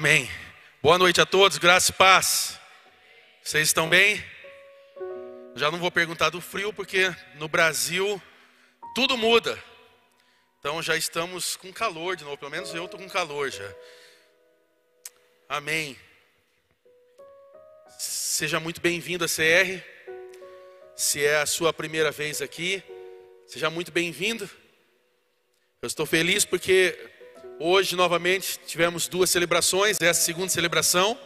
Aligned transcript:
Amém. 0.00 0.30
Boa 0.82 0.96
noite 0.96 1.20
a 1.20 1.26
todos, 1.26 1.58
graça 1.58 1.90
e 1.90 1.94
paz. 1.94 2.58
Vocês 3.44 3.68
estão 3.68 3.86
bem? 3.86 4.24
Já 5.54 5.70
não 5.70 5.78
vou 5.78 5.90
perguntar 5.90 6.30
do 6.30 6.40
frio, 6.40 6.72
porque 6.72 7.14
no 7.34 7.48
Brasil 7.48 8.20
tudo 8.94 9.18
muda. 9.18 9.62
Então 10.58 10.82
já 10.82 10.96
estamos 10.96 11.54
com 11.54 11.70
calor 11.70 12.16
de 12.16 12.24
novo, 12.24 12.38
pelo 12.38 12.50
menos 12.50 12.74
eu 12.74 12.86
estou 12.86 12.98
com 12.98 13.10
calor 13.10 13.50
já. 13.50 13.74
Amém. 15.46 15.94
Seja 17.98 18.58
muito 18.58 18.80
bem-vindo 18.80 19.22
a 19.22 19.28
CR. 19.28 19.84
Se 20.96 21.22
é 21.22 21.42
a 21.42 21.46
sua 21.46 21.74
primeira 21.74 22.10
vez 22.10 22.40
aqui, 22.40 22.82
seja 23.46 23.68
muito 23.68 23.92
bem-vindo. 23.92 24.48
Eu 25.82 25.86
estou 25.86 26.06
feliz 26.06 26.46
porque 26.46 26.98
hoje 27.62 27.94
novamente 27.94 28.58
tivemos 28.66 29.06
duas 29.06 29.28
celebrações, 29.28 29.98
essa 30.00 30.20
é 30.20 30.24
segunda 30.24 30.48
celebração. 30.48 31.16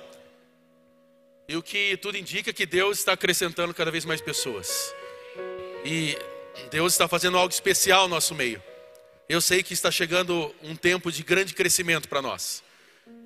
E 1.48 1.56
o 1.56 1.62
que 1.62 1.96
tudo 1.98 2.18
indica 2.18 2.50
é 2.50 2.52
que 2.52 2.66
Deus 2.66 2.98
está 2.98 3.12
acrescentando 3.12 3.72
cada 3.72 3.90
vez 3.90 4.04
mais 4.04 4.20
pessoas. 4.20 4.92
E 5.84 6.18
Deus 6.72 6.92
está 6.94 7.06
fazendo 7.06 7.38
algo 7.38 7.54
especial 7.54 8.08
no 8.08 8.16
nosso 8.16 8.34
meio. 8.34 8.60
Eu 9.28 9.40
sei 9.40 9.62
que 9.62 9.72
está 9.72 9.90
chegando 9.90 10.52
um 10.60 10.74
tempo 10.74 11.12
de 11.12 11.22
grande 11.22 11.54
crescimento 11.54 12.08
para 12.08 12.20
nós. 12.20 12.64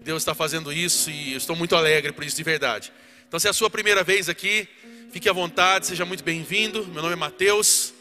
Deus 0.02 0.22
está 0.22 0.34
fazendo 0.34 0.70
isso 0.70 1.10
e 1.10 1.32
eu 1.32 1.38
estou 1.38 1.56
muito 1.56 1.74
alegre 1.74 2.12
por 2.12 2.24
isso 2.24 2.36
de 2.36 2.42
verdade. 2.42 2.92
Então, 3.26 3.40
se 3.40 3.46
é 3.46 3.50
a 3.50 3.54
sua 3.54 3.70
primeira 3.70 4.04
vez 4.04 4.28
aqui, 4.28 4.68
fique 5.10 5.28
à 5.28 5.32
vontade, 5.32 5.86
seja 5.86 6.04
muito 6.04 6.22
bem-vindo. 6.22 6.86
Meu 6.88 7.00
nome 7.00 7.14
é 7.14 7.16
Mateus, 7.16 7.94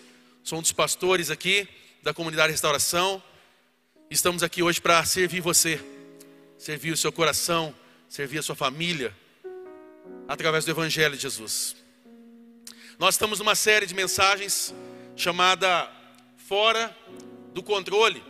sou 0.43 0.59
um 0.59 0.61
dos 0.61 0.71
pastores 0.73 1.31
aqui 1.31 1.67
da 2.03 2.13
comunidade 2.13 2.51
Restauração. 2.51 3.23
Estamos 4.09 4.41
aqui 4.41 4.63
hoje 4.63 4.79
para 4.79 5.03
servir 5.03 5.41
você, 5.41 5.83
servir 6.57 6.93
o 6.93 6.97
seu 6.97 7.11
coração, 7.11 7.75
servir 8.07 8.37
a 8.37 8.41
sua 8.41 8.55
família, 8.55 9.13
através 10.29 10.63
do 10.63 10.71
Evangelho 10.71 11.13
de 11.13 11.23
Jesus. 11.23 11.75
Nós 12.97 13.15
estamos 13.15 13.39
numa 13.39 13.53
série 13.53 13.85
de 13.85 13.93
mensagens 13.93 14.73
chamada 15.13 15.91
Fora 16.37 16.95
do 17.53 17.61
Controle. 17.61 18.23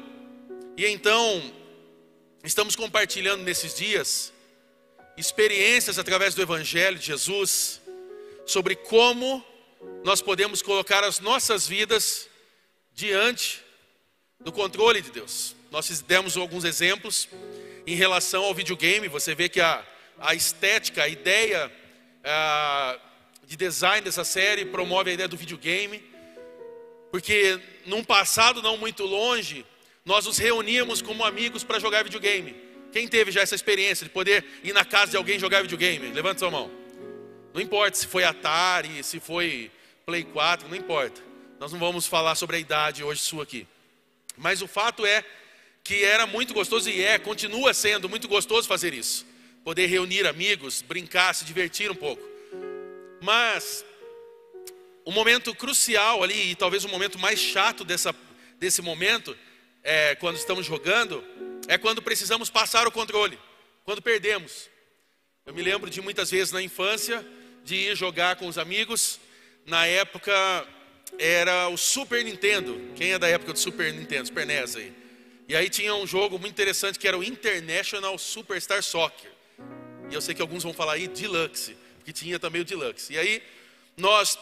E 0.76 0.84
então, 0.88 1.54
estamos 2.44 2.76
compartilhando 2.76 3.44
nesses 3.44 3.76
dias 3.76 4.34
experiências 5.16 6.00
através 6.00 6.34
do 6.34 6.42
Evangelho 6.42 6.98
de 6.98 7.06
Jesus 7.06 7.80
sobre 8.48 8.76
como 8.76 9.46
nós 10.04 10.24
podemos 10.24 10.64
colocar 10.64 11.04
as 11.04 11.20
nossas 11.20 11.68
vidas 11.68 12.28
diante 12.96 13.64
do 14.40 14.52
controle 14.52 15.04
de 15.04 15.12
Deus. 15.12 15.57
Nós 15.72 16.02
demos 16.02 16.38
alguns 16.38 16.64
exemplos 16.64 17.28
em 17.86 17.96
relação 17.96 18.44
ao 18.44 18.54
videogame. 18.54 19.08
Você 19.08 19.36
vê 19.36 19.50
que 19.50 19.60
a, 19.60 19.84
a 20.20 20.34
estética, 20.34 21.04
a 21.04 21.08
ideia 21.08 21.72
a, 22.24 22.98
de 23.46 23.56
design 23.56 24.02
dessa 24.02 24.24
série 24.24 24.66
promove 24.66 25.12
a 25.12 25.14
ideia 25.14 25.28
do 25.28 25.38
videogame, 25.38 26.04
porque 27.12 27.60
num 27.86 28.04
passado 28.04 28.62
não 28.62 28.78
muito 28.78 29.04
longe, 29.04 29.66
nós 30.06 30.26
nos 30.26 30.38
reuníamos 30.38 31.02
como 31.02 31.24
amigos 31.24 31.64
para 31.64 31.80
jogar 31.80 32.04
videogame. 32.04 32.56
Quem 32.92 33.08
teve 33.08 33.32
já 33.32 33.42
essa 33.42 33.56
experiência 33.56 34.06
de 34.06 34.10
poder 34.10 34.46
ir 34.64 34.74
na 34.74 34.86
casa 34.86 35.12
de 35.12 35.18
alguém 35.18 35.38
jogar 35.38 35.62
videogame? 35.62 36.12
Levanta 36.12 36.40
sua 36.40 36.52
mão. 36.52 36.72
Não 37.54 37.62
importa 37.62 37.98
se 37.98 38.08
foi 38.08 38.24
Atari, 38.24 39.04
se 39.04 39.20
foi 39.20 39.72
Play 40.06 40.24
4, 40.24 40.70
não 40.70 40.76
importa. 40.76 41.22
Nós 41.60 41.72
não 41.72 41.80
vamos 41.80 42.08
falar 42.08 42.36
sobre 42.36 42.56
a 42.56 42.60
idade 42.60 43.04
hoje 43.04 43.22
sua 43.22 43.44
aqui. 43.44 43.68
Mas 44.38 44.62
o 44.62 44.68
fato 44.68 45.06
é 45.06 45.24
que 45.88 46.04
era 46.04 46.28
muito 46.28 46.54
gostoso 46.54 46.90
e 46.90 47.02
é, 47.02 47.18
continua 47.18 47.74
sendo 47.74 48.10
muito 48.10 48.28
gostoso 48.28 48.68
fazer 48.68 48.94
isso. 48.94 49.26
Poder 49.64 49.86
reunir 49.86 50.28
amigos, 50.28 50.82
brincar, 50.82 51.34
se 51.34 51.46
divertir 51.46 51.90
um 51.90 51.96
pouco. 51.96 52.22
Mas 53.22 53.86
o 55.06 55.14
momento 55.14 55.56
crucial 55.56 56.22
ali, 56.22 56.52
e 56.52 56.56
talvez 56.56 56.84
o 56.84 56.90
momento 56.90 57.18
mais 57.18 57.40
chato 57.40 57.86
dessa, 57.86 58.14
desse 58.60 58.82
momento, 58.82 59.34
é, 59.82 60.14
quando 60.16 60.36
estamos 60.36 60.66
jogando, 60.66 61.24
é 61.70 61.78
quando 61.78 62.02
precisamos 62.02 62.50
passar 62.50 62.86
o 62.86 62.92
controle, 62.92 63.40
quando 63.86 64.02
perdemos. 64.02 64.70
Eu 65.46 65.54
me 65.54 65.62
lembro 65.62 65.90
de 65.90 66.02
muitas 66.02 66.30
vezes 66.30 66.52
na 66.52 66.62
infância 66.62 67.26
de 67.64 67.76
ir 67.76 67.96
jogar 67.96 68.36
com 68.36 68.48
os 68.48 68.58
amigos. 68.58 69.22
Na 69.66 69.86
época 69.86 70.68
era 71.18 71.70
o 71.70 71.78
Super 71.78 72.26
Nintendo. 72.26 72.78
Quem 72.94 73.14
é 73.14 73.20
da 73.20 73.30
época 73.30 73.54
do 73.54 73.60
Super 73.60 73.94
Nintendo, 73.94 74.28
Super 74.28 74.46
NES 74.46 74.76
aí? 74.76 75.07
E 75.48 75.56
aí 75.56 75.70
tinha 75.70 75.96
um 75.96 76.06
jogo 76.06 76.38
muito 76.38 76.54
interessante 76.54 77.00
que 77.00 77.08
era 77.08 77.18
o 77.18 77.24
International 77.24 78.18
Superstar 78.18 78.84
Soccer. 78.84 79.32
E 80.10 80.14
eu 80.14 80.22
sei 80.22 80.36
que 80.36 80.42
alguns 80.42 80.64
vão 80.64 80.74
falar 80.74 80.94
aí 80.94 81.08
Deluxe, 81.08 81.78
porque 81.96 82.12
tinha 82.12 82.38
também 82.38 82.62
o 82.62 82.66
Deluxe. 82.66 83.14
E 83.14 83.18
aí 83.18 83.42
nós 83.96 84.38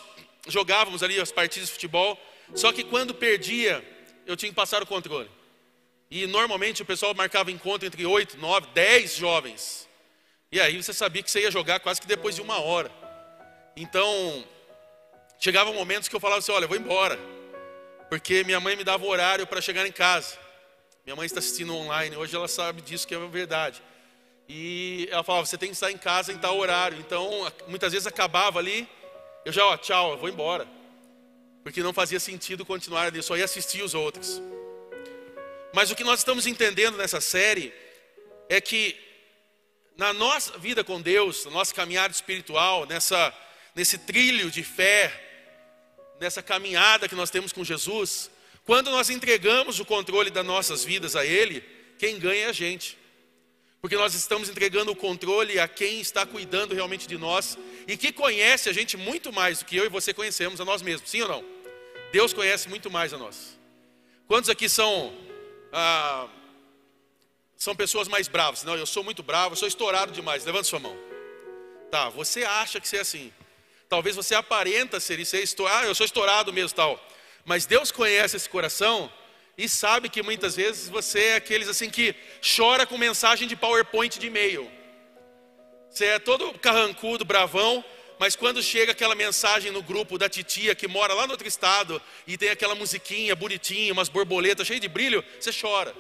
jogávamos 0.48 1.04
ali 1.04 1.20
as 1.20 1.32
partidas 1.32 1.70
de 1.70 1.74
futebol, 1.74 2.20
só 2.56 2.72
que 2.72 2.84
quando 2.84 3.14
perdia, 3.14 3.84
eu 4.26 4.36
tinha 4.36 4.50
que 4.50 4.56
passar 4.56 4.82
o 4.82 4.86
controle. 4.86 5.30
E 6.10 6.26
normalmente 6.26 6.82
o 6.82 6.86
pessoal 6.86 7.14
marcava 7.14 7.52
encontro 7.52 7.88
entre 7.88 8.04
8, 8.04 8.38
9, 8.38 8.68
10 8.74 9.16
jovens. 9.16 9.88
E 10.52 10.60
aí 10.60 10.82
você 10.82 10.94
sabia 10.94 11.22
que 11.22 11.30
você 11.30 11.42
ia 11.42 11.52
jogar 11.52 11.80
quase 11.80 12.02
que 12.02 12.08
depois 12.08 12.36
de 12.36 12.42
uma 12.42 12.60
hora. 12.60 12.92
Então, 13.76 14.44
chegavam 15.40 15.74
momentos 15.74 16.08
que 16.08 16.16
eu 16.16 16.20
falava 16.20 16.40
assim: 16.40 16.52
olha, 16.52 16.66
eu 16.66 16.70
vou 16.70 16.78
embora. 16.78 17.20
Porque 18.10 18.44
minha 18.44 18.60
mãe 18.60 18.76
me 18.76 18.84
dava 18.84 19.06
horário 19.06 19.46
para 19.46 19.62
chegar 19.62 19.86
em 19.86 19.92
casa. 19.92 20.45
Minha 21.06 21.16
mãe 21.16 21.28
está 21.28 21.38
assistindo 21.38 21.76
online, 21.76 22.16
hoje 22.16 22.36
ela 22.36 22.48
sabe 22.48 22.82
disso 22.82 23.08
que 23.08 23.14
é 23.14 23.20
verdade. 23.28 23.80
E 24.50 25.08
ela 25.12 25.24
falava: 25.24 25.46
você 25.46 25.56
tem 25.56 25.70
que 25.70 25.76
estar 25.76 25.92
em 25.92 26.00
casa 26.00 26.34
em 26.34 26.38
tal 26.40 26.58
horário. 26.58 26.98
Então, 26.98 27.30
muitas 27.68 27.94
vezes 27.94 28.08
acabava 28.08 28.58
ali, 28.58 28.90
eu 29.46 29.54
já, 29.54 29.64
ó, 29.64 29.78
tchau, 29.78 30.14
eu 30.14 30.18
vou 30.18 30.28
embora. 30.28 30.68
Porque 31.64 31.84
não 31.84 31.94
fazia 31.94 32.20
sentido 32.20 32.66
continuar 32.66 33.06
ali, 33.06 33.22
só 33.22 33.38
ia 33.38 33.46
assistir 33.46 33.84
os 33.84 33.94
outros. 33.94 34.42
Mas 35.76 35.92
o 35.92 35.96
que 35.96 36.04
nós 36.04 36.22
estamos 36.22 36.48
entendendo 36.48 36.98
nessa 36.98 37.22
série 37.22 37.72
é 38.50 38.60
que 38.60 38.98
na 39.96 40.12
nossa 40.12 40.58
vida 40.58 40.84
com 40.84 41.00
Deus, 41.00 41.46
na 41.46 41.52
nossa 41.52 41.74
caminhada 41.74 42.12
espiritual, 42.12 42.88
nessa, 42.88 43.32
nesse 43.76 44.00
trilho 44.00 44.50
de 44.50 44.64
fé, 44.64 45.14
nessa 46.20 46.42
caminhada 46.42 47.08
que 47.08 47.14
nós 47.14 47.30
temos 47.30 47.54
com 47.54 47.64
Jesus, 47.64 48.32
quando 48.66 48.90
nós 48.90 49.10
entregamos 49.10 49.80
o 49.80 49.86
controle 49.86 50.32
das 50.32 50.46
nossas 50.46 50.84
vidas 50.84 51.16
a 51.16 51.26
Ele, 51.26 51.64
quem 52.00 52.20
ganha 52.20 52.46
é 52.46 52.50
a 52.50 52.52
gente. 52.52 52.98
Porque 53.80 53.96
nós 53.96 54.16
estamos 54.16 54.50
entregando 54.50 54.92
o 54.92 54.96
controle 54.96 55.60
a 55.60 55.68
quem 55.68 56.02
está 56.02 56.26
cuidando 56.26 56.74
realmente 56.74 57.08
de 57.08 57.18
nós 57.18 57.56
e 57.88 57.96
que 57.96 58.12
conhece 58.12 58.68
a 58.68 58.74
gente 58.74 58.98
muito 58.98 59.32
mais 59.32 59.60
do 59.60 59.66
que 59.66 59.78
eu 59.78 59.86
e 59.86 59.90
você 59.90 60.12
conhecemos 60.12 60.60
a 60.60 60.66
nós 60.66 60.82
mesmos, 60.82 61.12
sim 61.12 61.22
ou 61.22 61.28
não? 61.28 61.46
Deus 62.12 62.34
conhece 62.34 62.68
muito 62.68 62.90
mais 62.90 63.14
a 63.14 63.18
nós. 63.18 63.60
Quantos 64.28 64.50
aqui 64.50 64.68
são 64.68 65.14
ah, 65.72 66.28
são 67.56 67.76
pessoas 67.76 68.08
mais 68.08 68.28
bravas. 68.28 68.64
Não, 68.64 68.76
eu 68.76 68.86
sou 68.86 69.04
muito 69.04 69.22
bravo, 69.22 69.54
eu 69.54 69.58
sou 69.58 69.68
estourado 69.68 70.12
demais. 70.12 70.44
Levanta 70.44 70.64
sua 70.64 70.80
mão. 70.80 70.98
Tá, 71.92 72.10
você 72.10 72.44
acha 72.44 72.80
que 72.80 72.88
você 72.88 72.98
é 72.98 73.02
assim. 73.02 73.32
Talvez 73.88 74.16
você 74.16 74.34
aparenta 74.34 75.00
ser 75.00 75.20
isso, 75.20 75.36
ah, 75.68 75.86
eu 75.86 75.94
sou 75.94 76.06
estourado 76.06 76.52
mesmo, 76.52 76.76
tal. 76.76 77.00
Mas 77.46 77.68
Deus 77.68 77.92
conhece 77.92 78.36
esse 78.36 78.50
coração 78.50 79.12
e 79.58 79.70
sabe 79.70 80.10
que 80.10 80.24
muitas 80.24 80.56
vezes 80.56 80.90
você 80.90 81.20
é 81.20 81.36
aqueles 81.36 81.70
assim 81.70 81.90
que 81.90 82.16
chora 82.56 82.86
com 82.86 82.98
mensagem 82.98 83.48
de 83.48 83.56
PowerPoint 83.56 84.20
de 84.20 84.28
e-mail. 84.28 84.70
Você 85.90 86.06
é 86.06 86.20
todo 86.20 86.52
carrancudo, 86.60 87.24
bravão, 87.24 87.86
mas 88.18 88.36
quando 88.36 88.62
chega 88.62 88.92
aquela 88.92 89.16
mensagem 89.16 89.72
no 89.72 89.84
grupo 89.84 90.18
da 90.18 90.28
titia 90.28 90.74
que 90.74 90.88
mora 90.88 91.14
lá 91.14 91.28
no 91.28 91.34
outro 91.34 91.48
estado 91.48 92.02
e 92.26 92.38
tem 92.38 92.50
aquela 92.50 92.76
musiquinha 92.76 93.36
bonitinha, 93.36 93.94
umas 93.94 94.10
borboletas 94.10 94.66
cheias 94.66 94.82
de 94.82 94.88
brilho, 94.88 95.24
você 95.40 95.52
chora. 95.54 95.96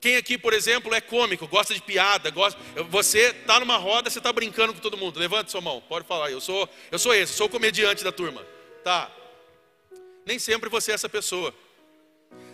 Quem 0.00 0.16
aqui, 0.16 0.38
por 0.38 0.52
exemplo, 0.52 0.94
é 0.94 1.00
cômico, 1.00 1.46
gosta 1.46 1.74
de 1.74 1.82
piada, 1.82 2.30
gosta, 2.30 2.58
você 2.88 3.34
está 3.38 3.60
numa 3.60 3.76
roda, 3.76 4.08
você 4.08 4.18
está 4.18 4.32
brincando 4.32 4.72
com 4.72 4.80
todo 4.80 4.96
mundo. 4.96 5.18
Levante 5.20 5.50
sua 5.50 5.60
mão, 5.60 5.82
pode 5.88 6.06
falar. 6.06 6.30
Eu 6.30 6.40
sou, 6.40 6.68
eu 6.90 6.98
sou 6.98 7.14
esse, 7.14 7.34
sou 7.34 7.46
o 7.46 7.50
comediante 7.50 8.02
da 8.02 8.10
turma. 8.10 8.46
Tá? 8.82 9.10
Nem 10.26 10.38
sempre 10.38 10.68
você 10.68 10.92
é 10.92 10.94
essa 10.94 11.08
pessoa. 11.08 11.54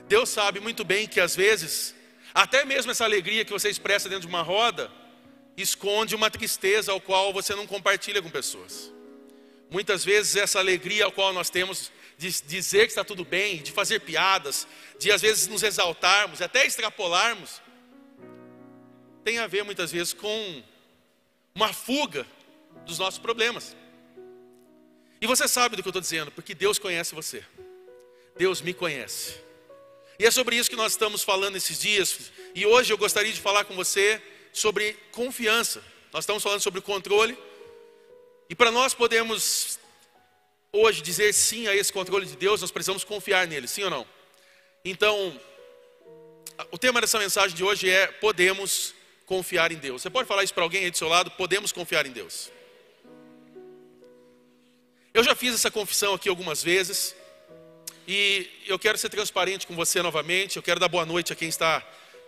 Deus 0.09 0.29
sabe 0.29 0.61
muito 0.61 0.85
bem 0.85 1.07
que 1.07 1.21
às 1.21 1.35
vezes, 1.35 1.95
até 2.33 2.65
mesmo 2.65 2.91
essa 2.91 3.05
alegria 3.05 3.45
que 3.45 3.53
você 3.53 3.69
expressa 3.69 4.09
dentro 4.09 4.23
de 4.23 4.35
uma 4.35 4.43
roda, 4.43 4.91
esconde 5.57 6.15
uma 6.15 6.31
tristeza 6.31 6.93
ao 6.93 7.01
qual 7.01 7.33
você 7.33 7.55
não 7.55 7.67
compartilha 7.67 8.23
com 8.23 8.31
pessoas. 8.31 8.93
Muitas 9.71 10.05
vezes 10.05 10.37
essa 10.37 10.59
alegria 10.59 11.05
ao 11.05 11.13
qual 11.13 11.33
nós 11.33 11.51
temos 11.51 11.91
de 12.17 12.31
dizer 12.43 12.83
que 12.83 12.93
está 12.93 13.05
tudo 13.05 13.25
bem, 13.25 13.63
de 13.63 13.73
fazer 13.73 14.01
piadas, 14.01 14.67
de 14.99 15.11
às 15.11 15.21
vezes 15.21 15.49
nos 15.49 15.63
exaltarmos, 15.63 16.41
até 16.41 16.65
extrapolarmos, 16.65 17.61
tem 19.25 19.39
a 19.39 19.47
ver 19.47 19.65
muitas 19.65 19.91
vezes 19.91 20.13
com 20.13 20.63
uma 21.55 21.73
fuga 21.73 22.27
dos 22.87 22.99
nossos 22.99 23.19
problemas. 23.19 23.77
E 25.27 25.29
você 25.29 25.49
sabe 25.49 25.75
do 25.75 25.83
que 25.83 25.89
eu 25.89 25.91
estou 25.91 26.01
dizendo, 26.01 26.31
porque 26.31 26.55
Deus 26.55 26.79
conhece 26.79 27.13
você. 27.13 27.43
Deus 28.39 28.61
me 28.61 28.73
conhece. 28.73 29.35
E 30.21 30.25
é 30.25 30.31
sobre 30.31 30.55
isso 30.55 30.71
que 30.71 30.77
nós 30.77 30.93
estamos 30.93 31.25
falando 31.25 31.57
esses 31.57 31.81
dias. 31.81 32.31
E 32.55 32.65
hoje 32.65 32.93
eu 32.93 32.97
gostaria 32.97 33.33
de 33.33 33.41
falar 33.41 33.65
com 33.65 33.75
você 33.75 34.23
sobre 34.53 34.93
confiança. 35.11 35.83
Nós 36.13 36.23
estamos 36.23 36.45
falando 36.45 36.61
sobre 36.61 36.81
controle. 36.81 37.37
E 38.49 38.55
para 38.55 38.71
nós 38.71 38.95
podermos 38.95 39.81
hoje 40.73 41.03
dizer 41.03 41.35
sim 41.35 41.67
a 41.67 41.75
esse 41.75 41.93
controle 41.93 42.25
de 42.25 42.37
Deus, 42.37 42.61
nós 42.61 42.71
precisamos 42.71 43.03
confiar 43.03 43.49
nele, 43.49 43.67
sim 43.67 43.83
ou 43.83 43.91
não? 43.91 44.07
Então, 44.85 45.41
o 46.71 46.79
tema 46.79 47.01
dessa 47.01 47.19
mensagem 47.19 47.57
de 47.57 47.65
hoje 47.65 47.91
é: 47.91 48.07
podemos 48.07 48.95
confiar 49.25 49.73
em 49.73 49.77
Deus. 49.77 50.03
Você 50.03 50.09
pode 50.09 50.29
falar 50.29 50.45
isso 50.45 50.55
para 50.55 50.63
alguém 50.63 50.85
aí 50.85 50.91
do 50.93 50.97
seu 50.97 51.09
lado? 51.09 51.33
Podemos 51.33 51.73
confiar 51.73 52.07
em 52.07 52.13
Deus. 52.13 52.55
Eu 55.17 55.25
já 55.25 55.35
fiz 55.35 55.55
essa 55.55 55.71
confissão 55.71 56.13
aqui 56.13 56.29
algumas 56.29 56.63
vezes. 56.63 57.17
E 58.07 58.51
eu 58.67 58.79
quero 58.79 58.99
ser 58.99 59.09
transparente 59.09 59.67
com 59.67 59.75
você 59.75 60.03
novamente. 60.03 60.59
Eu 60.59 60.63
quero 60.63 60.79
dar 60.79 60.89
boa 60.89 61.07
noite 61.07 61.33
a 61.33 61.35
quem 61.35 61.49
está 61.49 61.81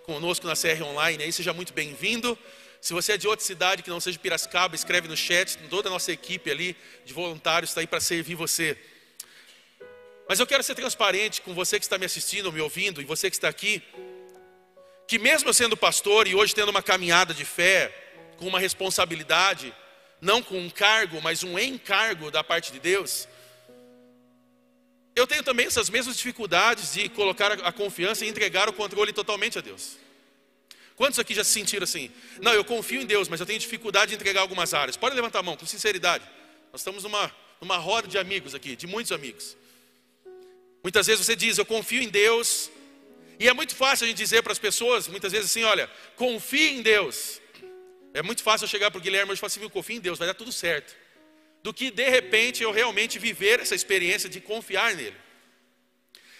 conosco 0.06 0.46
na 0.46 0.54
CR 0.54 0.82
Online. 0.84 1.24
Aí 1.24 1.30
seja 1.30 1.52
muito 1.52 1.74
bem-vindo. 1.74 2.38
Se 2.80 2.94
você 2.94 3.12
é 3.12 3.18
de 3.18 3.28
outra 3.28 3.44
cidade 3.44 3.82
que 3.82 3.90
não 3.90 4.00
seja 4.00 4.18
Piracicaba, 4.18 4.74
escreve 4.74 5.06
no 5.06 5.14
chat. 5.14 5.58
Toda 5.68 5.90
a 5.90 5.92
nossa 5.92 6.10
equipe 6.10 6.50
ali 6.50 6.74
de 7.04 7.12
voluntários 7.12 7.72
está 7.72 7.82
aí 7.82 7.86
para 7.86 8.00
servir 8.00 8.36
você. 8.36 8.74
Mas 10.26 10.40
eu 10.40 10.46
quero 10.46 10.62
ser 10.62 10.74
transparente 10.74 11.42
com 11.42 11.52
você 11.52 11.78
que 11.78 11.84
está 11.84 11.98
me 11.98 12.06
assistindo, 12.06 12.50
me 12.50 12.62
ouvindo, 12.62 13.02
e 13.02 13.04
você 13.04 13.28
que 13.28 13.36
está 13.36 13.50
aqui, 13.50 13.82
que 15.06 15.18
mesmo 15.18 15.52
sendo 15.52 15.76
pastor 15.76 16.26
e 16.26 16.34
hoje 16.34 16.54
tendo 16.54 16.70
uma 16.70 16.82
caminhada 16.82 17.34
de 17.34 17.44
fé, 17.44 17.92
com 18.38 18.48
uma 18.48 18.58
responsabilidade, 18.58 19.74
não 20.20 20.42
com 20.42 20.58
um 20.58 20.70
cargo, 20.70 21.20
mas 21.22 21.42
um 21.42 21.58
encargo 21.58 22.30
da 22.30 22.42
parte 22.42 22.72
de 22.72 22.80
Deus, 22.80 23.28
eu 25.14 25.26
tenho 25.26 25.42
também 25.42 25.66
essas 25.66 25.90
mesmas 25.90 26.16
dificuldades 26.16 26.92
de 26.92 27.08
colocar 27.08 27.52
a 27.52 27.72
confiança 27.72 28.24
e 28.24 28.28
entregar 28.28 28.68
o 28.68 28.72
controle 28.72 29.12
totalmente 29.12 29.58
a 29.58 29.60
Deus. 29.60 29.96
Quantos 30.94 31.18
aqui 31.18 31.34
já 31.34 31.44
se 31.44 31.50
sentiram 31.50 31.84
assim? 31.84 32.10
Não, 32.40 32.52
eu 32.52 32.64
confio 32.64 33.00
em 33.00 33.06
Deus, 33.06 33.28
mas 33.28 33.38
eu 33.40 33.46
tenho 33.46 33.58
dificuldade 33.58 34.10
de 34.10 34.16
entregar 34.16 34.40
algumas 34.40 34.74
áreas. 34.74 34.96
Pode 34.96 35.14
levantar 35.14 35.40
a 35.40 35.42
mão, 35.42 35.56
com 35.56 35.66
sinceridade. 35.66 36.24
Nós 36.72 36.80
estamos 36.80 37.04
numa, 37.04 37.32
numa 37.60 37.76
roda 37.76 38.08
de 38.08 38.18
amigos 38.18 38.54
aqui, 38.54 38.74
de 38.74 38.86
muitos 38.86 39.12
amigos. 39.12 39.56
Muitas 40.82 41.06
vezes 41.06 41.24
você 41.24 41.36
diz, 41.36 41.58
eu 41.58 41.66
confio 41.66 42.02
em 42.02 42.08
Deus, 42.08 42.70
e 43.38 43.48
é 43.48 43.52
muito 43.52 43.74
fácil 43.74 44.04
a 44.04 44.08
gente 44.08 44.16
dizer 44.16 44.42
para 44.42 44.52
as 44.52 44.58
pessoas, 44.58 45.06
muitas 45.06 45.30
vezes 45.30 45.50
assim, 45.50 45.62
olha, 45.62 45.88
confie 46.16 46.70
em 46.70 46.82
Deus. 46.82 47.40
É 48.14 48.22
muito 48.22 48.42
fácil 48.42 48.64
eu 48.64 48.68
chegar 48.68 48.90
para 48.90 48.98
o 48.98 49.02
Guilherme 49.02 49.32
e 49.32 49.36
falar 49.36 49.48
assim, 49.48 49.68
confio 49.68 49.96
em 49.96 50.00
Deus, 50.00 50.18
vai 50.18 50.26
dar 50.26 50.34
tudo 50.34 50.50
certo. 50.52 50.96
Do 51.62 51.72
que 51.74 51.90
de 51.90 52.08
repente 52.08 52.62
eu 52.62 52.70
realmente 52.70 53.18
viver 53.18 53.60
essa 53.60 53.74
experiência 53.74 54.28
de 54.28 54.40
confiar 54.40 54.94
nele. 54.94 55.16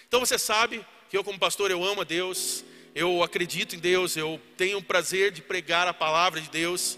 Então 0.07 0.19
você 0.19 0.39
sabe 0.39 0.85
que 1.09 1.17
eu 1.17 1.23
como 1.23 1.37
pastor 1.37 1.69
eu 1.69 1.83
amo 1.83 2.01
a 2.01 2.03
Deus, 2.03 2.63
eu 2.95 3.21
acredito 3.21 3.75
em 3.75 3.79
Deus, 3.79 4.17
eu 4.17 4.41
tenho 4.57 4.79
o 4.79 4.83
prazer 4.83 5.31
de 5.31 5.41
pregar 5.41 5.87
a 5.87 5.93
palavra 5.93 6.41
de 6.41 6.49
Deus. 6.49 6.97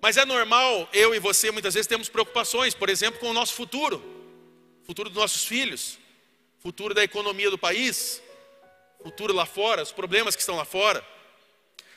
Mas 0.00 0.16
é 0.16 0.24
normal, 0.24 0.88
eu 0.92 1.14
e 1.14 1.18
você 1.18 1.50
muitas 1.50 1.74
vezes 1.74 1.86
temos 1.86 2.08
preocupações, 2.08 2.74
por 2.74 2.88
exemplo, 2.88 3.18
com 3.18 3.30
o 3.30 3.32
nosso 3.32 3.54
futuro, 3.54 4.02
futuro 4.84 5.08
dos 5.08 5.18
nossos 5.18 5.44
filhos, 5.44 5.98
futuro 6.58 6.94
da 6.94 7.02
economia 7.02 7.50
do 7.50 7.58
país, 7.58 8.22
futuro 9.02 9.32
lá 9.32 9.46
fora, 9.46 9.82
os 9.82 9.92
problemas 9.92 10.36
que 10.36 10.42
estão 10.42 10.56
lá 10.56 10.64
fora. 10.64 11.04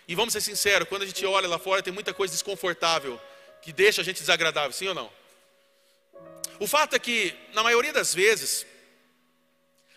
E 0.09 0.15
vamos 0.15 0.33
ser 0.33 0.41
sinceros, 0.41 0.89
quando 0.89 1.03
a 1.03 1.05
gente 1.05 1.23
olha 1.23 1.47
lá 1.47 1.59
fora, 1.59 1.83
tem 1.83 1.93
muita 1.93 2.15
coisa 2.15 2.33
desconfortável 2.33 3.21
que 3.61 3.71
deixa 3.71 4.01
a 4.01 4.03
gente 4.03 4.19
desagradável, 4.19 4.71
sim 4.71 4.87
ou 4.87 4.95
não? 4.95 5.11
O 6.59 6.65
fato 6.65 6.95
é 6.95 6.99
que, 6.99 7.31
na 7.53 7.61
maioria 7.61 7.93
das 7.93 8.11
vezes, 8.11 8.65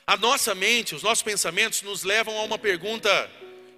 a 0.07 0.15
nossa 0.19 0.55
mente, 0.55 0.95
os 0.95 1.03
nossos 1.03 1.23
pensamentos 1.23 1.81
nos 1.81 2.03
levam 2.03 2.37
a 2.37 2.43
uma 2.43 2.59
pergunta 2.59 3.09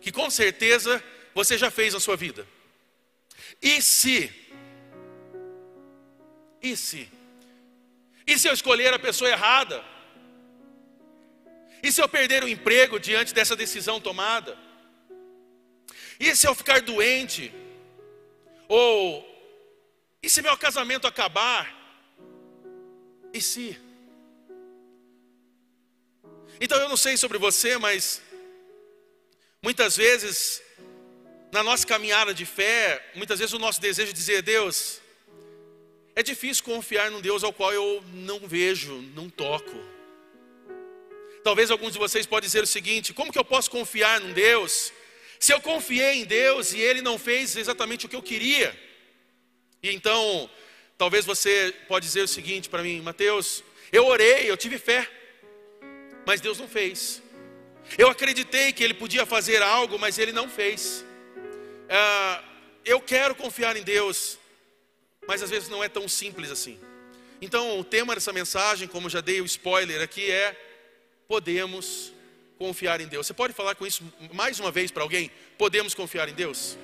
que 0.01 0.11
com 0.11 0.29
certeza 0.29 1.01
você 1.33 1.57
já 1.57 1.71
fez 1.71 1.95
na 1.95 2.01
sua 2.01 2.17
vida. 2.17 2.45
E 3.63 3.81
se? 3.81 4.29
E 6.61 6.77
se? 6.77 7.09
E 8.27 8.37
se 8.37 8.49
eu 8.49 8.55
escolher 8.55 8.93
a 8.93 8.99
pessoa 8.99 9.31
errada? 9.31 9.85
E 11.81 11.93
se 11.93 12.03
eu 12.03 12.09
perder 12.09 12.43
o 12.43 12.49
emprego 12.49 12.99
diante 12.99 13.33
dessa 13.33 13.55
decisão 13.55 14.01
tomada? 14.01 14.64
E 16.19 16.35
se 16.35 16.47
eu 16.47 16.55
ficar 16.55 16.81
doente? 16.81 17.53
Ou 18.69 19.35
e 20.23 20.31
se 20.31 20.41
meu 20.41 20.57
casamento 20.57 21.07
acabar? 21.07 21.63
E 23.33 23.41
se? 23.41 23.79
Então 26.61 26.79
eu 26.81 26.89
não 26.89 26.97
sei 26.97 27.17
sobre 27.17 27.37
você, 27.37 27.77
mas 27.77 28.23
muitas 29.63 29.97
vezes 29.97 30.63
na 31.53 31.63
nossa 31.63 31.87
caminhada 31.87 32.33
de 32.33 32.47
fé, 32.47 33.13
muitas 33.15 33.39
vezes 33.39 33.53
o 33.53 33.59
nosso 33.59 33.81
desejo 33.81 34.13
de 34.13 34.19
dizer, 34.19 34.43
Deus, 34.43 35.01
é 36.17 36.23
difícil 36.23 36.65
confiar 36.65 37.11
num 37.11 37.21
Deus 37.21 37.45
ao 37.45 37.53
qual 37.53 37.73
eu 37.73 38.03
não 38.13 38.41
vejo, 38.41 38.95
não 39.15 39.29
toco. 39.29 39.79
Talvez 41.43 41.71
alguns 41.71 41.93
de 41.93 41.99
vocês 41.99 42.25
podem 42.25 42.47
dizer 42.47 42.63
o 42.63 42.67
seguinte: 42.67 43.13
como 43.13 43.31
que 43.31 43.39
eu 43.39 43.45
posso 43.45 43.71
confiar 43.71 44.21
num 44.21 44.33
Deus 44.33 44.93
se 45.44 45.52
eu 45.52 45.61
confiei 45.61 46.23
em 46.23 46.25
Deus 46.25 46.73
e 46.73 46.81
Ele 46.81 47.02
não 47.02 47.19
fez 47.19 47.55
exatamente 47.55 48.06
o 48.06 48.08
que 48.08 48.17
eu 48.17 48.23
queria? 48.23 48.75
E 49.82 49.91
então, 49.94 50.49
talvez 50.96 51.26
você 51.26 51.70
pode 51.87 52.06
dizer 52.06 52.23
o 52.23 52.26
seguinte 52.29 52.70
para 52.70 52.82
mim, 52.82 53.02
Mateus, 53.02 53.62
eu 53.93 54.06
orei, 54.06 54.50
eu 54.50 54.56
tive 54.56 54.79
fé, 54.79 55.06
mas 56.25 56.41
Deus 56.41 56.58
não 56.58 56.67
fez. 56.67 57.23
Eu 57.99 58.08
acreditei 58.08 58.73
que 58.73 58.82
Ele 58.82 58.94
podia 58.94 59.26
fazer 59.26 59.61
algo, 59.61 59.99
mas 59.99 60.17
Ele 60.19 60.32
não 60.32 60.49
fez. 60.49 61.05
Ah, 61.91 62.43
eu 62.82 62.99
quero 62.99 63.35
confiar 63.35 63.76
em 63.76 63.82
Deus, 63.82 64.38
mas 65.29 65.43
às 65.43 65.50
vezes 65.50 65.69
não 65.69 65.85
é 65.85 65.91
tão 65.91 66.08
simples 66.08 66.50
assim. 66.50 66.81
Então, 67.38 67.79
o 67.79 67.84
tema 67.84 68.15
dessa 68.15 68.32
mensagem, 68.32 68.89
como 68.89 69.10
já 69.10 69.20
dei 69.20 69.43
o 69.43 69.44
spoiler 69.44 70.01
aqui, 70.01 70.31
é 70.31 70.58
podemos 71.29 72.14
confiar 72.65 73.01
em 73.01 73.06
Deus. 73.06 73.27
Você 73.27 73.35
pode 73.35 73.53
falar 73.53 73.75
com 73.75 73.87
isso 73.87 74.03
mais 74.33 74.59
uma 74.59 74.71
vez 74.71 74.91
para 74.91 75.03
alguém? 75.03 75.31
Podemos 75.59 75.94
confiar 75.94 76.29
em 76.29 76.35
Deus? 76.35 76.79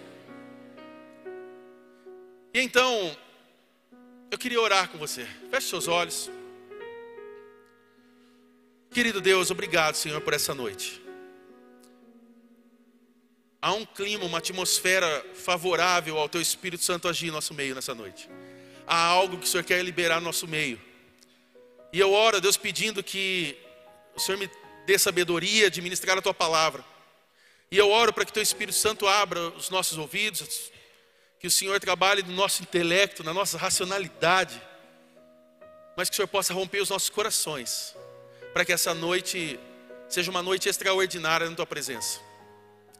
E 2.53 2.61
então, 2.61 3.17
eu 4.31 4.39
queria 4.39 4.61
orar 4.61 4.89
com 4.91 4.99
você. 4.99 5.27
Feche 5.51 5.69
seus 5.69 5.89
olhos. 5.89 6.31
Querido 8.91 9.21
Deus, 9.21 9.51
obrigado, 9.51 9.95
Senhor, 9.95 10.21
por 10.21 10.35
essa 10.35 10.55
noite. 10.55 11.01
Há 13.63 13.73
um 13.73 13.87
clima, 13.87 14.25
uma 14.25 14.39
atmosfera 14.39 15.09
favorável 15.35 16.19
ao 16.19 16.29
Teu 16.29 16.41
Espírito 16.41 16.83
Santo 16.85 17.09
agir 17.09 17.29
em 17.29 17.31
nosso 17.31 17.55
meio 17.55 17.75
nessa 17.75 17.95
noite. 17.95 18.29
Há 18.87 19.03
algo 19.05 19.39
que 19.39 19.45
o 19.45 19.49
Senhor 19.49 19.65
quer 19.65 19.83
liberar 19.85 20.19
no 20.21 20.27
nosso 20.27 20.47
meio. 20.47 20.81
E 21.93 21.99
eu 21.99 22.13
oro, 22.13 22.41
Deus, 22.41 22.57
pedindo 22.57 23.03
que 23.03 23.57
o 24.17 24.21
Senhor 24.21 24.39
me 24.39 24.51
dê 24.87 24.99
sabedoria 24.99 25.71
de 25.71 25.81
ministrar 25.81 26.19
a 26.19 26.23
tua 26.23 26.35
palavra. 26.35 26.85
E 27.71 27.79
eu 27.79 27.91
oro 27.91 28.13
para 28.13 28.25
que 28.25 28.33
teu 28.33 28.43
Espírito 28.43 28.77
Santo 28.77 29.07
abra 29.07 29.49
os 29.51 29.71
nossos 29.71 29.97
ouvidos, 29.97 30.73
que 31.39 31.47
o 31.47 31.51
Senhor 31.51 31.79
trabalhe 31.81 32.23
no 32.23 32.33
nosso 32.33 32.63
intelecto, 32.63 33.23
na 33.23 33.33
nossa 33.33 33.57
racionalidade, 33.57 34.61
mas 35.97 36.09
que 36.09 36.15
o 36.15 36.17
Senhor 36.17 36.29
possa 36.29 36.53
romper 36.53 36.81
os 36.81 36.91
nossos 36.91 37.09
corações, 37.09 37.95
para 38.53 38.65
que 38.65 38.73
essa 38.73 38.93
noite 38.93 39.59
seja 40.09 40.31
uma 40.31 40.43
noite 40.43 40.69
extraordinária 40.69 41.49
na 41.49 41.55
tua 41.55 41.67
presença. 41.67 42.21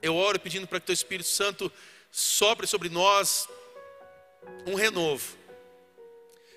Eu 0.01 0.15
oro 0.15 0.39
pedindo 0.39 0.67
para 0.67 0.79
que 0.79 0.87
teu 0.87 0.93
Espírito 0.93 1.29
Santo 1.29 1.71
sopre 2.11 2.67
sobre 2.67 2.89
nós 2.89 3.49
um 4.67 4.75
renovo. 4.75 5.37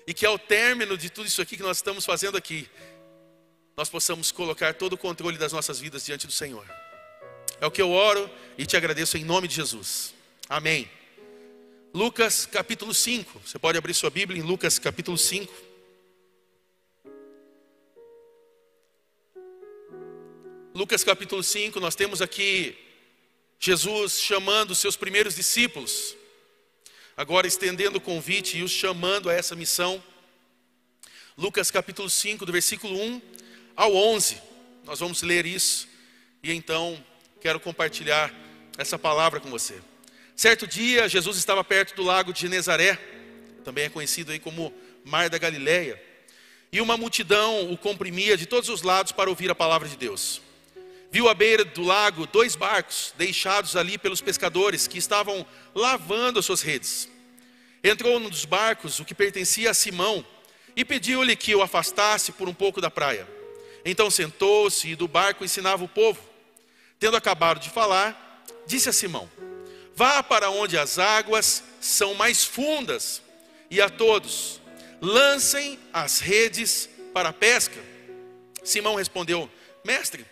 E 0.06 0.14
que 0.14 0.24
ao 0.24 0.38
término 0.38 0.96
de 0.96 1.10
tudo 1.10 1.26
isso 1.26 1.42
aqui 1.42 1.56
que 1.56 1.62
nós 1.62 1.78
estamos 1.78 2.04
fazendo 2.04 2.36
aqui, 2.36 2.68
nós 3.76 3.88
possamos 3.88 4.30
colocar 4.30 4.74
todo 4.74 4.92
o 4.92 4.98
controle 4.98 5.36
das 5.36 5.52
nossas 5.52 5.80
vidas 5.80 6.04
diante 6.04 6.26
do 6.26 6.32
Senhor. 6.32 6.64
É 7.60 7.66
o 7.66 7.70
que 7.70 7.82
eu 7.82 7.90
oro 7.90 8.30
e 8.56 8.64
te 8.64 8.76
agradeço 8.76 9.16
em 9.16 9.24
nome 9.24 9.48
de 9.48 9.54
Jesus. 9.56 10.14
Amém. 10.48 10.88
Lucas 11.92 12.46
capítulo 12.46 12.94
5. 12.94 13.40
Você 13.44 13.58
pode 13.58 13.76
abrir 13.76 13.94
sua 13.94 14.10
Bíblia 14.10 14.40
em 14.40 14.44
Lucas 14.44 14.78
capítulo 14.78 15.18
5. 15.18 15.52
Lucas 20.74 21.04
capítulo 21.04 21.40
5, 21.40 21.78
nós 21.78 21.94
temos 21.94 22.20
aqui 22.20 22.76
Jesus 23.60 24.20
chamando 24.20 24.72
os 24.72 24.78
seus 24.78 24.96
primeiros 24.96 25.36
discípulos, 25.36 26.16
agora 27.16 27.46
estendendo 27.46 27.98
o 27.98 28.00
convite 28.00 28.58
e 28.58 28.62
os 28.64 28.72
chamando 28.72 29.30
a 29.30 29.32
essa 29.32 29.54
missão. 29.54 30.02
Lucas 31.38 31.70
capítulo 31.70 32.10
5, 32.10 32.44
do 32.44 32.50
versículo 32.50 33.00
1 33.00 33.22
ao 33.76 33.94
11. 33.94 34.36
Nós 34.84 35.00
vamos 35.00 35.22
ler 35.22 35.46
isso 35.46 35.88
e 36.42 36.52
então 36.52 37.02
quero 37.40 37.58
compartilhar 37.58 38.32
essa 38.76 38.98
palavra 38.98 39.40
com 39.40 39.50
você. 39.50 39.80
Certo 40.36 40.66
dia, 40.66 41.08
Jesus 41.08 41.36
estava 41.36 41.62
perto 41.62 41.94
do 41.94 42.02
lago 42.02 42.32
de 42.32 42.40
Genezaré, 42.40 42.98
também 43.64 43.84
é 43.84 43.88
conhecido 43.88 44.32
aí 44.32 44.38
como 44.38 44.74
Mar 45.04 45.30
da 45.30 45.38
Galileia, 45.38 46.02
e 46.72 46.80
uma 46.80 46.96
multidão 46.96 47.70
o 47.70 47.78
comprimia 47.78 48.36
de 48.36 48.46
todos 48.46 48.68
os 48.68 48.82
lados 48.82 49.12
para 49.12 49.30
ouvir 49.30 49.50
a 49.50 49.54
palavra 49.54 49.88
de 49.88 49.96
Deus. 49.96 50.42
viu 51.10 51.28
à 51.28 51.34
beira 51.34 51.64
do 51.64 51.82
lago 51.82 52.26
dois 52.26 52.56
barcos 52.56 53.14
deixados 53.16 53.76
ali 53.76 53.96
pelos 53.96 54.20
pescadores 54.20 54.88
que 54.88 54.98
estavam 54.98 55.46
lavando 55.72 56.40
as 56.40 56.44
suas 56.44 56.60
redes. 56.60 57.08
Entrou 57.84 58.18
num 58.18 58.28
dos 58.28 58.44
barcos, 58.44 58.98
o 58.98 59.04
que 59.04 59.14
pertencia 59.14 59.70
a 59.70 59.74
Simão, 59.74 60.26
e 60.74 60.84
pediu-lhe 60.84 61.36
que 61.36 61.54
o 61.54 61.62
afastasse 61.62 62.32
por 62.32 62.48
um 62.48 62.54
pouco 62.54 62.80
da 62.80 62.90
praia. 62.90 63.28
Então 63.84 64.10
sentou-se 64.10 64.88
e 64.88 64.96
do 64.96 65.06
barco 65.06 65.44
ensinava 65.44 65.84
o 65.84 65.88
povo. 65.88 66.20
Tendo 66.98 67.16
acabado 67.16 67.60
de 67.60 67.70
falar, 67.70 68.44
disse 68.66 68.88
a 68.88 68.92
Simão: 68.92 69.30
Vá 69.94 70.22
para 70.22 70.50
onde 70.50 70.78
as 70.78 70.98
águas 70.98 71.62
são 71.80 72.14
mais 72.14 72.44
fundas, 72.44 73.22
e 73.70 73.80
a 73.80 73.90
todos 73.90 74.60
lancem 75.00 75.78
as 75.92 76.20
redes 76.20 76.88
para 77.12 77.28
a 77.28 77.32
pesca. 77.32 77.78
Simão 78.62 78.94
respondeu: 78.94 79.50
Mestre, 79.84 80.24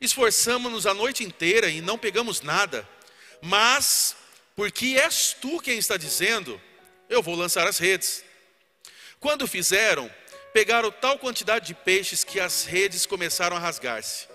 esforçamos-nos 0.00 0.86
a 0.86 0.92
noite 0.92 1.22
inteira 1.22 1.68
e 1.68 1.80
não 1.80 1.96
pegamos 1.96 2.40
nada, 2.40 2.88
mas 3.40 4.16
porque 4.56 4.98
és 4.98 5.36
tu 5.40 5.60
quem 5.60 5.78
está 5.78 5.96
dizendo, 5.96 6.60
eu 7.08 7.22
vou 7.22 7.36
lançar 7.36 7.66
as 7.66 7.78
redes. 7.78 8.24
Quando 9.20 9.46
fizeram, 9.46 10.10
pegaram 10.56 10.90
tal 10.90 11.18
quantidade 11.18 11.66
de 11.66 11.74
peixes 11.74 12.24
que 12.24 12.40
as 12.40 12.64
redes 12.64 13.04
começaram 13.04 13.58
a 13.58 13.60
rasgar-se. 13.60 14.26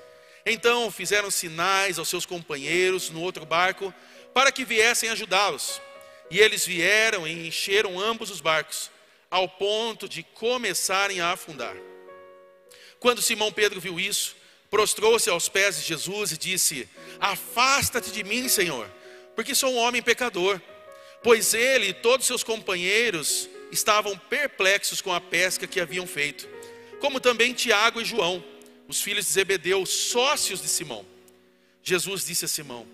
Então 0.45 0.91
fizeram 0.91 1.31
sinais 1.31 1.97
aos 1.97 2.09
seus 2.09 2.27
companheiros 2.27 3.09
no 3.09 3.19
outro 3.19 3.43
barco 3.43 3.91
para 4.31 4.51
que 4.51 4.63
viessem 4.63 5.09
ajudá-los. 5.09 5.81
E 6.29 6.37
eles 6.37 6.63
vieram 6.63 7.27
e 7.27 7.47
encheram 7.47 7.99
ambos 7.99 8.29
os 8.29 8.39
barcos, 8.39 8.91
ao 9.31 9.49
ponto 9.49 10.07
de 10.07 10.21
começarem 10.21 11.19
a 11.21 11.31
afundar. 11.31 11.75
Quando 12.99 13.19
Simão 13.19 13.51
Pedro 13.51 13.81
viu 13.81 13.99
isso, 13.99 14.35
prostrou-se 14.69 15.27
aos 15.27 15.49
pés 15.49 15.77
de 15.77 15.87
Jesus 15.87 16.33
e 16.33 16.37
disse: 16.37 16.87
Afasta-te 17.19 18.11
de 18.11 18.23
mim, 18.23 18.47
Senhor, 18.47 18.87
porque 19.35 19.55
sou 19.55 19.73
um 19.73 19.77
homem 19.77 20.03
pecador. 20.03 20.61
Pois 21.23 21.55
ele 21.55 21.87
e 21.87 21.93
todos 21.95 22.27
seus 22.27 22.43
companheiros 22.43 23.49
estavam 23.71 24.17
perplexos 24.17 25.01
com 25.01 25.13
a 25.13 25.21
pesca 25.21 25.65
que 25.65 25.79
haviam 25.79 26.05
feito, 26.05 26.47
como 26.99 27.19
também 27.19 27.53
Tiago 27.53 28.01
e 28.01 28.05
João, 28.05 28.43
os 28.87 29.01
filhos 29.01 29.25
de 29.25 29.31
Zebedeu, 29.31 29.85
sócios 29.85 30.61
de 30.61 30.67
Simão. 30.67 31.05
Jesus 31.81 32.25
disse 32.25 32.45
a 32.45 32.47
Simão: 32.47 32.85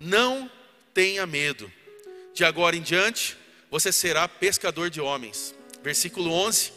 Não 0.00 0.50
tenha 0.94 1.26
medo, 1.26 1.70
de 2.32 2.44
agora 2.44 2.74
em 2.74 2.82
diante 2.82 3.36
você 3.70 3.92
será 3.92 4.26
pescador 4.26 4.88
de 4.88 5.00
homens. 5.00 5.54
Versículo 5.82 6.32
11: 6.32 6.72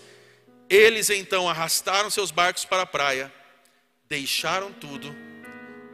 Eles 0.70 1.10
então 1.10 1.50
arrastaram 1.50 2.10
seus 2.10 2.32
barcos 2.32 2.66
para 2.66 2.84
a 2.84 2.86
praia, 2.86 3.34
deixaram 4.08 4.74
tudo 4.74 5.16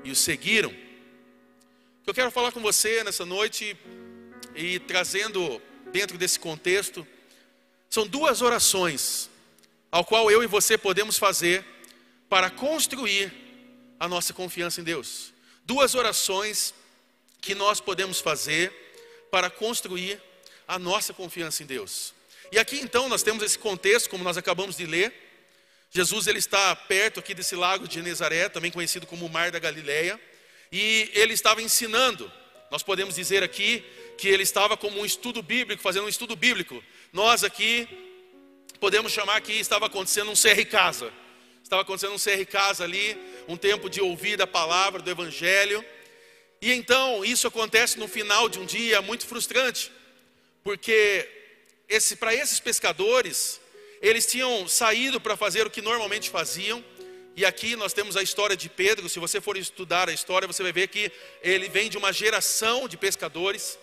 e 0.04 0.12
o 0.12 0.16
seguiram. 0.16 0.74
Eu 2.06 2.14
quero 2.14 2.32
falar 2.32 2.52
com 2.52 2.62
você 2.62 3.04
nessa 3.04 3.26
noite 3.26 3.76
e 4.56 4.80
trazendo 4.80 5.62
dentro 5.92 6.18
desse 6.18 6.40
contexto 6.40 7.06
são 7.96 8.06
duas 8.06 8.42
orações 8.42 9.30
ao 9.90 10.04
qual 10.04 10.30
eu 10.30 10.44
e 10.44 10.48
você 10.48 10.78
podemos 10.78 11.18
fazer 11.18 11.64
para 12.28 12.50
construir 12.50 13.32
a 13.98 14.06
nossa 14.06 14.34
confiança 14.34 14.82
em 14.82 14.84
Deus. 14.84 15.34
Duas 15.64 15.96
orações 15.96 16.74
que 17.40 17.56
nós 17.56 17.80
podemos 17.80 18.20
fazer 18.20 18.70
para 19.32 19.50
construir 19.50 20.22
a 20.68 20.78
nossa 20.78 21.14
confiança 21.14 21.64
em 21.64 21.66
Deus. 21.66 22.14
E 22.52 22.60
aqui 22.60 22.82
então 22.82 23.08
nós 23.08 23.24
temos 23.24 23.42
esse 23.42 23.58
contexto, 23.58 24.10
como 24.10 24.26
nós 24.26 24.36
acabamos 24.36 24.76
de 24.76 24.86
ler. 24.86 25.14
Jesus 25.90 26.28
ele 26.28 26.40
está 26.40 26.76
perto 26.76 27.22
aqui 27.22 27.34
desse 27.34 27.56
lago 27.56 27.88
de 27.88 27.94
Genezaré, 27.94 28.50
também 28.50 28.72
conhecido 28.72 29.08
como 29.08 29.30
Mar 29.30 29.52
da 29.52 29.60
Galileia, 29.60 30.20
e 30.70 31.10
ele 31.14 31.32
estava 31.32 31.62
ensinando. 31.62 32.30
Nós 32.70 32.84
podemos 32.84 33.16
dizer 33.16 33.42
aqui 33.42 33.86
que 34.18 34.28
ele 34.28 34.44
estava 34.44 34.76
como 34.76 35.00
um 35.00 35.06
estudo 35.06 35.42
bíblico, 35.42 35.82
fazendo 35.82 36.08
um 36.08 36.10
estudo 36.10 36.36
bíblico. 36.36 36.84
Nós 37.16 37.46
aqui 37.46 37.88
podemos 38.78 39.10
chamar 39.10 39.40
que 39.40 39.54
estava 39.54 39.86
acontecendo 39.86 40.30
um 40.32 40.34
CR 40.34 40.66
Casa. 40.70 41.14
Estava 41.64 41.82
acontecendo 41.82 42.14
um 42.14 42.20
CR 42.20 42.46
Casa 42.46 42.84
ali, 42.84 43.18
um 43.48 43.56
tempo 43.56 43.90
de 43.90 44.02
ouvir 44.02 44.42
a 44.42 44.46
palavra 44.46 45.02
do 45.02 45.10
evangelho. 45.10 45.82
E 46.62 46.74
então 46.74 47.24
isso 47.24 47.48
acontece 47.48 47.98
no 47.98 48.10
final 48.10 48.50
de 48.50 48.60
um 48.60 48.66
dia 48.66 49.02
muito 49.02 49.26
frustrante, 49.26 49.94
porque 50.62 51.26
esse, 51.88 52.18
para 52.18 52.36
esses 52.36 52.60
pescadores, 52.60 53.62
eles 54.02 54.26
tinham 54.26 54.68
saído 54.68 55.22
para 55.22 55.38
fazer 55.38 55.66
o 55.66 55.70
que 55.70 55.82
normalmente 55.82 56.30
faziam, 56.30 56.84
e 57.34 57.46
aqui 57.46 57.78
nós 57.78 57.94
temos 57.94 58.18
a 58.18 58.24
história 58.24 58.58
de 58.58 58.68
Pedro. 58.68 59.08
Se 59.08 59.20
você 59.20 59.40
for 59.40 59.56
estudar 59.56 60.10
a 60.10 60.14
história, 60.14 60.50
você 60.50 60.62
vai 60.62 60.74
ver 60.74 60.90
que 60.90 61.10
ele 61.42 61.70
vem 61.70 61.90
de 61.90 61.98
uma 61.98 62.12
geração 62.12 62.90
de 62.90 62.98
pescadores. 62.98 63.80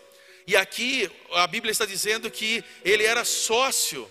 E 0.46 0.56
aqui 0.56 1.10
a 1.32 1.46
Bíblia 1.46 1.70
está 1.70 1.86
dizendo 1.86 2.30
que 2.30 2.64
ele 2.84 3.04
era 3.04 3.24
sócio 3.24 4.10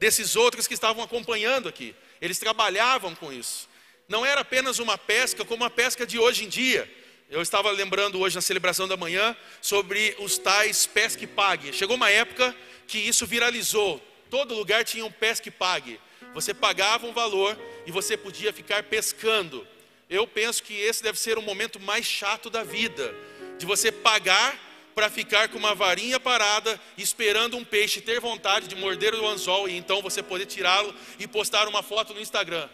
desses 0.00 0.34
outros 0.34 0.66
que 0.66 0.74
estavam 0.74 1.02
acompanhando 1.02 1.68
aqui. 1.68 1.94
Eles 2.20 2.38
trabalhavam 2.38 3.14
com 3.14 3.32
isso. 3.32 3.68
Não 4.08 4.26
era 4.26 4.40
apenas 4.40 4.78
uma 4.78 4.98
pesca 4.98 5.44
como 5.44 5.64
a 5.64 5.70
pesca 5.70 6.06
de 6.06 6.18
hoje 6.18 6.44
em 6.44 6.48
dia. 6.48 6.90
Eu 7.30 7.40
estava 7.40 7.70
lembrando 7.70 8.20
hoje 8.20 8.34
na 8.34 8.42
celebração 8.42 8.86
da 8.86 8.96
manhã 8.96 9.36
sobre 9.60 10.14
os 10.18 10.36
tais 10.36 10.86
pesque 10.86 11.26
pague. 11.26 11.72
Chegou 11.72 11.96
uma 11.96 12.10
época 12.10 12.54
que 12.86 12.98
isso 12.98 13.26
viralizou. 13.26 14.02
Todo 14.28 14.54
lugar 14.54 14.84
tinha 14.84 15.04
um 15.04 15.10
pesque 15.10 15.50
pague. 15.50 15.98
Você 16.34 16.52
pagava 16.52 17.06
um 17.06 17.12
valor 17.12 17.58
e 17.86 17.90
você 17.90 18.16
podia 18.16 18.52
ficar 18.52 18.82
pescando. 18.82 19.66
Eu 20.10 20.26
penso 20.26 20.62
que 20.62 20.74
esse 20.74 21.02
deve 21.02 21.18
ser 21.18 21.38
o 21.38 21.42
momento 21.42 21.80
mais 21.80 22.04
chato 22.04 22.50
da 22.50 22.62
vida, 22.62 23.14
de 23.58 23.64
você 23.64 23.90
pagar 23.90 24.58
para 24.94 25.10
ficar 25.10 25.48
com 25.48 25.58
uma 25.58 25.74
varinha 25.74 26.20
parada, 26.20 26.80
esperando 26.96 27.56
um 27.56 27.64
peixe 27.64 28.00
ter 28.00 28.20
vontade 28.20 28.68
de 28.68 28.76
morder 28.76 29.14
o 29.14 29.26
anzol 29.26 29.68
e 29.68 29.76
então 29.76 30.02
você 30.02 30.22
poder 30.22 30.46
tirá-lo 30.46 30.94
e 31.18 31.26
postar 31.26 31.66
uma 31.68 31.82
foto 31.82 32.12
no 32.14 32.20
Instagram. 32.20 32.68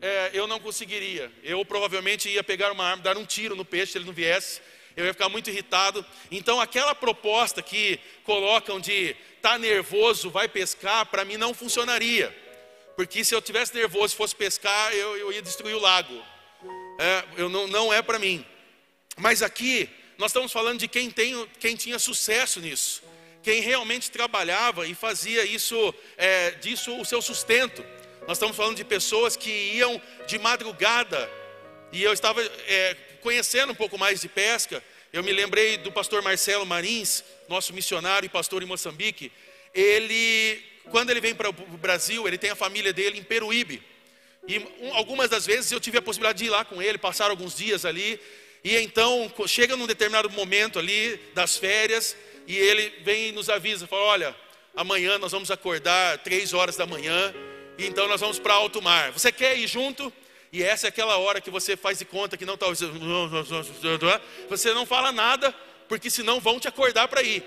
É, 0.00 0.30
eu 0.34 0.46
não 0.46 0.60
conseguiria. 0.60 1.32
Eu 1.42 1.64
provavelmente 1.64 2.28
ia 2.28 2.44
pegar 2.44 2.70
uma 2.72 2.84
arma, 2.84 3.02
dar 3.02 3.16
um 3.16 3.24
tiro 3.24 3.56
no 3.56 3.64
peixe 3.64 3.92
se 3.92 3.98
ele 3.98 4.04
não 4.04 4.12
viesse. 4.12 4.60
Eu 4.96 5.04
ia 5.06 5.12
ficar 5.12 5.28
muito 5.28 5.50
irritado. 5.50 6.04
Então, 6.30 6.60
aquela 6.60 6.94
proposta 6.94 7.60
que 7.62 7.98
colocam 8.22 8.78
de 8.78 9.16
tá 9.42 9.58
nervoso, 9.58 10.30
vai 10.30 10.48
pescar, 10.48 11.06
para 11.06 11.24
mim 11.24 11.36
não 11.36 11.52
funcionaria. 11.52 12.34
Porque 12.96 13.24
se 13.24 13.34
eu 13.34 13.42
tivesse 13.42 13.74
nervoso 13.74 14.14
e 14.14 14.16
fosse 14.16 14.36
pescar, 14.36 14.92
eu, 14.92 15.16
eu 15.16 15.32
ia 15.32 15.42
destruir 15.42 15.74
o 15.74 15.80
lago. 15.80 16.22
É, 16.98 17.24
eu 17.36 17.48
não, 17.48 17.66
não 17.66 17.92
é 17.92 18.00
para 18.00 18.18
mim. 18.18 18.44
Mas 19.16 19.42
aqui 19.42 19.88
nós 20.16 20.30
estamos 20.30 20.52
falando 20.52 20.78
de 20.78 20.88
quem, 20.88 21.10
tem, 21.10 21.48
quem 21.58 21.76
tinha 21.76 21.98
sucesso 21.98 22.60
nisso, 22.60 23.02
quem 23.42 23.60
realmente 23.60 24.10
trabalhava 24.10 24.86
e 24.86 24.94
fazia 24.94 25.44
isso, 25.44 25.94
é, 26.16 26.52
disso 26.52 26.98
o 26.98 27.04
seu 27.04 27.20
sustento. 27.20 27.84
Nós 28.26 28.38
estamos 28.38 28.56
falando 28.56 28.76
de 28.76 28.84
pessoas 28.84 29.36
que 29.36 29.50
iam 29.50 30.00
de 30.26 30.38
madrugada, 30.38 31.30
e 31.92 32.02
eu 32.02 32.12
estava 32.12 32.42
é, 32.42 32.96
conhecendo 33.20 33.72
um 33.72 33.74
pouco 33.74 33.96
mais 33.98 34.20
de 34.20 34.28
pesca. 34.28 34.82
Eu 35.12 35.22
me 35.22 35.32
lembrei 35.32 35.76
do 35.76 35.92
pastor 35.92 36.22
Marcelo 36.22 36.66
Marins, 36.66 37.22
nosso 37.48 37.72
missionário 37.72 38.26
e 38.26 38.28
pastor 38.28 38.62
em 38.62 38.66
Moçambique. 38.66 39.30
Ele, 39.72 40.60
quando 40.90 41.10
ele 41.10 41.20
vem 41.20 41.34
para 41.34 41.50
o 41.50 41.52
Brasil, 41.52 42.26
ele 42.26 42.36
tem 42.36 42.50
a 42.50 42.56
família 42.56 42.92
dele 42.92 43.18
em 43.18 43.22
Peruíbe. 43.22 43.80
E 44.48 44.58
um, 44.80 44.94
algumas 44.94 45.30
das 45.30 45.46
vezes 45.46 45.70
eu 45.70 45.80
tive 45.80 45.98
a 45.98 46.02
possibilidade 46.02 46.38
de 46.38 46.46
ir 46.46 46.50
lá 46.50 46.64
com 46.64 46.82
ele, 46.82 46.98
passar 46.98 47.30
alguns 47.30 47.56
dias 47.56 47.84
ali. 47.84 48.20
E 48.64 48.76
então 48.78 49.30
chega 49.46 49.76
num 49.76 49.86
determinado 49.86 50.30
momento 50.30 50.78
ali 50.78 51.20
das 51.34 51.58
férias 51.58 52.16
e 52.46 52.56
ele 52.56 52.90
vem 53.04 53.28
e 53.28 53.32
nos 53.32 53.50
avisa, 53.50 53.86
fala: 53.86 54.02
olha, 54.04 54.36
amanhã 54.74 55.18
nós 55.18 55.32
vamos 55.32 55.50
acordar 55.50 56.18
três 56.18 56.54
horas 56.54 56.74
da 56.74 56.86
manhã 56.86 57.34
e 57.76 57.86
então 57.86 58.08
nós 58.08 58.22
vamos 58.22 58.38
para 58.38 58.54
alto 58.54 58.80
mar. 58.80 59.12
Você 59.12 59.30
quer 59.30 59.58
ir 59.58 59.66
junto? 59.66 60.10
E 60.50 60.62
essa 60.62 60.86
é 60.86 60.88
aquela 60.88 61.18
hora 61.18 61.40
que 61.40 61.50
você 61.50 61.76
faz 61.76 61.98
de 61.98 62.04
conta 62.04 62.36
que 62.36 62.46
não 62.46 62.54
está. 62.54 62.66
Você 64.48 64.72
não 64.72 64.86
fala 64.86 65.12
nada, 65.12 65.52
porque 65.88 66.08
senão 66.08 66.40
vão 66.40 66.58
te 66.58 66.68
acordar 66.68 67.08
para 67.08 67.22
ir. 67.22 67.42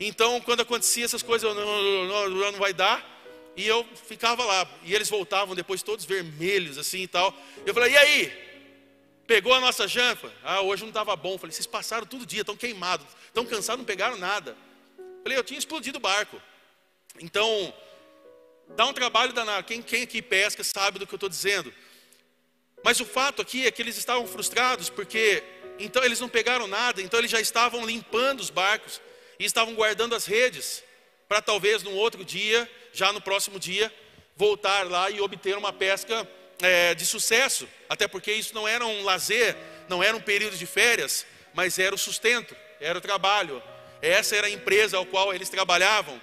Então, 0.00 0.40
quando 0.40 0.60
acontecia 0.60 1.04
essas 1.04 1.22
coisas, 1.22 1.54
não, 1.54 2.04
não, 2.06 2.28
não 2.28 2.58
vai 2.58 2.74
dar. 2.74 3.16
E 3.56 3.66
eu 3.66 3.86
ficava 4.08 4.44
lá. 4.44 4.68
E 4.84 4.94
eles 4.94 5.08
voltavam 5.08 5.54
depois 5.54 5.82
todos 5.82 6.04
vermelhos 6.04 6.78
assim 6.78 7.02
e 7.02 7.08
tal. 7.08 7.32
Eu 7.64 7.72
falei, 7.72 7.92
e 7.92 7.96
aí? 7.96 8.47
Pegou 9.28 9.52
a 9.52 9.60
nossa 9.60 9.86
janta. 9.86 10.32
Ah, 10.42 10.62
hoje 10.62 10.82
não 10.82 10.88
estava 10.88 11.14
bom. 11.14 11.36
Falei, 11.36 11.52
vocês 11.52 11.66
passaram 11.66 12.06
todo 12.06 12.24
dia, 12.24 12.40
estão 12.40 12.56
queimados, 12.56 13.06
estão 13.26 13.44
cansados, 13.44 13.80
não 13.80 13.84
pegaram 13.84 14.16
nada. 14.16 14.56
Falei, 15.22 15.36
eu 15.36 15.44
tinha 15.44 15.58
explodido 15.58 15.98
o 15.98 16.00
barco. 16.00 16.40
Então, 17.20 17.74
dá 18.70 18.86
um 18.86 18.92
trabalho 18.94 19.34
danado. 19.34 19.66
Quem, 19.66 19.82
quem 19.82 20.04
aqui 20.04 20.22
pesca 20.22 20.64
sabe 20.64 20.98
do 20.98 21.06
que 21.06 21.12
eu 21.12 21.18
estou 21.18 21.28
dizendo. 21.28 21.70
Mas 22.82 23.00
o 23.00 23.04
fato 23.04 23.42
aqui 23.42 23.66
é 23.66 23.70
que 23.70 23.82
eles 23.82 23.98
estavam 23.98 24.26
frustrados 24.26 24.88
porque 24.88 25.44
então 25.78 26.02
eles 26.02 26.20
não 26.20 26.28
pegaram 26.28 26.66
nada, 26.66 27.02
então 27.02 27.20
eles 27.20 27.30
já 27.30 27.40
estavam 27.40 27.84
limpando 27.84 28.40
os 28.40 28.48
barcos 28.48 28.98
e 29.38 29.44
estavam 29.44 29.74
guardando 29.74 30.14
as 30.14 30.24
redes 30.24 30.82
para 31.28 31.42
talvez 31.42 31.82
no 31.82 31.92
outro 31.92 32.24
dia, 32.24 32.68
já 32.94 33.12
no 33.12 33.20
próximo 33.20 33.58
dia, 33.60 33.94
voltar 34.34 34.88
lá 34.88 35.10
e 35.10 35.20
obter 35.20 35.58
uma 35.58 35.72
pesca 35.72 36.26
é, 36.60 36.94
de 36.94 37.06
sucesso, 37.06 37.68
até 37.88 38.08
porque 38.08 38.32
isso 38.32 38.54
não 38.54 38.66
era 38.66 38.84
um 38.84 39.04
lazer, 39.04 39.56
não 39.88 40.02
era 40.02 40.16
um 40.16 40.20
período 40.20 40.56
de 40.56 40.66
férias, 40.66 41.26
mas 41.54 41.78
era 41.78 41.94
o 41.94 41.98
sustento, 41.98 42.56
era 42.80 42.98
o 42.98 43.00
trabalho. 43.00 43.62
Essa 44.00 44.36
era 44.36 44.46
a 44.46 44.50
empresa 44.50 44.96
ao 44.96 45.06
qual 45.06 45.34
eles 45.34 45.48
trabalhavam. 45.48 46.20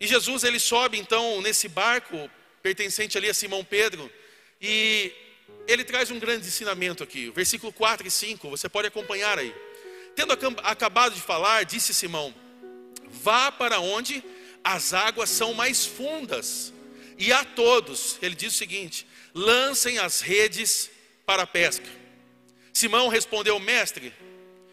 E 0.00 0.06
Jesus 0.06 0.42
ele 0.44 0.58
sobe 0.58 0.98
então 0.98 1.40
nesse 1.40 1.68
barco 1.68 2.30
pertencente 2.62 3.16
ali 3.18 3.28
a 3.28 3.34
Simão 3.34 3.64
Pedro 3.64 4.10
e 4.60 5.12
ele 5.66 5.84
traz 5.84 6.10
um 6.10 6.18
grande 6.18 6.46
ensinamento 6.46 7.02
aqui. 7.02 7.30
Versículo 7.30 7.72
4 7.72 8.06
e 8.06 8.10
5, 8.10 8.50
você 8.50 8.68
pode 8.68 8.88
acompanhar 8.88 9.38
aí. 9.38 9.54
Tendo 10.14 10.32
acabado 10.62 11.14
de 11.14 11.20
falar, 11.20 11.64
disse 11.64 11.94
Simão: 11.94 12.34
Vá 13.08 13.50
para 13.50 13.80
onde 13.80 14.22
as 14.62 14.92
águas 14.92 15.30
são 15.30 15.54
mais 15.54 15.84
fundas, 15.86 16.72
e 17.18 17.32
a 17.32 17.44
todos, 17.44 18.18
ele 18.20 18.34
diz 18.34 18.54
o 18.54 18.58
seguinte: 18.58 19.06
lancem 19.34 19.98
as 19.98 20.20
redes 20.20 20.90
para 21.24 21.42
a 21.42 21.46
pesca. 21.46 21.86
Simão 22.72 23.08
respondeu: 23.08 23.58
Mestre, 23.58 24.12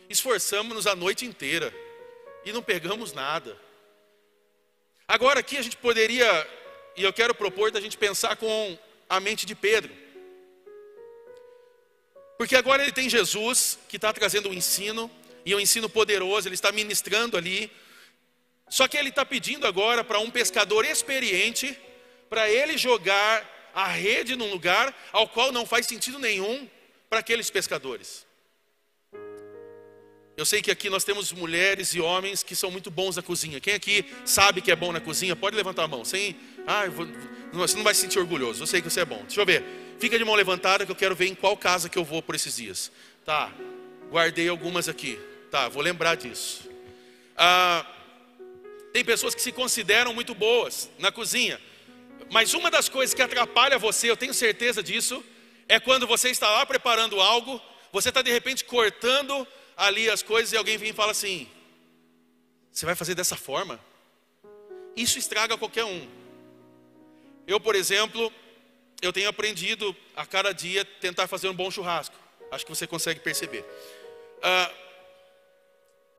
esforçamos-nos 0.09 0.87
a 0.87 0.95
noite 0.95 1.25
inteira 1.25 1.73
e 2.45 2.51
não 2.51 2.61
pegamos 2.61 3.13
nada. 3.13 3.57
Agora 5.07 5.39
aqui 5.39 5.57
a 5.57 5.61
gente 5.61 5.77
poderia, 5.77 6.47
e 6.95 7.03
eu 7.03 7.11
quero 7.11 7.33
propor 7.33 7.71
da 7.71 7.81
gente 7.81 7.97
pensar 7.97 8.35
com 8.35 8.77
a 9.09 9.19
mente 9.19 9.45
de 9.45 9.55
Pedro. 9.55 9.91
Porque 12.37 12.55
agora 12.55 12.83
ele 12.83 12.91
tem 12.91 13.09
Jesus 13.09 13.77
que 13.89 13.97
está 13.97 14.13
trazendo 14.13 14.47
o 14.47 14.51
um 14.51 14.53
ensino, 14.53 15.11
e 15.45 15.55
um 15.55 15.59
ensino 15.59 15.89
poderoso, 15.89 16.47
ele 16.47 16.55
está 16.55 16.71
ministrando 16.71 17.37
ali. 17.37 17.71
Só 18.69 18.87
que 18.87 18.97
ele 18.97 19.09
está 19.09 19.25
pedindo 19.25 19.65
agora 19.65 20.03
para 20.03 20.19
um 20.19 20.29
pescador 20.29 20.85
experiente, 20.85 21.77
para 22.29 22.49
ele 22.49 22.77
jogar 22.77 23.58
a 23.73 23.87
rede 23.87 24.35
num 24.35 24.49
lugar 24.49 24.95
ao 25.11 25.27
qual 25.27 25.51
não 25.51 25.65
faz 25.65 25.85
sentido 25.85 26.19
nenhum 26.19 26.67
para 27.09 27.19
aqueles 27.19 27.49
pescadores. 27.49 28.27
Eu 30.39 30.45
sei 30.45 30.61
que 30.61 30.71
aqui 30.71 30.89
nós 30.89 31.03
temos 31.03 31.33
mulheres 31.33 31.93
e 31.93 31.99
homens 31.99 32.43
que 32.43 32.55
são 32.55 32.71
muito 32.71 32.89
bons 32.89 33.17
na 33.17 33.21
cozinha. 33.21 33.59
Quem 33.59 33.73
aqui 33.73 34.05
sabe 34.23 34.61
que 34.61 34.71
é 34.71 34.75
bom 34.75 34.93
na 34.93 35.01
cozinha, 35.01 35.35
pode 35.35 35.53
levantar 35.53 35.83
a 35.83 35.87
mão. 35.87 36.05
Sem, 36.05 36.33
ah, 36.65 36.85
vou, 36.87 37.05
você 37.51 37.75
não 37.75 37.83
vai 37.83 37.93
se 37.93 37.99
sentir 37.99 38.19
orgulhoso. 38.19 38.63
Eu 38.63 38.67
sei 38.67 38.81
que 38.81 38.89
você 38.89 39.01
é 39.01 39.05
bom. 39.05 39.21
Deixa 39.23 39.41
eu 39.41 39.45
ver. 39.45 39.65
Fica 39.99 40.17
de 40.17 40.23
mão 40.23 40.35
levantada 40.35 40.85
que 40.85 40.91
eu 40.93 40.95
quero 40.95 41.13
ver 41.13 41.27
em 41.27 41.35
qual 41.35 41.57
casa 41.57 41.89
que 41.89 41.97
eu 41.97 42.05
vou 42.05 42.23
por 42.23 42.35
esses 42.35 42.55
dias. 42.55 42.89
Tá, 43.25 43.51
guardei 44.09 44.47
algumas 44.47 44.87
aqui. 44.87 45.19
Tá, 45.51 45.67
vou 45.67 45.83
lembrar 45.83 46.15
disso. 46.15 46.69
Ah, 47.35 47.85
tem 48.93 49.03
pessoas 49.03 49.35
que 49.35 49.41
se 49.41 49.51
consideram 49.51 50.13
muito 50.13 50.33
boas 50.33 50.89
na 50.99 51.11
cozinha. 51.11 51.59
Mas 52.31 52.53
uma 52.53 52.69
das 52.69 52.87
coisas 52.87 53.13
que 53.13 53.21
atrapalha 53.21 53.77
você, 53.77 54.09
eu 54.09 54.17
tenho 54.17 54.33
certeza 54.33 54.83
disso, 54.83 55.23
é 55.67 55.79
quando 55.79 56.05
você 56.05 56.29
está 56.29 56.49
lá 56.49 56.65
preparando 56.65 57.19
algo, 57.19 57.61
você 57.91 58.09
está 58.09 58.21
de 58.21 58.31
repente 58.31 58.63
cortando 58.65 59.47
ali 59.75 60.09
as 60.09 60.21
coisas 60.21 60.51
e 60.53 60.57
alguém 60.57 60.77
vem 60.77 60.89
e 60.89 60.93
fala 60.93 61.11
assim: 61.11 61.47
Você 62.71 62.85
vai 62.85 62.95
fazer 62.95 63.15
dessa 63.15 63.35
forma? 63.35 63.79
Isso 64.95 65.17
estraga 65.17 65.57
qualquer 65.57 65.85
um. 65.85 66.07
Eu, 67.47 67.59
por 67.59 67.75
exemplo, 67.75 68.31
eu 69.01 69.13
tenho 69.13 69.29
aprendido 69.29 69.95
a 70.15 70.25
cada 70.25 70.51
dia 70.53 70.83
tentar 70.83 71.27
fazer 71.27 71.49
um 71.49 71.53
bom 71.53 71.71
churrasco. 71.71 72.15
Acho 72.51 72.65
que 72.65 72.69
você 72.69 72.85
consegue 72.85 73.19
perceber. 73.19 73.63
Ah, 74.41 74.71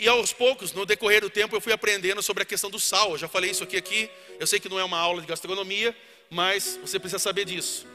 e 0.01 0.09
aos 0.09 0.33
poucos, 0.33 0.73
no 0.73 0.85
decorrer 0.87 1.21
do 1.21 1.31
tempo, 1.31 1.55
eu 1.55 1.61
fui 1.61 1.73
aprendendo 1.73 2.23
sobre 2.23 2.43
a 2.43 2.47
questão 2.47 2.71
do 2.71 2.81
sal. 2.81 3.13
Eu 3.13 3.19
já 3.19 3.29
falei 3.29 3.51
isso 3.51 3.63
aqui 3.63 3.77
aqui. 3.77 4.11
Eu 4.39 4.47
sei 4.47 4.59
que 4.59 4.69
não 4.69 4.79
é 4.79 4.85
uma 4.85 4.99
aula 4.99 5.21
de 5.21 5.27
gastronomia, 5.27 5.97
mas 6.29 6.79
você 6.83 6.99
precisa 6.99 7.19
saber 7.19 7.45
disso. 7.45 7.87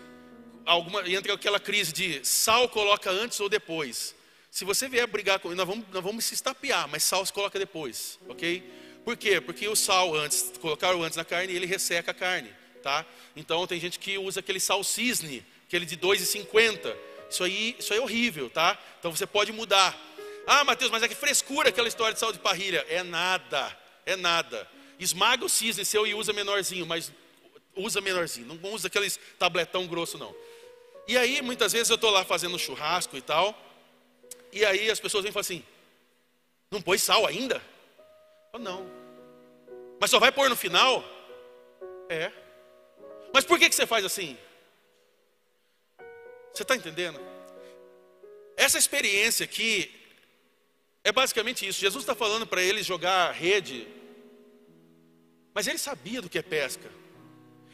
Alguma, 0.65 1.07
entra 1.09 1.33
aquela 1.33 1.59
crise 1.59 1.91
de 1.91 2.25
sal 2.25 2.69
coloca 2.69 3.09
antes 3.11 3.39
ou 3.39 3.49
depois. 3.49 4.15
Se 4.49 4.63
você 4.63 4.87
vier 4.87 5.05
brigar 5.07 5.39
com 5.39 5.53
nós 5.53 5.67
vamos, 5.67 5.85
nós 5.91 6.03
vamos 6.03 6.23
se 6.25 6.33
estapear, 6.33 6.87
mas 6.87 7.03
sal 7.03 7.25
se 7.25 7.33
coloca 7.33 7.59
depois, 7.59 8.17
ok? 8.29 8.63
Por 9.03 9.17
quê? 9.17 9.41
Porque 9.41 9.67
o 9.67 9.75
sal 9.75 10.15
antes, 10.15 10.53
colocar 10.61 10.95
o 10.95 11.03
antes 11.03 11.17
na 11.17 11.25
carne, 11.25 11.53
ele 11.53 11.65
resseca 11.65 12.11
a 12.11 12.13
carne 12.13 12.49
tá? 12.85 13.03
Então 13.35 13.65
tem 13.65 13.79
gente 13.79 13.97
que 13.97 14.15
usa 14.19 14.41
aquele 14.41 14.59
sal 14.59 14.83
cisne, 14.83 15.43
aquele 15.67 15.87
de 15.87 15.97
2,50. 15.97 16.95
Isso 17.27 17.43
aí, 17.43 17.75
isso 17.79 17.91
aí 17.91 17.97
é 17.97 18.01
horrível, 18.01 18.47
tá? 18.47 18.77
Então 18.99 19.09
você 19.11 19.25
pode 19.25 19.51
mudar. 19.51 19.99
Ah, 20.47 20.63
Mateus, 20.63 20.91
mas 20.91 21.03
é 21.03 21.07
que 21.07 21.15
frescura 21.15 21.69
aquela 21.69 21.87
história 21.87 22.13
de 22.13 22.19
sal 22.19 22.31
de 22.31 22.39
parrilha. 22.39 22.85
É 22.87 23.03
nada, 23.03 23.75
é 24.05 24.15
nada. 24.15 24.69
Esmaga 24.99 25.43
o 25.43 25.49
cisne 25.49 25.83
seu 25.83 26.05
e 26.05 26.13
usa 26.13 26.31
menorzinho, 26.31 26.85
mas 26.85 27.11
usa 27.75 27.99
menorzinho, 27.99 28.47
não 28.47 28.71
usa 28.71 28.87
aqueles 28.87 29.19
tabletão 29.37 29.85
grosso 29.87 30.17
não. 30.17 30.35
E 31.07 31.17
aí 31.17 31.41
muitas 31.41 31.73
vezes 31.73 31.89
eu 31.89 31.95
estou 31.95 32.09
lá 32.09 32.23
fazendo 32.23 32.57
churrasco 32.57 33.17
e 33.17 33.21
tal, 33.21 33.55
e 34.51 34.63
aí 34.65 34.89
as 34.89 34.99
pessoas 34.99 35.23
vêm 35.23 35.29
e 35.29 35.33
falam 35.33 35.41
assim: 35.41 35.63
não 36.71 36.81
pôs 36.81 37.03
sal 37.03 37.25
ainda? 37.25 37.61
Eu, 38.53 38.59
não. 38.59 38.89
Mas 39.99 40.09
só 40.09 40.19
vai 40.19 40.31
pôr 40.31 40.49
no 40.49 40.55
final? 40.55 41.03
É. 42.09 42.31
Mas 43.33 43.43
por 43.43 43.59
que, 43.59 43.69
que 43.69 43.75
você 43.75 43.85
faz 43.85 44.05
assim? 44.05 44.37
Você 46.53 46.63
está 46.63 46.75
entendendo? 46.75 47.19
Essa 48.55 48.77
experiência 48.77 49.43
aqui 49.43 50.04
é 51.05 51.11
basicamente 51.11 51.67
isso. 51.67 51.79
Jesus 51.79 52.03
está 52.03 52.15
falando 52.15 52.47
para 52.47 52.63
eles 52.63 52.83
jogar 52.83 53.31
rede, 53.31 53.87
mas 55.53 55.67
ele 55.67 55.77
sabia 55.77 56.19
do 56.19 56.27
que 56.27 56.39
é 56.39 56.41
pesca. 56.41 56.89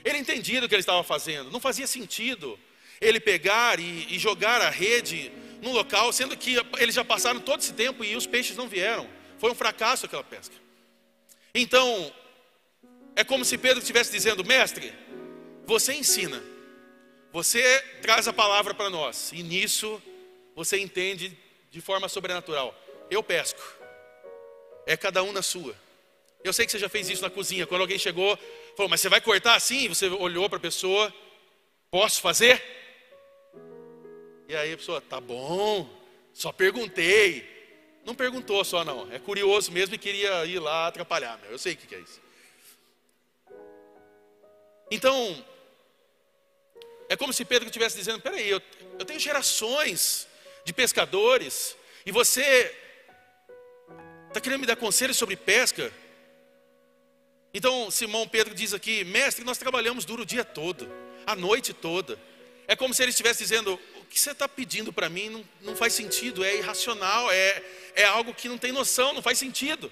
Ele 0.03 0.17
entendia 0.17 0.59
do 0.59 0.67
que 0.67 0.75
ele 0.75 0.81
estava 0.81 1.01
fazendo. 1.01 1.49
Não 1.49 1.59
fazia 1.59 1.87
sentido 1.87 2.59
ele 2.99 3.21
pegar 3.21 3.79
e, 3.79 4.13
e 4.13 4.19
jogar 4.19 4.61
a 4.61 4.69
rede 4.69 5.31
num 5.61 5.71
local, 5.71 6.11
sendo 6.11 6.35
que 6.35 6.57
eles 6.77 6.93
já 6.93 7.05
passaram 7.05 7.39
todo 7.39 7.61
esse 7.61 7.71
tempo 7.71 8.03
e 8.03 8.17
os 8.17 8.27
peixes 8.27 8.57
não 8.57 8.67
vieram. 8.67 9.09
Foi 9.39 9.49
um 9.49 9.55
fracasso 9.55 10.05
aquela 10.05 10.25
pesca. 10.25 10.55
Então, 11.55 12.13
é 13.15 13.23
como 13.23 13.45
se 13.45 13.57
Pedro 13.57 13.79
estivesse 13.79 14.11
dizendo: 14.11 14.43
Mestre, 14.43 14.93
você 15.65 15.93
ensina, 15.93 16.43
você 17.31 17.79
traz 18.01 18.27
a 18.27 18.33
palavra 18.33 18.73
para 18.73 18.89
nós, 18.89 19.31
e 19.31 19.41
nisso 19.41 20.01
você 20.53 20.77
entende 20.77 21.37
de 21.71 21.79
forma 21.79 22.09
sobrenatural. 22.09 22.77
Eu 23.11 23.21
pesco, 23.21 23.61
é 24.85 24.95
cada 24.95 25.21
um 25.21 25.33
na 25.33 25.41
sua. 25.41 25.75
Eu 26.41 26.53
sei 26.53 26.65
que 26.65 26.71
você 26.71 26.79
já 26.79 26.87
fez 26.87 27.09
isso 27.09 27.21
na 27.21 27.29
cozinha, 27.29 27.67
quando 27.67 27.81
alguém 27.81 27.99
chegou, 27.99 28.39
falou, 28.77 28.89
mas 28.89 29.01
você 29.01 29.09
vai 29.09 29.19
cortar 29.19 29.55
assim? 29.55 29.89
Você 29.89 30.07
olhou 30.07 30.47
para 30.47 30.57
a 30.57 30.61
pessoa, 30.61 31.13
posso 31.91 32.21
fazer? 32.21 32.63
E 34.47 34.55
aí 34.55 34.71
a 34.71 34.77
pessoa, 34.77 35.01
tá 35.01 35.19
bom, 35.19 35.89
só 36.33 36.53
perguntei. 36.53 37.45
Não 38.05 38.15
perguntou 38.15 38.63
só 38.63 38.85
não, 38.85 39.11
é 39.11 39.19
curioso 39.19 39.73
mesmo 39.73 39.93
e 39.93 39.97
queria 39.97 40.45
ir 40.45 40.59
lá 40.59 40.87
atrapalhar. 40.87 41.37
Eu 41.49 41.59
sei 41.59 41.73
o 41.73 41.77
que 41.77 41.93
é 41.93 41.99
isso. 41.99 42.21
Então, 44.89 45.45
é 47.09 47.17
como 47.17 47.33
se 47.33 47.43
Pedro 47.43 47.67
estivesse 47.67 47.97
dizendo: 47.97 48.21
peraí, 48.21 48.49
eu, 48.49 48.61
eu 48.97 49.03
tenho 49.03 49.19
gerações 49.19 50.29
de 50.63 50.71
pescadores, 50.71 51.75
e 52.05 52.11
você 52.11 52.73
está 54.31 54.39
querendo 54.39 54.61
me 54.61 54.65
dar 54.65 54.77
conselhos 54.77 55.17
sobre 55.17 55.35
pesca? 55.35 55.91
Então, 57.53 57.91
Simão 57.91 58.27
Pedro 58.27 58.55
diz 58.55 58.73
aqui: 58.73 59.03
mestre, 59.03 59.43
nós 59.43 59.57
trabalhamos 59.57 60.05
duro 60.05 60.23
o 60.23 60.25
dia 60.25 60.43
todo, 60.43 60.89
a 61.25 61.35
noite 61.35 61.73
toda. 61.73 62.17
É 62.67 62.75
como 62.75 62.93
se 62.93 63.03
ele 63.03 63.11
estivesse 63.11 63.43
dizendo: 63.43 63.79
o 63.97 64.05
que 64.05 64.19
você 64.19 64.31
está 64.31 64.47
pedindo 64.47 64.93
para 64.93 65.09
mim 65.09 65.29
não, 65.29 65.45
não 65.61 65.75
faz 65.75 65.93
sentido, 65.93 66.43
é 66.43 66.55
irracional, 66.55 67.29
é, 67.31 67.63
é 67.95 68.05
algo 68.05 68.33
que 68.33 68.47
não 68.47 68.57
tem 68.57 68.71
noção, 68.71 69.13
não 69.13 69.21
faz 69.21 69.37
sentido. 69.37 69.91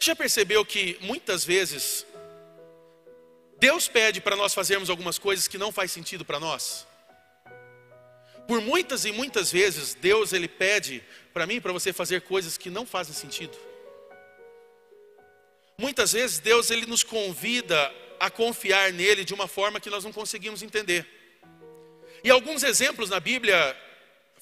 Já 0.00 0.16
percebeu 0.16 0.64
que 0.64 0.96
muitas 1.00 1.44
vezes 1.44 2.06
Deus 3.58 3.88
pede 3.88 4.20
para 4.20 4.36
nós 4.36 4.54
fazermos 4.54 4.88
algumas 4.88 5.18
coisas 5.18 5.48
que 5.48 5.58
não 5.58 5.72
faz 5.72 5.92
sentido 5.92 6.24
para 6.24 6.40
nós. 6.40 6.86
Por 8.48 8.62
muitas 8.62 9.04
e 9.04 9.12
muitas 9.12 9.52
vezes 9.52 9.92
Deus 9.92 10.32
ele 10.32 10.48
pede 10.48 11.04
para 11.34 11.46
mim 11.46 11.60
para 11.60 11.70
você 11.70 11.92
fazer 11.92 12.22
coisas 12.22 12.56
que 12.56 12.70
não 12.70 12.86
fazem 12.86 13.14
sentido. 13.14 13.54
Muitas 15.76 16.12
vezes 16.12 16.38
Deus 16.38 16.70
ele 16.70 16.86
nos 16.86 17.02
convida 17.02 17.94
a 18.18 18.30
confiar 18.30 18.90
nele 18.90 19.22
de 19.22 19.34
uma 19.34 19.46
forma 19.46 19.78
que 19.78 19.90
nós 19.90 20.02
não 20.02 20.14
conseguimos 20.14 20.62
entender. 20.62 21.06
E 22.24 22.30
alguns 22.30 22.62
exemplos 22.62 23.10
na 23.10 23.20
Bíblia 23.20 23.76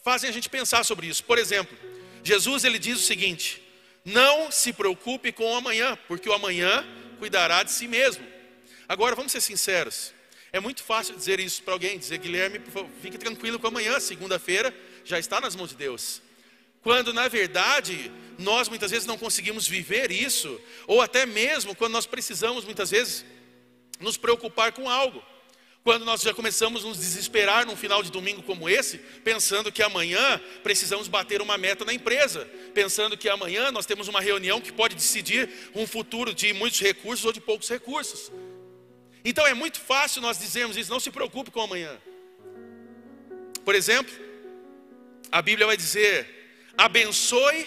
fazem 0.05 0.31
a 0.31 0.33
gente 0.33 0.49
pensar 0.49 0.85
sobre 0.85 1.09
isso. 1.09 1.25
Por 1.25 1.37
exemplo, 1.37 1.77
Jesus 2.23 2.63
ele 2.63 2.79
diz 2.79 3.01
o 3.01 3.03
seguinte: 3.03 3.61
Não 4.05 4.53
se 4.53 4.73
preocupe 4.73 5.33
com 5.33 5.53
o 5.53 5.57
amanhã, 5.57 5.99
porque 6.07 6.29
o 6.29 6.33
amanhã 6.33 6.87
cuidará 7.19 7.65
de 7.65 7.73
si 7.73 7.89
mesmo. 7.89 8.25
Agora, 8.89 9.17
vamos 9.17 9.33
ser 9.33 9.41
sinceros. 9.41 10.15
É 10.57 10.61
muito 10.61 10.83
fácil 10.83 11.15
dizer 11.15 11.39
isso 11.39 11.63
para 11.63 11.75
alguém, 11.75 11.99
dizer, 11.99 12.17
Guilherme, 12.17 12.59
fique 13.03 13.19
tranquilo 13.19 13.59
com 13.59 13.67
amanhã, 13.67 14.01
segunda-feira, 14.01 14.75
já 15.05 15.19
está 15.19 15.39
nas 15.39 15.55
mãos 15.55 15.69
de 15.69 15.77
Deus. 15.77 16.23
Quando, 16.81 17.13
na 17.13 17.29
verdade, 17.29 18.11
nós 18.39 18.67
muitas 18.67 18.91
vezes 18.91 19.05
não 19.07 19.19
conseguimos 19.19 19.69
viver 19.69 20.11
isso, 20.11 20.59
ou 20.87 21.03
até 21.03 21.27
mesmo 21.27 21.75
quando 21.75 21.93
nós 21.93 22.07
precisamos, 22.07 22.65
muitas 22.65 22.91
vezes, 22.91 23.23
nos 24.01 24.17
preocupar 24.17 24.73
com 24.73 24.89
algo. 24.89 25.23
Quando 25.85 26.07
nós 26.07 26.23
já 26.23 26.33
começamos 26.33 26.87
a 26.87 26.89
nos 26.89 26.97
desesperar 26.97 27.67
num 27.67 27.77
final 27.77 28.03
de 28.03 28.11
domingo 28.11 28.43
como 28.43 28.67
esse, 28.67 28.97
pensando 29.23 29.71
que 29.71 29.83
amanhã 29.83 30.41
precisamos 30.63 31.07
bater 31.07 31.43
uma 31.43 31.59
meta 31.59 31.85
na 31.85 31.93
empresa, 31.93 32.49
pensando 32.73 33.15
que 33.15 33.29
amanhã 33.29 33.71
nós 33.71 33.85
temos 33.85 34.09
uma 34.09 34.23
reunião 34.23 34.59
que 34.59 34.73
pode 34.73 34.95
decidir 34.95 35.51
um 35.75 35.87
futuro 35.87 36.33
de 36.33 36.55
muitos 36.55 36.81
recursos 36.81 37.27
ou 37.27 37.33
de 37.33 37.43
poucos 37.43 37.69
recursos. 37.69 38.33
Então 39.29 39.45
é 39.45 39.55
muito 39.55 39.81
fácil 39.81 40.23
nós 40.23 40.39
dizermos 40.39 40.77
isso, 40.77 40.89
não 40.89 41.01
se 41.01 41.11
preocupe 41.11 41.51
com 41.51 41.61
amanhã. 41.61 42.01
Por 43.65 43.75
exemplo, 43.75 44.15
a 45.33 45.43
Bíblia 45.43 45.67
vai 45.67 45.77
dizer: 45.77 46.15
abençoe 46.79 47.67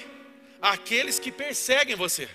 aqueles 0.62 1.20
que 1.20 1.34
perseguem 1.34 1.98
você. 1.98 2.30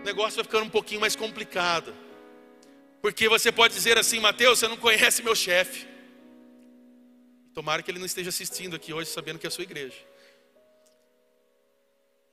O 0.00 0.04
negócio 0.04 0.34
vai 0.34 0.44
ficando 0.44 0.64
um 0.64 0.74
pouquinho 0.78 1.00
mais 1.00 1.14
complicado. 1.14 1.94
Porque 3.00 3.28
você 3.28 3.52
pode 3.52 3.72
dizer 3.72 3.96
assim, 3.96 4.18
Mateus, 4.18 4.58
você 4.58 4.66
não 4.66 4.76
conhece 4.76 5.22
meu 5.22 5.36
chefe. 5.36 5.86
Tomara 7.54 7.80
que 7.80 7.92
ele 7.92 8.00
não 8.00 8.06
esteja 8.06 8.30
assistindo 8.30 8.74
aqui 8.74 8.92
hoje 8.92 9.08
sabendo 9.08 9.38
que 9.38 9.46
é 9.46 9.50
a 9.52 9.52
sua 9.52 9.62
igreja. 9.62 9.98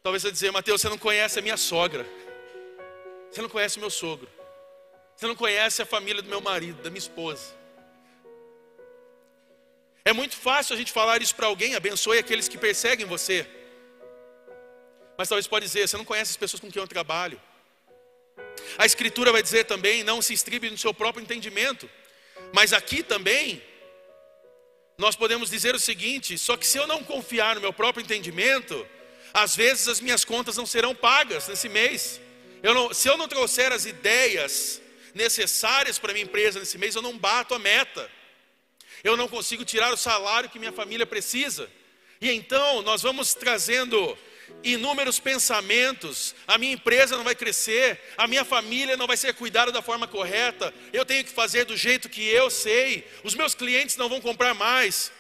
Talvez 0.02 0.24
você 0.24 0.32
dizer, 0.32 0.50
Mateus, 0.50 0.82
você 0.82 0.90
não 0.90 0.98
conhece 0.98 1.38
a 1.38 1.42
minha 1.44 1.58
sogra. 1.58 2.04
Você 3.32 3.42
não 3.42 3.50
conhece 3.50 3.80
meu 3.80 3.90
sogro. 3.90 4.30
Você 5.16 5.26
não 5.26 5.36
conhece 5.36 5.82
a 5.82 5.86
família 5.86 6.22
do 6.22 6.30
meu 6.30 6.42
marido, 6.42 6.82
da 6.82 6.90
minha 6.90 7.00
esposa. 7.00 7.54
É 10.04 10.12
muito 10.12 10.36
fácil 10.36 10.74
a 10.76 10.78
gente 10.78 10.92
falar 10.92 11.22
isso 11.22 11.36
para 11.36 11.48
alguém, 11.48 11.76
abençoe 11.76 12.18
aqueles 12.18 12.48
que 12.48 12.58
perseguem 12.58 13.06
você. 13.06 13.48
Mas 15.18 15.30
talvez 15.30 15.48
pode 15.48 15.66
dizer, 15.66 15.88
você 15.88 15.96
não 15.96 16.04
conhece 16.04 16.32
as 16.32 16.38
pessoas 16.38 16.60
com 16.60 16.72
quem 16.72 16.82
eu 16.82 16.88
trabalho. 16.88 17.40
A 18.78 18.86
Escritura 18.86 19.32
vai 19.32 19.44
dizer 19.44 19.66
também: 19.66 20.04
não 20.04 20.22
se 20.22 20.34
estribe 20.34 20.70
no 20.70 20.78
seu 20.78 20.94
próprio 20.94 21.24
entendimento. 21.24 21.90
Mas 22.52 22.74
aqui 22.74 23.04
também, 23.04 23.62
nós 24.98 25.16
podemos 25.16 25.50
dizer 25.50 25.76
o 25.76 25.80
seguinte: 25.80 26.38
só 26.38 26.58
que 26.58 26.66
se 26.66 26.78
eu 26.78 26.88
não 26.88 27.04
confiar 27.04 27.56
no 27.56 27.62
meu 27.62 27.72
próprio 27.72 28.04
entendimento, 28.04 28.88
às 29.34 29.56
vezes 29.56 29.88
as 29.88 30.00
minhas 30.00 30.26
contas 30.26 30.58
não 30.58 30.66
serão 30.66 30.96
pagas 30.96 31.48
nesse 31.48 31.70
mês. 31.70 32.20
Eu 32.64 32.74
não, 32.74 32.94
se 32.94 33.08
eu 33.08 33.18
não 33.18 33.28
trouxer 33.28 33.72
as 33.72 33.86
ideias 33.86 34.82
necessárias 35.14 35.98
para 35.98 36.14
minha 36.14 36.26
empresa 36.26 36.60
nesse 36.60 36.78
mês, 36.78 36.96
eu 36.96 37.02
não 37.02 37.18
bato 37.18 37.54
a 37.54 37.60
meta. 37.60 38.10
Eu 39.04 39.18
não 39.18 39.28
consigo 39.28 39.66
tirar 39.66 39.92
o 39.94 39.98
salário 39.98 40.50
que 40.50 40.60
minha 40.60 40.72
família 40.72 41.06
precisa. 41.06 41.70
E 42.20 42.30
então 42.32 42.82
nós 42.84 43.02
vamos 43.02 43.34
trazendo 43.34 44.18
inúmeros 44.64 45.20
pensamentos, 45.20 46.36
a 46.46 46.58
minha 46.58 46.74
empresa 46.74 47.18
não 47.18 47.24
vai 47.24 47.34
crescer, 47.34 48.00
a 48.18 48.28
minha 48.28 48.46
família 48.46 48.98
não 48.98 49.08
vai 49.08 49.18
ser 49.18 49.34
cuidada 49.34 49.72
da 49.72 49.82
forma 49.82 50.08
correta, 50.08 50.74
eu 50.92 51.06
tenho 51.06 51.24
que 51.24 51.32
fazer 51.32 51.66
do 51.66 51.76
jeito 51.76 52.10
que 52.10 52.28
eu 52.28 52.50
sei, 52.50 53.08
os 53.24 53.34
meus 53.34 53.56
clientes 53.56 53.96
não 53.96 54.10
vão 54.10 54.22
comprar 54.22 54.54
mais. 54.54 55.12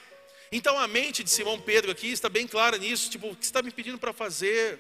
Então 0.52 0.78
a 0.78 0.88
mente 0.88 1.24
de 1.24 1.30
Simão 1.30 1.60
Pedro 1.60 1.92
aqui 1.92 2.12
está 2.12 2.30
bem 2.30 2.46
clara 2.46 2.78
nisso, 2.78 3.10
tipo, 3.10 3.30
o 3.30 3.36
que 3.36 3.46
você 3.46 3.50
está 3.50 3.62
me 3.62 3.72
pedindo 3.72 3.98
para 3.98 4.14
fazer? 4.14 4.80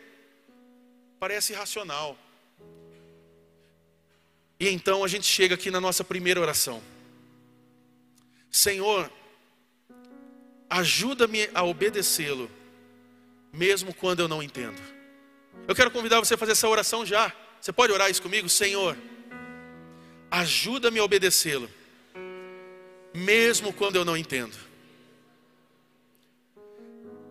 Parece 1.17 1.53
irracional. 1.53 2.17
E 4.61 4.69
então 4.69 5.03
a 5.03 5.07
gente 5.07 5.25
chega 5.25 5.55
aqui 5.55 5.71
na 5.71 5.81
nossa 5.81 6.03
primeira 6.03 6.39
oração. 6.39 6.83
Senhor, 8.51 9.11
ajuda-me 10.69 11.49
a 11.51 11.63
obedecê-lo 11.63 12.47
mesmo 13.51 13.91
quando 13.91 14.19
eu 14.19 14.27
não 14.27 14.43
entendo. 14.43 14.79
Eu 15.67 15.73
quero 15.73 15.89
convidar 15.89 16.19
você 16.19 16.35
a 16.35 16.37
fazer 16.37 16.51
essa 16.51 16.69
oração 16.69 17.03
já. 17.03 17.33
Você 17.59 17.73
pode 17.73 17.91
orar 17.91 18.11
isso 18.11 18.21
comigo? 18.21 18.47
Senhor, 18.47 18.95
ajuda-me 20.29 20.99
a 20.99 21.03
obedecê-lo, 21.03 21.67
mesmo 23.15 23.73
quando 23.73 23.95
eu 23.95 24.05
não 24.05 24.15
entendo. 24.15 24.55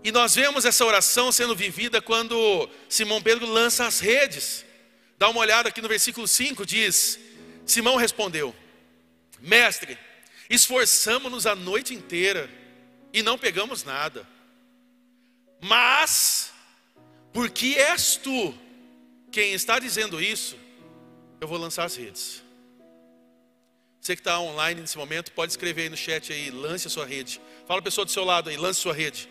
E 0.02 0.10
nós 0.10 0.34
vemos 0.34 0.64
essa 0.64 0.84
oração 0.84 1.30
sendo 1.30 1.54
vivida 1.54 2.02
quando 2.02 2.68
Simão 2.88 3.22
Pedro 3.22 3.46
lança 3.46 3.86
as 3.86 4.00
redes. 4.00 4.68
Dá 5.20 5.28
uma 5.28 5.40
olhada 5.40 5.68
aqui 5.68 5.82
no 5.82 5.88
versículo 5.88 6.26
5, 6.26 6.64
diz: 6.64 7.20
Simão 7.66 7.96
respondeu: 7.96 8.56
Mestre, 9.38 9.98
esforçamos-nos 10.48 11.46
a 11.46 11.54
noite 11.54 11.92
inteira 11.92 12.48
e 13.12 13.22
não 13.22 13.36
pegamos 13.36 13.84
nada. 13.84 14.26
Mas, 15.60 16.50
porque 17.34 17.74
és 17.76 18.16
tu 18.16 18.54
quem 19.30 19.52
está 19.52 19.78
dizendo 19.78 20.22
isso, 20.22 20.56
eu 21.38 21.46
vou 21.46 21.58
lançar 21.58 21.84
as 21.84 21.96
redes. 21.96 22.42
Você 24.00 24.16
que 24.16 24.22
está 24.22 24.40
online 24.40 24.80
nesse 24.80 24.96
momento, 24.96 25.32
pode 25.32 25.52
escrever 25.52 25.82
aí 25.82 25.88
no 25.90 25.98
chat 25.98 26.32
aí, 26.32 26.50
lance 26.50 26.86
a 26.86 26.90
sua 26.90 27.04
rede. 27.04 27.38
Fala 27.66 27.80
a 27.80 27.82
pessoa 27.82 28.06
do 28.06 28.10
seu 28.10 28.24
lado 28.24 28.48
aí, 28.48 28.56
lance 28.56 28.80
a 28.80 28.82
sua 28.84 28.94
rede. 28.94 29.28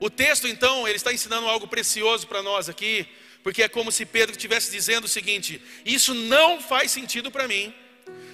O 0.00 0.10
texto, 0.10 0.48
então, 0.48 0.88
ele 0.88 0.96
está 0.96 1.12
ensinando 1.12 1.46
algo 1.46 1.68
precioso 1.68 2.26
para 2.26 2.42
nós 2.42 2.68
aqui, 2.68 3.08
porque 3.44 3.62
é 3.62 3.68
como 3.68 3.92
se 3.92 4.06
Pedro 4.06 4.34
estivesse 4.34 4.72
dizendo 4.72 5.04
o 5.04 5.08
seguinte: 5.08 5.60
Isso 5.84 6.14
não 6.14 6.60
faz 6.60 6.90
sentido 6.90 7.30
para 7.30 7.46
mim, 7.46 7.72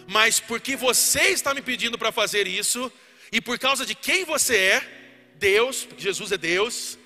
mas 0.07 0.39
porque 0.39 0.77
você 0.77 1.25
está 1.31 1.53
me 1.53 1.61
pedindo 1.61 1.99
para 1.99 2.13
fazer 2.13 2.47
isso, 2.47 2.91
e 3.33 3.41
por 3.41 3.59
causa 3.59 3.85
de 3.85 3.95
quem 3.95 4.25
você 4.25 4.57
é, 4.57 5.33
Deus, 5.35 5.85
porque 5.85 6.03
Jesus 6.03 6.31
é 6.31 6.39
Deus, 6.39 6.97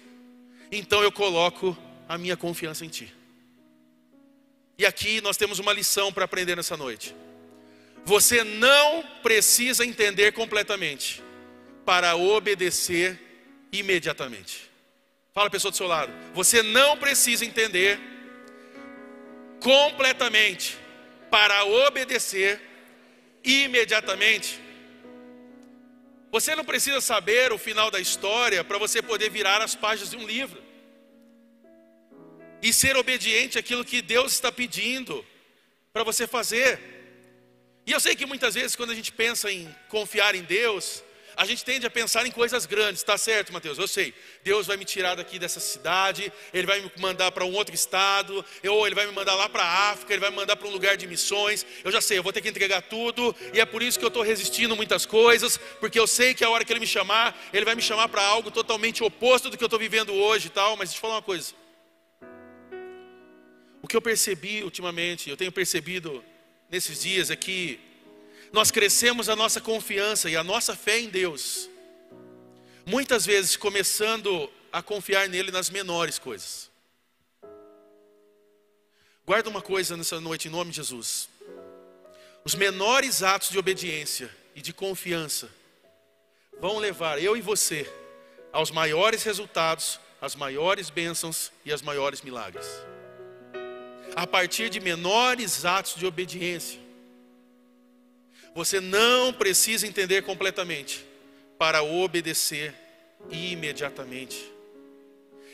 então 0.70 1.02
eu 1.02 1.10
coloco 1.10 1.76
a 2.06 2.18
minha 2.18 2.36
confiança 2.36 2.84
em 2.84 2.88
Ti. 2.88 3.12
E 4.76 4.84
aqui 4.84 5.22
nós 5.22 5.38
temos 5.38 5.58
uma 5.58 5.72
lição 5.72 6.12
para 6.12 6.26
aprender 6.26 6.54
nessa 6.56 6.76
noite. 6.76 7.16
Você 8.04 8.44
não 8.44 9.02
precisa 9.22 9.82
entender 9.82 10.32
completamente 10.32 11.22
para 11.86 12.16
obedecer 12.16 13.18
imediatamente. 13.72 14.73
Fala 15.34 15.48
a 15.48 15.50
pessoa 15.50 15.72
do 15.72 15.76
seu 15.76 15.88
lado. 15.88 16.12
Você 16.32 16.62
não 16.62 16.96
precisa 16.96 17.44
entender 17.44 17.98
completamente 19.60 20.78
para 21.28 21.64
obedecer 21.64 22.60
imediatamente. 23.42 24.60
Você 26.30 26.54
não 26.54 26.64
precisa 26.64 27.00
saber 27.00 27.52
o 27.52 27.58
final 27.58 27.90
da 27.90 27.98
história 27.98 28.62
para 28.62 28.78
você 28.78 29.02
poder 29.02 29.28
virar 29.28 29.60
as 29.60 29.74
páginas 29.74 30.10
de 30.10 30.16
um 30.16 30.24
livro 30.24 30.62
e 32.62 32.72
ser 32.72 32.96
obediente 32.96 33.58
àquilo 33.58 33.84
que 33.84 34.00
Deus 34.00 34.32
está 34.32 34.52
pedindo 34.52 35.26
para 35.92 36.04
você 36.04 36.28
fazer. 36.28 36.78
E 37.84 37.90
eu 37.90 37.98
sei 37.98 38.14
que 38.14 38.24
muitas 38.24 38.54
vezes, 38.54 38.76
quando 38.76 38.92
a 38.92 38.94
gente 38.94 39.10
pensa 39.10 39.50
em 39.50 39.68
confiar 39.88 40.36
em 40.36 40.42
Deus, 40.42 41.02
a 41.36 41.44
gente 41.44 41.64
tende 41.64 41.86
a 41.86 41.90
pensar 41.90 42.26
em 42.26 42.30
coisas 42.30 42.66
grandes, 42.66 43.02
tá 43.02 43.18
certo, 43.18 43.52
Mateus? 43.52 43.78
Eu 43.78 43.88
sei. 43.88 44.14
Deus 44.42 44.66
vai 44.66 44.76
me 44.76 44.84
tirar 44.84 45.14
daqui 45.14 45.38
dessa 45.38 45.60
cidade, 45.60 46.32
Ele 46.52 46.66
vai 46.66 46.80
me 46.80 46.90
mandar 46.98 47.32
para 47.32 47.44
um 47.44 47.52
outro 47.52 47.74
estado, 47.74 48.44
ou 48.68 48.86
Ele 48.86 48.94
vai 48.94 49.06
me 49.06 49.12
mandar 49.12 49.34
lá 49.34 49.48
para 49.48 49.62
a 49.62 49.90
África, 49.90 50.12
Ele 50.12 50.20
vai 50.20 50.30
me 50.30 50.36
mandar 50.36 50.56
para 50.56 50.68
um 50.68 50.70
lugar 50.70 50.96
de 50.96 51.06
missões. 51.06 51.66
Eu 51.82 51.90
já 51.90 52.00
sei, 52.00 52.18
eu 52.18 52.22
vou 52.22 52.32
ter 52.32 52.40
que 52.40 52.48
entregar 52.48 52.82
tudo, 52.82 53.34
e 53.52 53.60
é 53.60 53.64
por 53.64 53.82
isso 53.82 53.98
que 53.98 54.04
eu 54.04 54.08
estou 54.08 54.22
resistindo 54.22 54.76
muitas 54.76 55.04
coisas, 55.06 55.58
porque 55.80 55.98
eu 55.98 56.06
sei 56.06 56.34
que 56.34 56.44
a 56.44 56.50
hora 56.50 56.64
que 56.64 56.72
Ele 56.72 56.80
me 56.80 56.86
chamar, 56.86 57.36
Ele 57.52 57.64
vai 57.64 57.74
me 57.74 57.82
chamar 57.82 58.08
para 58.08 58.22
algo 58.22 58.50
totalmente 58.50 59.02
oposto 59.02 59.50
do 59.50 59.56
que 59.56 59.64
eu 59.64 59.66
estou 59.66 59.78
vivendo 59.78 60.12
hoje 60.12 60.46
e 60.46 60.50
tal. 60.50 60.76
Mas 60.76 60.88
deixa 60.88 60.98
eu 60.98 61.00
falar 61.02 61.14
uma 61.14 61.22
coisa. 61.22 61.52
O 63.82 63.86
que 63.86 63.96
eu 63.96 64.02
percebi 64.02 64.62
ultimamente, 64.62 65.28
eu 65.28 65.36
tenho 65.36 65.52
percebido 65.52 66.24
nesses 66.70 67.02
dias 67.02 67.30
é 67.30 67.36
que 67.36 67.78
nós 68.54 68.70
crescemos 68.70 69.28
a 69.28 69.34
nossa 69.34 69.60
confiança 69.60 70.30
e 70.30 70.36
a 70.36 70.44
nossa 70.44 70.76
fé 70.76 71.00
em 71.00 71.08
Deus, 71.08 71.68
muitas 72.86 73.26
vezes 73.26 73.56
começando 73.56 74.48
a 74.72 74.80
confiar 74.80 75.28
nele 75.28 75.50
nas 75.50 75.68
menores 75.68 76.20
coisas. 76.20 76.70
Guarda 79.26 79.50
uma 79.50 79.60
coisa 79.60 79.96
nessa 79.96 80.20
noite, 80.20 80.46
em 80.46 80.52
nome 80.52 80.70
de 80.70 80.76
Jesus. 80.76 81.28
Os 82.44 82.54
menores 82.54 83.24
atos 83.24 83.48
de 83.48 83.58
obediência 83.58 84.30
e 84.54 84.62
de 84.62 84.72
confiança 84.72 85.50
vão 86.60 86.78
levar 86.78 87.20
eu 87.20 87.36
e 87.36 87.40
você 87.40 87.92
aos 88.52 88.70
maiores 88.70 89.24
resultados, 89.24 89.98
às 90.20 90.36
maiores 90.36 90.90
bênçãos 90.90 91.50
e 91.64 91.72
aos 91.72 91.82
maiores 91.82 92.22
milagres. 92.22 92.68
A 94.14 94.28
partir 94.28 94.70
de 94.70 94.78
menores 94.78 95.64
atos 95.64 95.96
de 95.96 96.06
obediência, 96.06 96.83
você 98.54 98.80
não 98.80 99.32
precisa 99.32 99.86
entender 99.86 100.22
completamente 100.22 101.04
para 101.58 101.82
obedecer 101.82 102.72
imediatamente. 103.30 104.52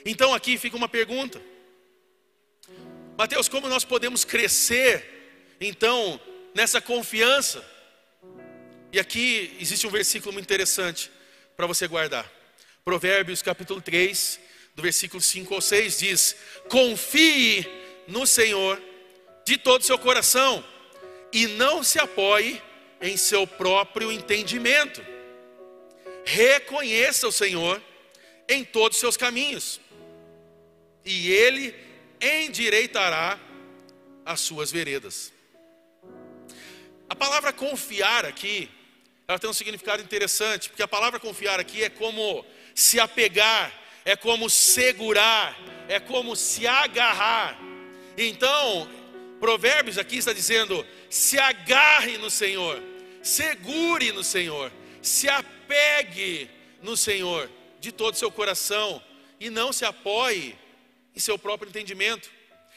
Então 0.05 0.35
aqui 0.35 0.59
fica 0.59 0.77
uma 0.77 0.89
pergunta. 0.89 1.41
Mateus, 3.17 3.49
como 3.49 3.69
nós 3.69 3.85
podemos 3.85 4.25
crescer 4.25 5.57
então 5.61 6.21
nessa 6.55 6.81
confiança? 6.81 7.65
E 8.93 8.99
aqui 8.99 9.57
existe 9.61 9.87
um 9.87 9.91
versículo 9.91 10.33
muito 10.33 10.47
interessante 10.47 11.11
para 11.57 11.67
você 11.67 11.87
guardar. 11.87 12.31
Provérbios 12.85 13.41
capítulo 13.43 13.81
3, 13.81 14.41
do 14.75 14.83
versículo 14.83 15.23
5 15.23 15.55
ao 15.55 15.61
6 15.61 15.99
diz: 15.99 16.37
Confie 16.69 17.67
no 18.09 18.27
Senhor 18.27 18.81
de 19.45 19.57
todo 19.57 19.83
o 19.83 19.85
seu 19.85 19.99
coração 19.99 20.65
e 21.33 21.47
não 21.47 21.83
se 21.85 21.99
apoie 21.99 22.61
em 23.01 23.17
seu 23.17 23.47
próprio 23.47 24.13
entendimento. 24.13 25.05
Reconheça 26.25 27.27
o 27.27 27.33
Senhor 27.33 27.83
em 28.49 28.65
todos 28.65 28.97
os 28.97 29.01
seus 29.01 29.17
caminhos, 29.17 29.81
e 31.05 31.31
Ele 31.31 31.75
endireitará 32.21 33.39
as 34.25 34.41
suas 34.41 34.71
veredas. 34.71 35.33
A 37.09 37.15
palavra 37.15 37.53
confiar 37.53 38.25
aqui, 38.25 38.69
ela 39.27 39.39
tem 39.39 39.49
um 39.49 39.55
significado 39.55 40.03
interessante, 40.03 40.69
porque 40.69 40.83
a 40.83 40.89
palavra 40.89 41.19
confiar 41.19 41.59
aqui 41.59 41.83
é 41.83 41.89
como 41.89 42.45
se 42.75 43.01
apegar, 43.01 43.73
é 44.05 44.17
como 44.17 44.51
segurar, 44.51 45.57
é 45.89 46.01
como 46.01 46.35
se 46.35 46.67
agarrar. 46.67 47.59
Então, 48.17 48.89
Provérbios 49.39 49.99
aqui 49.99 50.19
está 50.19 50.33
dizendo: 50.33 50.87
se 51.09 51.39
agarre 51.39 52.19
no 52.19 52.31
Senhor, 52.31 52.83
segure 53.23 54.13
no 54.13 54.25
Senhor, 54.25 54.73
se 55.03 55.29
apegue 55.29 56.51
no 56.83 56.97
Senhor 56.97 57.51
de 57.79 57.93
todo 57.93 58.15
o 58.15 58.19
seu 58.19 58.31
coração 58.31 59.03
e 59.39 59.51
não 59.51 59.73
se 59.73 59.85
apoie 59.85 60.57
em 61.15 61.21
seu 61.21 61.39
próprio 61.39 61.69
entendimento. 61.69 62.31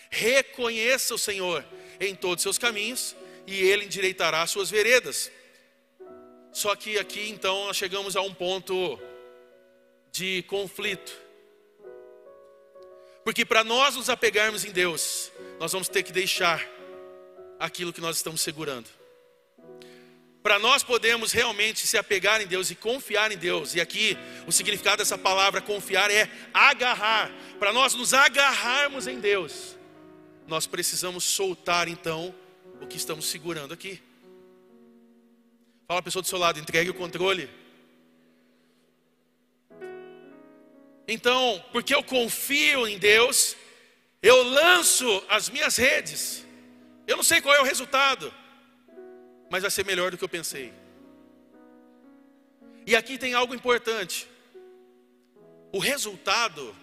Reconheça 0.09 1.13
o 1.15 1.17
Senhor 1.17 1.65
em 1.99 2.15
todos 2.15 2.37
os 2.37 2.43
seus 2.43 2.57
caminhos 2.57 3.15
e 3.45 3.55
ele 3.55 3.85
endireitará 3.85 4.41
as 4.41 4.51
suas 4.51 4.69
veredas. 4.69 5.31
Só 6.51 6.75
que 6.75 6.99
aqui 6.99 7.29
então 7.29 7.65
nós 7.65 7.77
chegamos 7.77 8.15
a 8.15 8.21
um 8.21 8.33
ponto 8.33 8.99
de 10.11 10.43
conflito. 10.43 11.11
Porque 13.23 13.45
para 13.45 13.63
nós 13.63 13.95
nos 13.95 14.09
apegarmos 14.09 14.63
em 14.65 14.71
Deus, 14.71 15.31
nós 15.59 15.71
vamos 15.71 15.87
ter 15.87 16.03
que 16.03 16.11
deixar 16.11 16.63
aquilo 17.59 17.93
que 17.93 18.01
nós 18.01 18.17
estamos 18.17 18.41
segurando. 18.41 18.89
Para 20.43 20.59
nós 20.59 20.83
podermos 20.83 21.31
realmente 21.31 21.87
se 21.87 21.97
apegar 21.97 22.41
em 22.41 22.45
Deus 22.45 22.69
e 22.69 22.75
confiar 22.75 23.31
em 23.31 23.37
Deus, 23.37 23.75
e 23.75 23.81
aqui 23.81 24.17
o 24.45 24.51
significado 24.51 24.97
dessa 24.97 25.17
palavra 25.17 25.61
confiar 25.61 26.11
é 26.11 26.29
agarrar. 26.53 27.31
Para 27.57 27.71
nós 27.71 27.93
nos 27.93 28.13
agarrarmos 28.13 29.07
em 29.07 29.21
Deus, 29.21 29.77
nós 30.45 30.67
precisamos 30.67 31.23
soltar 31.23 31.87
então 31.87 32.35
o 32.81 32.85
que 32.85 32.97
estamos 32.97 33.25
segurando 33.27 33.73
aqui. 33.73 34.01
Fala 35.87 36.01
a 36.01 36.03
pessoa 36.03 36.21
do 36.21 36.27
seu 36.27 36.37
lado, 36.37 36.59
entregue 36.59 36.89
o 36.89 36.93
controle. 36.93 37.49
Então, 41.07 41.63
porque 41.71 41.95
eu 41.95 42.03
confio 42.03 42.85
em 42.85 42.97
Deus, 42.97 43.55
eu 44.21 44.43
lanço 44.43 45.23
as 45.29 45.47
minhas 45.47 45.77
redes. 45.77 46.45
Eu 47.07 47.15
não 47.15 47.23
sei 47.23 47.39
qual 47.39 47.55
é 47.55 47.61
o 47.61 47.65
resultado, 47.65 48.33
mas 49.53 49.61
vai 49.61 49.69
ser 49.69 49.85
melhor 49.85 50.09
do 50.09 50.17
que 50.17 50.23
eu 50.23 50.29
pensei. 50.37 50.73
E 52.87 52.95
aqui 52.95 53.19
tem 53.19 53.35
algo 53.35 53.53
importante. 53.53 54.27
O 55.71 55.77
resultado 55.77 56.75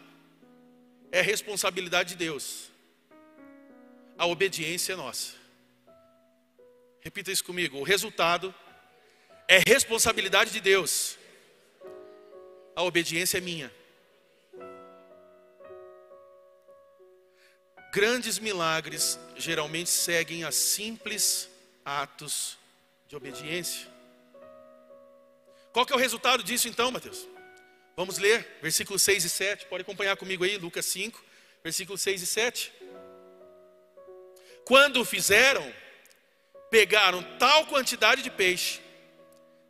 é 1.10 1.20
responsabilidade 1.20 2.10
de 2.10 2.14
Deus. 2.14 2.70
A 4.16 4.24
obediência 4.24 4.92
é 4.92 4.96
nossa. 4.96 5.34
Repita 7.00 7.32
isso 7.32 7.42
comigo. 7.42 7.76
O 7.76 7.82
resultado 7.82 8.54
é 9.48 9.60
responsabilidade 9.66 10.52
de 10.52 10.60
Deus. 10.60 11.18
A 12.76 12.84
obediência 12.84 13.38
é 13.38 13.40
minha. 13.40 13.74
Grandes 17.92 18.38
milagres 18.38 19.18
geralmente 19.36 19.90
seguem 19.90 20.44
a 20.44 20.52
simples 20.52 21.50
atos 21.84 22.59
de 23.10 23.16
obediência. 23.16 23.88
Qual 25.72 25.84
que 25.84 25.92
é 25.92 25.96
o 25.96 25.98
resultado 25.98 26.44
disso 26.44 26.68
então, 26.68 26.92
Mateus? 26.92 27.26
Vamos 27.96 28.18
ler 28.18 28.58
versículos 28.62 29.02
6 29.02 29.24
e 29.24 29.28
7. 29.28 29.66
Pode 29.66 29.82
acompanhar 29.82 30.16
comigo 30.16 30.44
aí, 30.44 30.56
Lucas 30.56 30.86
5, 30.86 31.20
versículos 31.64 32.00
6 32.02 32.22
e 32.22 32.26
7. 32.26 32.72
Quando 34.64 35.04
fizeram, 35.04 35.74
pegaram 36.70 37.20
tal 37.36 37.66
quantidade 37.66 38.22
de 38.22 38.30
peixe 38.30 38.80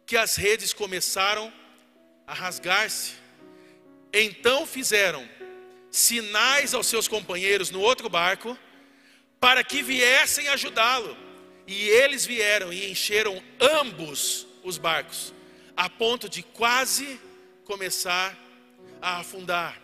que 0.05 0.19
as 0.19 0.37
redes 0.37 0.75
começaram 0.75 1.51
a 2.27 2.35
rasgar-se. 2.35 3.15
Então 4.13 4.67
fizeram 4.67 5.27
sinais 5.91 6.75
aos 6.75 6.89
seus 6.89 7.09
companheiros 7.09 7.71
no 7.71 7.81
outro 7.81 8.11
barco 8.11 8.55
para 9.41 9.65
que 9.65 9.83
viessem 9.83 10.47
ajudá-lo. 10.49 11.30
E 11.71 11.89
eles 11.89 12.27
vieram 12.27 12.73
e 12.73 12.91
encheram 12.91 13.41
ambos 13.61 14.45
os 14.65 14.77
barcos, 14.77 15.33
a 15.77 15.89
ponto 15.89 16.29
de 16.29 16.43
quase 16.43 17.21
começar 17.65 18.37
a 19.01 19.21
afundar. 19.21 19.81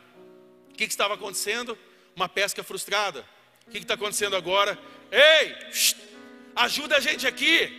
O 0.69 0.73
que, 0.73 0.85
que 0.85 0.93
estava 0.93 1.15
acontecendo? 1.15 1.79
Uma 2.17 2.29
pesca 2.29 2.65
frustrada. 2.65 3.25
O 3.69 3.71
que 3.71 3.79
está 3.79 3.95
acontecendo 3.95 4.35
agora? 4.35 4.77
Ei, 5.13 5.55
ajuda 6.57 6.97
a 6.97 7.01
gente 7.01 7.25
aqui. 7.25 7.71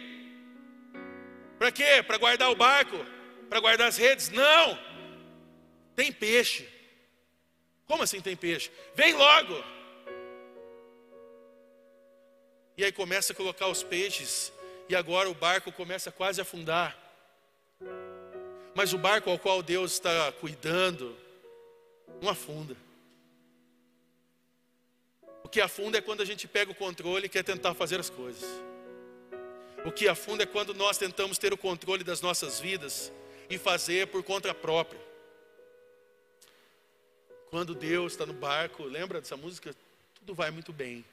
Para 1.60 1.70
quê? 1.70 2.02
Para 2.02 2.18
guardar 2.18 2.50
o 2.50 2.56
barco? 2.56 3.06
Para 3.50 3.60
guardar 3.60 3.90
as 3.90 3.98
redes? 3.98 4.30
Não. 4.30 4.80
Tem 5.98 6.14
peixe. 6.14 6.66
Como 7.86 8.04
assim 8.04 8.22
tem 8.22 8.38
peixe? 8.38 8.72
Vem 8.96 9.12
logo. 9.16 9.62
E 12.78 12.86
aí 12.86 12.92
começa 12.92 13.34
a 13.34 13.36
colocar 13.36 13.68
os 13.68 13.82
peixes, 13.82 14.54
e 14.88 14.96
agora 14.96 15.28
o 15.30 15.34
barco 15.34 15.72
começa 15.72 16.12
quase 16.12 16.40
a 16.40 16.44
afundar. 16.44 16.96
Mas 18.76 18.94
o 18.94 18.98
barco 19.00 19.32
ao 19.32 19.40
qual 19.40 19.64
Deus 19.64 19.94
está 19.94 20.32
cuidando, 20.34 21.18
não 22.22 22.30
afunda. 22.30 22.78
O 25.44 25.50
que 25.50 25.60
afunda 25.60 25.98
é 25.98 26.02
quando 26.02 26.22
a 26.22 26.26
gente 26.26 26.48
pega 26.48 26.72
o 26.72 26.76
controle 26.76 27.26
e 27.26 27.30
quer 27.30 27.44
tentar 27.44 27.74
fazer 27.74 28.00
as 28.00 28.10
coisas. 28.10 28.44
O 29.84 29.92
que 29.92 30.08
afunda 30.08 30.44
é 30.44 30.46
quando 30.46 30.74
nós 30.74 30.98
tentamos 30.98 31.38
ter 31.38 31.54
o 31.54 31.58
controle 31.58 32.04
das 32.04 32.22
nossas 32.22 32.60
vidas 32.60 33.12
e 33.50 33.58
fazer 33.58 34.08
por 34.08 34.22
conta 34.22 34.54
própria. 34.54 35.00
Quando 37.50 37.74
Deus 37.74 38.12
está 38.12 38.26
no 38.26 38.34
barco, 38.34 38.84
lembra 38.84 39.22
dessa 39.22 39.38
música? 39.38 39.74
Tudo 40.16 40.36
vai 40.36 40.52
muito 40.52 40.74
bem. 40.74 41.06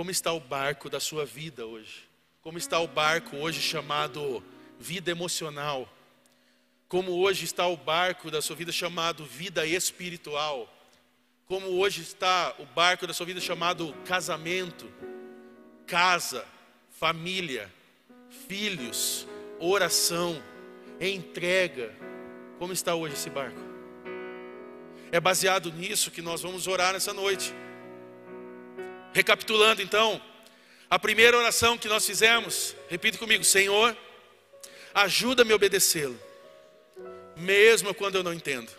Como 0.00 0.10
está 0.10 0.32
o 0.32 0.40
barco 0.40 0.88
da 0.88 0.98
sua 0.98 1.26
vida 1.26 1.66
hoje? 1.66 2.08
Como 2.40 2.56
está 2.56 2.80
o 2.80 2.88
barco 2.88 3.36
hoje 3.36 3.60
chamado 3.60 4.42
vida 4.78 5.10
emocional? 5.10 5.86
Como 6.88 7.12
hoje 7.18 7.44
está 7.44 7.66
o 7.66 7.76
barco 7.76 8.30
da 8.30 8.40
sua 8.40 8.56
vida 8.56 8.72
chamado 8.72 9.26
vida 9.26 9.66
espiritual? 9.66 10.74
como 11.44 11.66
hoje 11.66 12.00
está 12.00 12.54
o 12.58 12.64
barco 12.64 13.06
da 13.06 13.12
sua 13.12 13.26
vida 13.26 13.42
chamado 13.42 13.92
casamento, 14.06 14.90
casa, 15.86 16.46
família, 16.98 17.70
filhos, 18.48 19.28
oração, 19.58 20.42
entrega. 20.98 21.94
Como 22.58 22.72
está 22.72 22.94
hoje 22.94 23.16
esse 23.16 23.28
barco? 23.28 23.60
É 25.12 25.20
baseado 25.20 25.70
nisso 25.70 26.10
que 26.10 26.22
nós 26.22 26.40
vamos 26.40 26.66
orar 26.66 26.94
nessa 26.94 27.12
noite. 27.12 27.52
Recapitulando 29.12 29.82
então, 29.82 30.20
a 30.88 30.98
primeira 30.98 31.36
oração 31.36 31.76
que 31.76 31.88
nós 31.88 32.06
fizemos, 32.06 32.74
repita 32.88 33.18
comigo: 33.18 33.44
Senhor, 33.44 33.96
ajuda-me 34.94 35.52
a 35.52 35.56
obedecê-lo, 35.56 36.18
mesmo 37.36 37.94
quando 37.94 38.16
eu 38.16 38.22
não 38.22 38.32
entendo. 38.32 38.70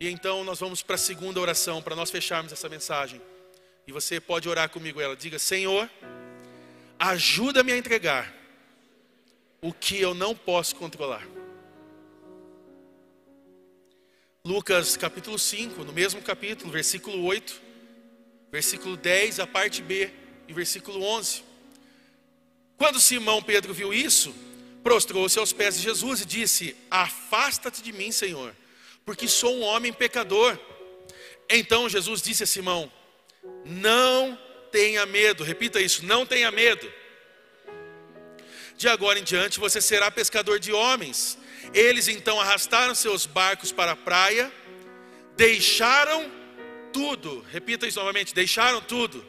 E 0.00 0.08
então 0.08 0.42
nós 0.42 0.58
vamos 0.58 0.82
para 0.82 0.96
a 0.96 0.98
segunda 0.98 1.40
oração, 1.40 1.80
para 1.80 1.94
nós 1.94 2.10
fecharmos 2.10 2.52
essa 2.52 2.68
mensagem. 2.68 3.20
E 3.86 3.92
você 3.92 4.20
pode 4.20 4.48
orar 4.48 4.68
comigo 4.68 5.00
ela. 5.00 5.16
Diga: 5.16 5.38
Senhor, 5.38 5.88
ajuda-me 6.98 7.72
a 7.72 7.76
entregar 7.76 8.32
o 9.60 9.72
que 9.72 10.00
eu 10.00 10.14
não 10.14 10.34
posso 10.34 10.74
controlar. 10.74 11.26
Lucas 14.44 14.96
capítulo 14.96 15.38
5, 15.38 15.84
no 15.84 15.92
mesmo 15.92 16.20
capítulo, 16.20 16.72
versículo 16.72 17.24
8, 17.24 17.71
versículo 18.52 18.96
10, 18.96 19.40
a 19.40 19.46
parte 19.46 19.82
B, 19.82 20.10
e 20.46 20.52
versículo 20.52 21.02
11. 21.02 21.42
Quando 22.76 23.00
Simão 23.00 23.42
Pedro 23.42 23.74
viu 23.74 23.92
isso, 23.92 24.32
prostrou-se 24.84 25.38
aos 25.38 25.52
pés 25.52 25.76
de 25.76 25.82
Jesus 25.82 26.20
e 26.20 26.24
disse: 26.24 26.76
Afasta-te 26.90 27.82
de 27.82 27.92
mim, 27.92 28.12
Senhor 28.12 28.54
porque 29.04 29.28
sou 29.28 29.56
um 29.56 29.62
homem 29.62 29.92
pecador. 29.92 30.58
Então 31.48 31.88
Jesus 31.88 32.22
disse 32.22 32.42
a 32.42 32.46
Simão: 32.46 32.90
Não 33.64 34.38
tenha 34.70 35.04
medo, 35.06 35.44
repita 35.44 35.80
isso, 35.80 36.04
não 36.04 36.24
tenha 36.24 36.50
medo. 36.50 36.90
De 38.76 38.88
agora 38.88 39.18
em 39.18 39.24
diante 39.24 39.60
você 39.60 39.80
será 39.80 40.10
pescador 40.10 40.58
de 40.58 40.72
homens. 40.72 41.38
Eles 41.72 42.08
então 42.08 42.40
arrastaram 42.40 42.94
seus 42.94 43.26
barcos 43.26 43.70
para 43.70 43.92
a 43.92 43.96
praia, 43.96 44.52
deixaram 45.36 46.30
tudo, 46.92 47.44
repita 47.50 47.86
isso 47.86 47.98
novamente, 47.98 48.34
deixaram 48.34 48.80
tudo 48.80 49.24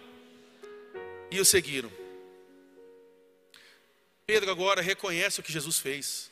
e 1.32 1.40
o 1.40 1.46
seguiram. 1.46 1.92
Pedro 4.26 4.52
agora 4.52 4.82
reconhece 4.82 5.40
o 5.40 5.44
que 5.44 5.52
Jesus 5.52 5.80
fez. 5.80 6.32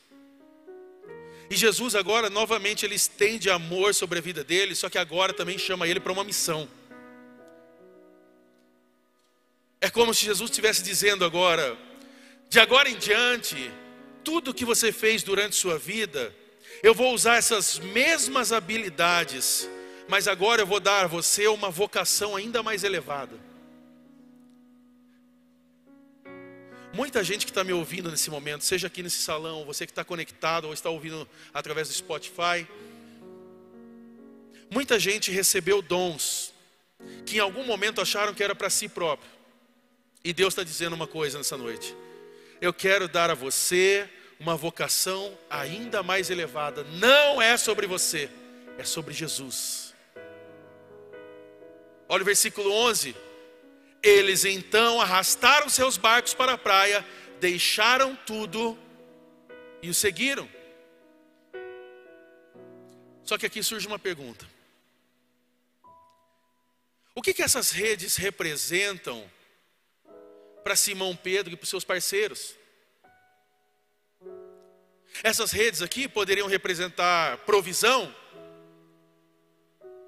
E 1.50 1.56
Jesus 1.56 1.94
agora 1.94 2.30
novamente 2.30 2.86
ele 2.86 2.94
estende 2.94 3.50
amor 3.50 3.94
sobre 3.94 4.18
a 4.18 4.22
vida 4.22 4.42
dele, 4.42 4.74
só 4.74 4.88
que 4.88 4.96
agora 4.96 5.34
também 5.34 5.58
chama 5.58 5.86
ele 5.86 6.00
para 6.00 6.12
uma 6.12 6.24
missão. 6.24 6.68
É 9.80 9.90
como 9.90 10.14
se 10.14 10.24
Jesus 10.24 10.50
estivesse 10.50 10.82
dizendo 10.82 11.24
agora: 11.24 11.76
de 12.48 12.58
agora 12.58 12.88
em 12.88 12.96
diante, 12.96 13.70
tudo 14.24 14.54
que 14.54 14.64
você 14.64 14.92
fez 14.92 15.22
durante 15.22 15.56
sua 15.56 15.78
vida, 15.78 16.34
eu 16.82 16.94
vou 16.94 17.12
usar 17.12 17.36
essas 17.36 17.78
mesmas 17.78 18.52
habilidades, 18.52 19.68
mas 20.08 20.28
agora 20.28 20.62
eu 20.62 20.66
vou 20.66 20.80
dar 20.80 21.04
a 21.04 21.08
você 21.08 21.46
uma 21.46 21.70
vocação 21.70 22.36
ainda 22.36 22.62
mais 22.62 22.84
elevada. 22.84 23.36
Muita 26.92 27.24
gente 27.24 27.46
que 27.46 27.50
está 27.50 27.64
me 27.64 27.72
ouvindo 27.72 28.10
nesse 28.10 28.30
momento, 28.30 28.64
seja 28.64 28.86
aqui 28.86 29.02
nesse 29.02 29.22
salão, 29.22 29.64
você 29.64 29.86
que 29.86 29.92
está 29.92 30.04
conectado 30.04 30.66
ou 30.66 30.74
está 30.74 30.90
ouvindo 30.90 31.26
através 31.54 31.88
do 31.88 31.94
Spotify, 31.94 32.66
muita 34.70 34.98
gente 34.98 35.30
recebeu 35.30 35.80
dons 35.80 36.52
que 37.24 37.36
em 37.36 37.40
algum 37.40 37.64
momento 37.64 38.00
acharam 38.00 38.34
que 38.34 38.44
era 38.44 38.54
para 38.54 38.68
si 38.68 38.88
próprio. 38.88 39.30
E 40.22 40.32
Deus 40.32 40.52
está 40.52 40.62
dizendo 40.62 40.94
uma 40.94 41.06
coisa 41.06 41.38
nessa 41.38 41.56
noite: 41.56 41.96
eu 42.60 42.72
quero 42.74 43.08
dar 43.08 43.30
a 43.30 43.34
você 43.34 44.08
uma 44.38 44.56
vocação 44.56 45.36
ainda 45.48 46.02
mais 46.02 46.28
elevada. 46.28 46.84
Não 46.84 47.40
é 47.40 47.56
sobre 47.56 47.86
você, 47.86 48.28
é 48.76 48.84
sobre 48.84 49.14
Jesus. 49.14 49.81
Olha 52.12 52.20
o 52.20 52.26
versículo 52.26 52.70
11. 52.70 53.16
Eles 54.02 54.44
então 54.44 55.00
arrastaram 55.00 55.70
seus 55.70 55.96
barcos 55.96 56.34
para 56.34 56.52
a 56.52 56.58
praia, 56.58 57.02
deixaram 57.40 58.14
tudo 58.14 58.78
e 59.80 59.88
o 59.88 59.94
seguiram. 59.94 60.46
Só 63.24 63.38
que 63.38 63.46
aqui 63.46 63.62
surge 63.62 63.86
uma 63.86 63.98
pergunta: 63.98 64.46
o 67.14 67.22
que, 67.22 67.32
que 67.32 67.42
essas 67.42 67.70
redes 67.70 68.16
representam 68.16 69.24
para 70.62 70.76
Simão 70.76 71.16
Pedro 71.16 71.54
e 71.54 71.56
para 71.56 71.64
os 71.64 71.70
seus 71.70 71.82
parceiros? 71.82 72.54
Essas 75.22 75.50
redes 75.50 75.80
aqui 75.80 76.06
poderiam 76.06 76.46
representar 76.46 77.38
provisão, 77.46 78.14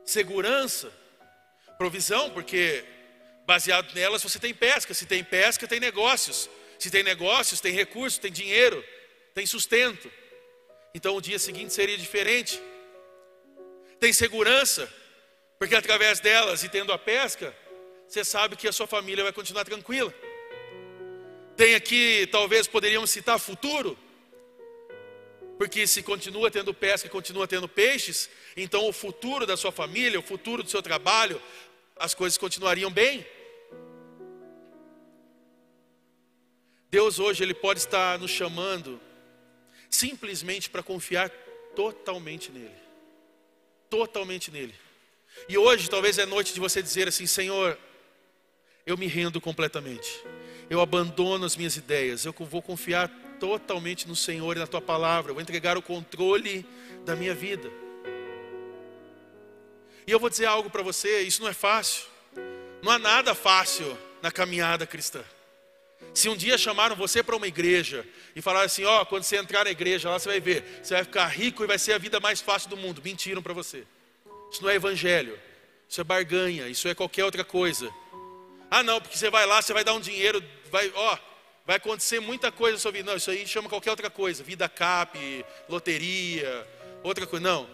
segurança, 0.04 0.92
provisão, 1.78 2.30
porque 2.30 2.84
Baseado 3.46 3.94
nelas, 3.94 4.22
você 4.22 4.38
tem 4.38 4.54
pesca. 4.54 4.94
Se 4.94 5.06
tem 5.06 5.22
pesca, 5.22 5.68
tem 5.68 5.78
negócios. 5.78 6.48
Se 6.78 6.90
tem 6.90 7.02
negócios, 7.02 7.60
tem 7.60 7.72
recursos, 7.72 8.18
tem 8.18 8.32
dinheiro, 8.32 8.82
tem 9.34 9.46
sustento. 9.46 10.10
Então 10.94 11.16
o 11.16 11.20
dia 11.20 11.38
seguinte 11.38 11.72
seria 11.72 11.96
diferente. 11.96 12.60
Tem 14.00 14.12
segurança, 14.12 14.92
porque 15.58 15.74
através 15.74 16.20
delas 16.20 16.62
e 16.62 16.68
tendo 16.68 16.92
a 16.92 16.98
pesca, 16.98 17.54
você 18.08 18.24
sabe 18.24 18.56
que 18.56 18.68
a 18.68 18.72
sua 18.72 18.86
família 18.86 19.24
vai 19.24 19.32
continuar 19.32 19.64
tranquila. 19.64 20.12
Tem 21.56 21.74
aqui, 21.74 22.26
talvez 22.32 22.66
poderíamos 22.66 23.10
citar 23.10 23.38
futuro, 23.38 23.96
porque 25.58 25.86
se 25.86 26.02
continua 26.02 26.50
tendo 26.50 26.74
pesca 26.74 27.06
e 27.06 27.10
continua 27.10 27.46
tendo 27.46 27.68
peixes, 27.68 28.28
então 28.56 28.88
o 28.88 28.92
futuro 28.92 29.46
da 29.46 29.56
sua 29.56 29.70
família, 29.70 30.18
o 30.18 30.22
futuro 30.22 30.62
do 30.62 30.70
seu 30.70 30.82
trabalho, 30.82 31.40
as 31.96 32.14
coisas 32.14 32.36
continuariam 32.36 32.90
bem. 32.90 33.24
Deus 36.90 37.18
hoje 37.18 37.42
ele 37.42 37.54
pode 37.54 37.80
estar 37.80 38.18
nos 38.18 38.30
chamando 38.30 39.00
simplesmente 39.90 40.68
para 40.70 40.82
confiar 40.82 41.28
totalmente 41.74 42.50
nele. 42.52 42.74
Totalmente 43.88 44.50
nele. 44.50 44.74
E 45.48 45.58
hoje 45.58 45.88
talvez 45.88 46.18
é 46.18 46.26
noite 46.26 46.54
de 46.54 46.60
você 46.60 46.82
dizer 46.82 47.08
assim, 47.08 47.26
Senhor, 47.26 47.78
eu 48.86 48.96
me 48.96 49.06
rendo 49.06 49.40
completamente. 49.40 50.24
Eu 50.68 50.80
abandono 50.80 51.44
as 51.44 51.56
minhas 51.56 51.76
ideias. 51.76 52.24
Eu 52.24 52.32
vou 52.32 52.62
confiar 52.62 53.10
totalmente 53.44 54.08
no 54.08 54.16
Senhor 54.16 54.56
e 54.56 54.60
na 54.60 54.66
tua 54.66 54.80
palavra. 54.80 55.30
Eu 55.30 55.34
vou 55.34 55.42
entregar 55.42 55.76
o 55.76 55.82
controle 55.82 56.66
da 57.04 57.14
minha 57.14 57.34
vida. 57.34 57.70
E 60.06 60.10
eu 60.10 60.18
vou 60.18 60.30
dizer 60.30 60.46
algo 60.46 60.70
para 60.70 60.82
você, 60.82 61.20
isso 61.20 61.42
não 61.42 61.48
é 61.48 61.52
fácil. 61.52 62.04
Não 62.82 62.90
há 62.90 62.98
nada 62.98 63.34
fácil 63.34 63.96
na 64.22 64.30
caminhada 64.30 64.86
cristã. 64.86 65.22
Se 66.12 66.28
um 66.28 66.36
dia 66.36 66.56
chamaram 66.56 66.94
você 66.94 67.22
para 67.22 67.36
uma 67.36 67.46
igreja 67.46 68.06
e 68.36 68.40
falaram 68.40 68.66
assim: 68.66 68.84
Ó, 68.84 69.02
oh, 69.02 69.06
quando 69.06 69.24
você 69.24 69.36
entrar 69.36 69.64
na 69.64 69.70
igreja 69.70 70.08
lá, 70.08 70.18
você 70.18 70.28
vai 70.28 70.40
ver, 70.40 70.80
você 70.82 70.94
vai 70.94 71.04
ficar 71.04 71.26
rico 71.26 71.64
e 71.64 71.66
vai 71.66 71.78
ser 71.78 71.92
a 71.92 71.98
vida 71.98 72.20
mais 72.20 72.40
fácil 72.40 72.70
do 72.70 72.76
mundo. 72.76 73.02
Mentiram 73.04 73.42
para 73.42 73.52
você. 73.52 73.84
Isso 74.50 74.62
não 74.62 74.70
é 74.70 74.74
evangelho, 74.74 75.38
isso 75.88 76.00
é 76.00 76.04
barganha, 76.04 76.68
isso 76.68 76.86
é 76.86 76.94
qualquer 76.94 77.24
outra 77.24 77.42
coisa. 77.42 77.92
Ah, 78.70 78.82
não, 78.82 79.00
porque 79.00 79.16
você 79.16 79.30
vai 79.30 79.46
lá, 79.46 79.60
você 79.60 79.72
vai 79.72 79.82
dar 79.82 79.94
um 79.94 80.00
dinheiro, 80.00 80.42
vai, 80.70 80.92
ó, 80.94 81.18
vai 81.64 81.76
acontecer 81.76 82.20
muita 82.20 82.52
coisa 82.52 82.90
vida. 82.90 83.10
Não, 83.10 83.16
isso 83.16 83.30
aí 83.30 83.46
chama 83.46 83.68
qualquer 83.68 83.90
outra 83.90 84.10
coisa, 84.10 84.44
vida 84.44 84.68
cap, 84.68 85.18
loteria, 85.68 86.66
outra 87.02 87.26
coisa. 87.26 87.44
Não. 87.44 87.68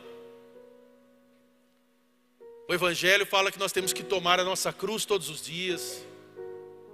O 2.69 2.75
Evangelho 2.75 3.27
fala 3.27 3.51
que 3.51 3.59
nós 3.59 3.73
temos 3.73 3.93
que 3.93 4.03
tomar 4.03 4.39
a 4.39 4.45
nossa 4.45 4.73
cruz 4.73 5.05
todos 5.05 5.29
os 5.29 5.45
dias. 5.45 6.05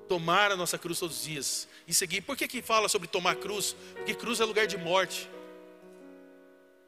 Tomar 0.08 0.50
a 0.50 0.56
nossa 0.56 0.78
cruz 0.78 0.98
todos 0.98 1.18
os 1.18 1.24
dias. 1.24 1.68
E 1.86 1.92
seguir. 1.92 2.22
Por 2.22 2.36
que, 2.36 2.48
que 2.48 2.62
fala 2.62 2.88
sobre 2.88 3.08
tomar 3.08 3.36
cruz? 3.36 3.76
Porque 3.94 4.14
cruz 4.14 4.40
é 4.40 4.44
lugar 4.44 4.66
de 4.66 4.78
morte. 4.78 5.28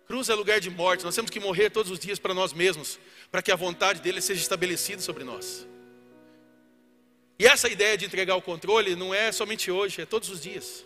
Cruz 0.07 0.31
é 0.31 0.35
lugar 0.35 0.59
de 0.59 0.71
morte. 0.71 1.05
Nós 1.05 1.14
temos 1.14 1.31
que 1.31 1.38
morrer 1.38 1.68
todos 1.68 1.92
os 1.92 1.99
dias 1.99 2.18
para 2.18 2.33
nós 2.33 2.55
mesmos, 2.55 2.99
para 3.31 3.42
que 3.42 3.53
a 3.53 3.57
vontade 3.57 4.01
dele 4.01 4.23
seja 4.23 4.40
estabelecida 4.40 5.03
sobre 5.03 5.23
nós. 5.23 5.66
E 7.38 7.46
essa 7.46 7.68
ideia 7.68 7.96
de 7.96 8.05
entregar 8.05 8.35
o 8.35 8.42
controle 8.42 8.96
não 8.96 9.14
é 9.14 9.31
somente 9.31 9.70
hoje, 9.70 10.03
é 10.03 10.07
todos 10.07 10.29
os 10.29 10.40
dias. 10.40 10.85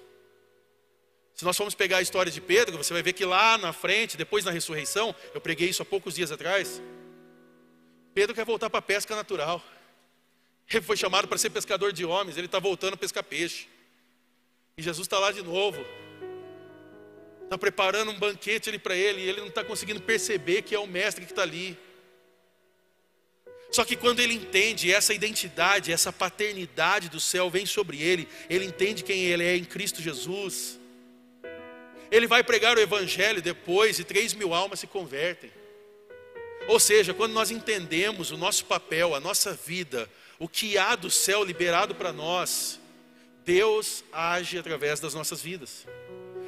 Se 1.35 1.45
nós 1.45 1.57
formos 1.57 1.75
pegar 1.75 1.97
a 1.99 2.03
história 2.03 2.31
de 2.31 2.41
Pedro, 2.41 2.77
você 2.77 2.93
vai 2.93 3.03
ver 3.03 3.15
que 3.15 3.25
lá 3.25 3.57
na 3.57 3.73
frente, 3.73 4.17
depois 4.17 4.45
da 4.45 4.51
ressurreição, 4.51 5.15
eu 5.35 5.41
preguei 5.41 5.71
isso 5.71 5.83
há 5.83 5.85
poucos 5.85 6.15
dias 6.15 6.31
atrás. 6.31 6.83
Pedro 8.13 8.35
quer 8.35 8.45
voltar 8.45 8.69
para 8.69 8.81
a 8.81 8.83
pesca 8.83 9.17
natural. 9.17 9.63
Ele 10.71 10.83
foi 10.83 10.97
chamado 10.97 11.27
para 11.27 11.39
ser 11.39 11.51
pescador 11.51 11.93
de 11.93 12.05
homens, 12.05 12.37
ele 12.37 12.47
está 12.47 12.59
voltando 12.59 12.95
a 12.95 12.97
pescar 12.97 13.25
peixe. 13.25 13.67
E 14.77 14.83
Jesus 14.83 15.07
está 15.07 15.19
lá 15.19 15.33
de 15.33 15.43
novo. 15.43 15.85
Está 17.45 17.57
preparando 17.57 18.11
um 18.11 18.19
banquete 18.19 18.69
ali 18.69 18.79
para 18.79 18.95
ele, 18.95 19.23
e 19.23 19.29
ele 19.29 19.41
não 19.41 19.49
está 19.49 19.65
conseguindo 19.65 20.01
perceber 20.03 20.63
que 20.63 20.75
é 20.75 20.79
o 20.79 20.87
mestre 20.87 21.25
que 21.25 21.33
está 21.33 21.43
ali. 21.43 21.79
Só 23.73 23.87
que 23.87 23.97
quando 23.97 24.21
ele 24.21 24.35
entende 24.35 24.93
essa 24.93 25.15
identidade, 25.15 25.91
essa 25.91 26.13
paternidade 26.13 27.09
do 27.09 27.19
céu 27.19 27.49
vem 27.49 27.65
sobre 27.65 28.03
ele, 28.03 28.29
ele 28.51 28.67
entende 28.67 29.03
quem 29.03 29.25
ele 29.25 29.43
é 29.43 29.57
em 29.57 29.65
Cristo 29.65 30.03
Jesus. 30.03 30.79
Ele 32.11 32.27
vai 32.27 32.45
pregar 32.45 32.77
o 32.77 32.81
Evangelho 32.81 33.41
depois 33.41 33.99
e 33.99 34.05
três 34.05 34.35
mil 34.35 34.53
almas 34.53 34.81
se 34.81 34.87
convertem. 34.87 35.51
Ou 36.69 36.79
seja, 36.79 37.15
quando 37.15 37.33
nós 37.33 37.51
entendemos 37.51 38.31
o 38.31 38.37
nosso 38.37 38.67
papel, 38.67 39.15
a 39.15 39.21
nossa 39.21 39.55
vida, 39.55 40.09
o 40.39 40.47
que 40.47 40.77
há 40.77 40.95
do 40.95 41.11
céu 41.11 41.43
liberado 41.43 41.95
para 41.95 42.13
nós, 42.13 42.79
Deus 43.43 44.05
age 44.13 44.59
através 44.59 45.01
das 45.01 45.15
nossas 45.15 45.41
vidas. 45.41 45.87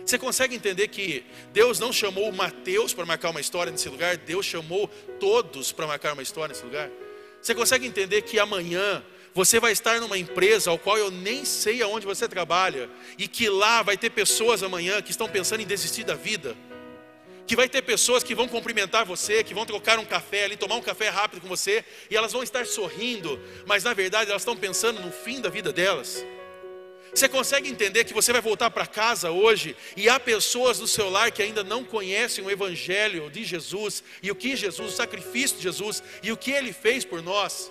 Você 0.04 0.18
consegue 0.18 0.54
entender 0.54 0.88
que 0.88 1.24
Deus 1.54 1.78
não 1.80 1.90
chamou 1.90 2.30
Mateus 2.30 2.92
para 2.92 3.06
marcar 3.06 3.30
uma 3.30 3.40
história 3.40 3.72
nesse 3.72 3.88
lugar, 3.88 4.18
Deus 4.18 4.44
chamou 4.44 4.88
todos 5.18 5.72
para 5.72 5.86
marcar 5.86 6.12
uma 6.12 6.22
história 6.22 6.52
nesse 6.52 6.64
lugar? 6.64 6.90
Você 7.44 7.54
consegue 7.54 7.86
entender 7.86 8.22
que 8.22 8.38
amanhã 8.38 9.04
você 9.34 9.60
vai 9.60 9.70
estar 9.70 10.00
numa 10.00 10.16
empresa 10.16 10.70
ao 10.70 10.78
qual 10.78 10.96
eu 10.96 11.10
nem 11.10 11.44
sei 11.44 11.82
aonde 11.82 12.06
você 12.06 12.26
trabalha, 12.26 12.88
e 13.18 13.28
que 13.28 13.50
lá 13.50 13.82
vai 13.82 13.98
ter 13.98 14.08
pessoas 14.08 14.62
amanhã 14.62 15.02
que 15.02 15.10
estão 15.10 15.28
pensando 15.28 15.60
em 15.60 15.66
desistir 15.66 16.04
da 16.04 16.14
vida? 16.14 16.56
que 17.46 17.54
vai 17.54 17.68
ter 17.68 17.82
pessoas 17.82 18.22
que 18.22 18.34
vão 18.34 18.48
cumprimentar 18.48 19.04
você, 19.04 19.44
que 19.44 19.52
vão 19.52 19.66
trocar 19.66 19.98
um 19.98 20.04
café 20.06 20.44
ali, 20.44 20.56
tomar 20.56 20.76
um 20.76 20.80
café 20.80 21.10
rápido 21.10 21.42
com 21.42 21.46
você, 21.46 21.84
e 22.10 22.16
elas 22.16 22.32
vão 22.32 22.42
estar 22.42 22.64
sorrindo, 22.64 23.38
mas 23.66 23.84
na 23.84 23.92
verdade 23.92 24.30
elas 24.30 24.40
estão 24.40 24.56
pensando 24.56 25.02
no 25.02 25.12
fim 25.12 25.42
da 25.42 25.50
vida 25.50 25.70
delas. 25.70 26.24
Você 27.14 27.28
consegue 27.28 27.68
entender 27.68 28.02
que 28.02 28.12
você 28.12 28.32
vai 28.32 28.40
voltar 28.40 28.70
para 28.70 28.88
casa 28.88 29.30
hoje 29.30 29.76
e 29.96 30.08
há 30.08 30.18
pessoas 30.18 30.80
no 30.80 30.88
seu 30.88 31.08
lar 31.08 31.30
que 31.30 31.42
ainda 31.42 31.62
não 31.62 31.84
conhecem 31.84 32.44
o 32.44 32.50
Evangelho 32.50 33.30
de 33.30 33.44
Jesus 33.44 34.02
e 34.20 34.32
o 34.32 34.34
que 34.34 34.56
Jesus, 34.56 34.92
o 34.92 34.96
sacrifício 34.96 35.56
de 35.56 35.62
Jesus 35.62 36.02
e 36.24 36.32
o 36.32 36.36
que 36.36 36.50
ele 36.50 36.72
fez 36.72 37.04
por 37.04 37.22
nós? 37.22 37.70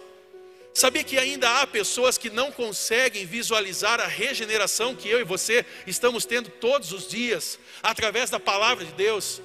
Sabia 0.73 1.03
que 1.03 1.17
ainda 1.17 1.59
há 1.59 1.67
pessoas 1.67 2.17
que 2.17 2.29
não 2.29 2.53
conseguem 2.53 3.25
visualizar 3.25 3.99
a 3.99 4.07
regeneração 4.07 4.95
que 4.95 5.09
eu 5.09 5.19
e 5.19 5.25
você 5.25 5.65
estamos 5.85 6.25
tendo 6.25 6.49
todos 6.49 6.93
os 6.93 7.09
dias 7.09 7.59
através 7.83 8.29
da 8.29 8.39
palavra 8.39 8.85
de 8.85 8.93
Deus? 8.93 9.41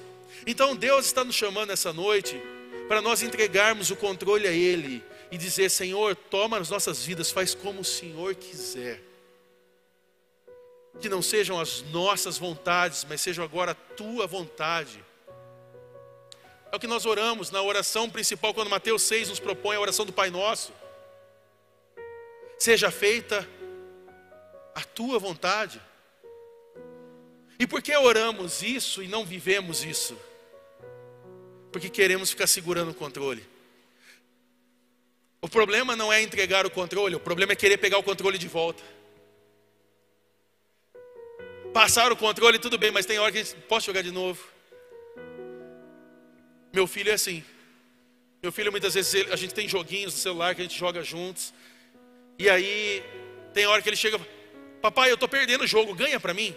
Então 0.47 0.77
Deus 0.77 1.07
está 1.07 1.25
nos 1.25 1.35
chamando 1.35 1.71
essa 1.71 1.91
noite 1.91 2.41
para 2.87 3.01
nós 3.01 3.21
entregarmos 3.21 3.91
o 3.91 3.97
controle 3.97 4.47
a 4.47 4.51
Ele 4.51 5.03
e 5.29 5.37
dizer: 5.37 5.69
Senhor, 5.69 6.15
toma 6.15 6.57
as 6.57 6.69
nossas 6.69 7.05
vidas, 7.05 7.29
faz 7.29 7.53
como 7.53 7.81
o 7.81 7.85
Senhor 7.85 8.33
quiser. 8.33 9.08
Que 10.99 11.09
não 11.09 11.21
sejam 11.21 11.59
as 11.59 11.81
nossas 11.83 12.37
vontades, 12.37 13.05
mas 13.07 13.21
seja 13.21 13.43
agora 13.43 13.71
a 13.71 13.75
tua 13.75 14.27
vontade. 14.27 15.03
É 16.71 16.75
o 16.75 16.79
que 16.79 16.87
nós 16.87 17.05
oramos 17.05 17.49
na 17.51 17.61
oração 17.61 18.09
principal, 18.09 18.53
quando 18.53 18.69
Mateus 18.69 19.01
6 19.03 19.29
nos 19.29 19.39
propõe 19.39 19.75
a 19.75 19.79
oração 19.79 20.05
do 20.05 20.13
Pai 20.13 20.29
Nosso. 20.29 20.71
Seja 22.57 22.91
feita 22.91 23.47
a 24.75 24.81
tua 24.81 25.17
vontade. 25.17 25.81
E 27.57 27.65
por 27.65 27.81
que 27.81 27.95
oramos 27.95 28.61
isso 28.61 29.01
e 29.03 29.07
não 29.07 29.25
vivemos 29.25 29.83
isso? 29.83 30.17
Porque 31.71 31.89
queremos 31.89 32.29
ficar 32.29 32.47
segurando 32.47 32.91
o 32.91 32.95
controle. 32.95 33.45
O 35.41 35.47
problema 35.47 35.95
não 35.95 36.11
é 36.11 36.21
entregar 36.21 36.65
o 36.65 36.71
controle, 36.71 37.15
o 37.15 37.19
problema 37.19 37.53
é 37.53 37.55
querer 37.55 37.77
pegar 37.77 37.97
o 37.97 38.03
controle 38.03 38.37
de 38.37 38.47
volta. 38.47 38.83
Passar 41.73 42.11
o 42.11 42.15
controle, 42.15 42.57
tudo 42.57 42.77
bem, 42.77 42.91
mas 42.91 43.05
tem 43.05 43.19
hora 43.19 43.31
que 43.31 43.37
a 43.37 43.43
gente 43.43 43.55
pode 43.67 43.85
jogar 43.85 44.01
de 44.01 44.11
novo. 44.11 44.43
Meu 46.73 46.87
filho 46.87 47.11
é 47.11 47.13
assim. 47.13 47.43
Meu 48.41 48.51
filho, 48.51 48.71
muitas 48.71 48.93
vezes, 48.93 49.31
a 49.31 49.35
gente 49.35 49.53
tem 49.53 49.67
joguinhos 49.67 50.13
no 50.13 50.19
celular 50.19 50.55
que 50.55 50.61
a 50.61 50.63
gente 50.63 50.77
joga 50.77 51.03
juntos. 51.03 51.53
E 52.37 52.49
aí, 52.49 53.03
tem 53.53 53.67
hora 53.67 53.81
que 53.81 53.89
ele 53.89 53.95
chega, 53.95 54.19
papai, 54.81 55.11
eu 55.11 55.15
estou 55.15 55.29
perdendo 55.29 55.63
o 55.63 55.67
jogo, 55.67 55.93
ganha 55.93 56.19
para 56.19 56.33
mim. 56.33 56.55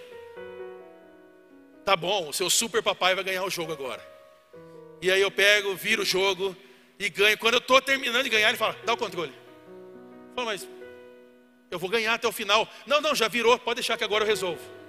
Tá 1.84 1.96
bom, 1.96 2.28
o 2.28 2.32
seu 2.32 2.48
super 2.48 2.82
papai 2.82 3.14
vai 3.14 3.24
ganhar 3.24 3.44
o 3.44 3.50
jogo 3.50 3.72
agora. 3.72 4.06
E 5.02 5.10
aí 5.10 5.20
eu 5.20 5.30
pego, 5.30 5.74
viro 5.74 6.02
o 6.02 6.06
jogo 6.06 6.56
e 6.98 7.10
ganho. 7.10 7.36
Quando 7.36 7.54
eu 7.54 7.58
estou 7.58 7.82
terminando 7.82 8.22
de 8.22 8.30
ganhar, 8.30 8.48
ele 8.48 8.58
fala, 8.58 8.76
dá 8.84 8.92
o 8.92 8.96
controle. 8.96 9.32
Eu 9.32 10.34
falo, 10.36 10.46
mas 10.46 10.68
eu 11.70 11.78
vou 11.78 11.90
ganhar 11.90 12.14
até 12.14 12.28
o 12.28 12.32
final. 12.32 12.68
Não, 12.86 13.00
não, 13.00 13.14
já 13.14 13.26
virou, 13.26 13.58
pode 13.58 13.76
deixar 13.76 13.98
que 13.98 14.04
agora 14.04 14.22
eu 14.22 14.28
resolvo. 14.28 14.81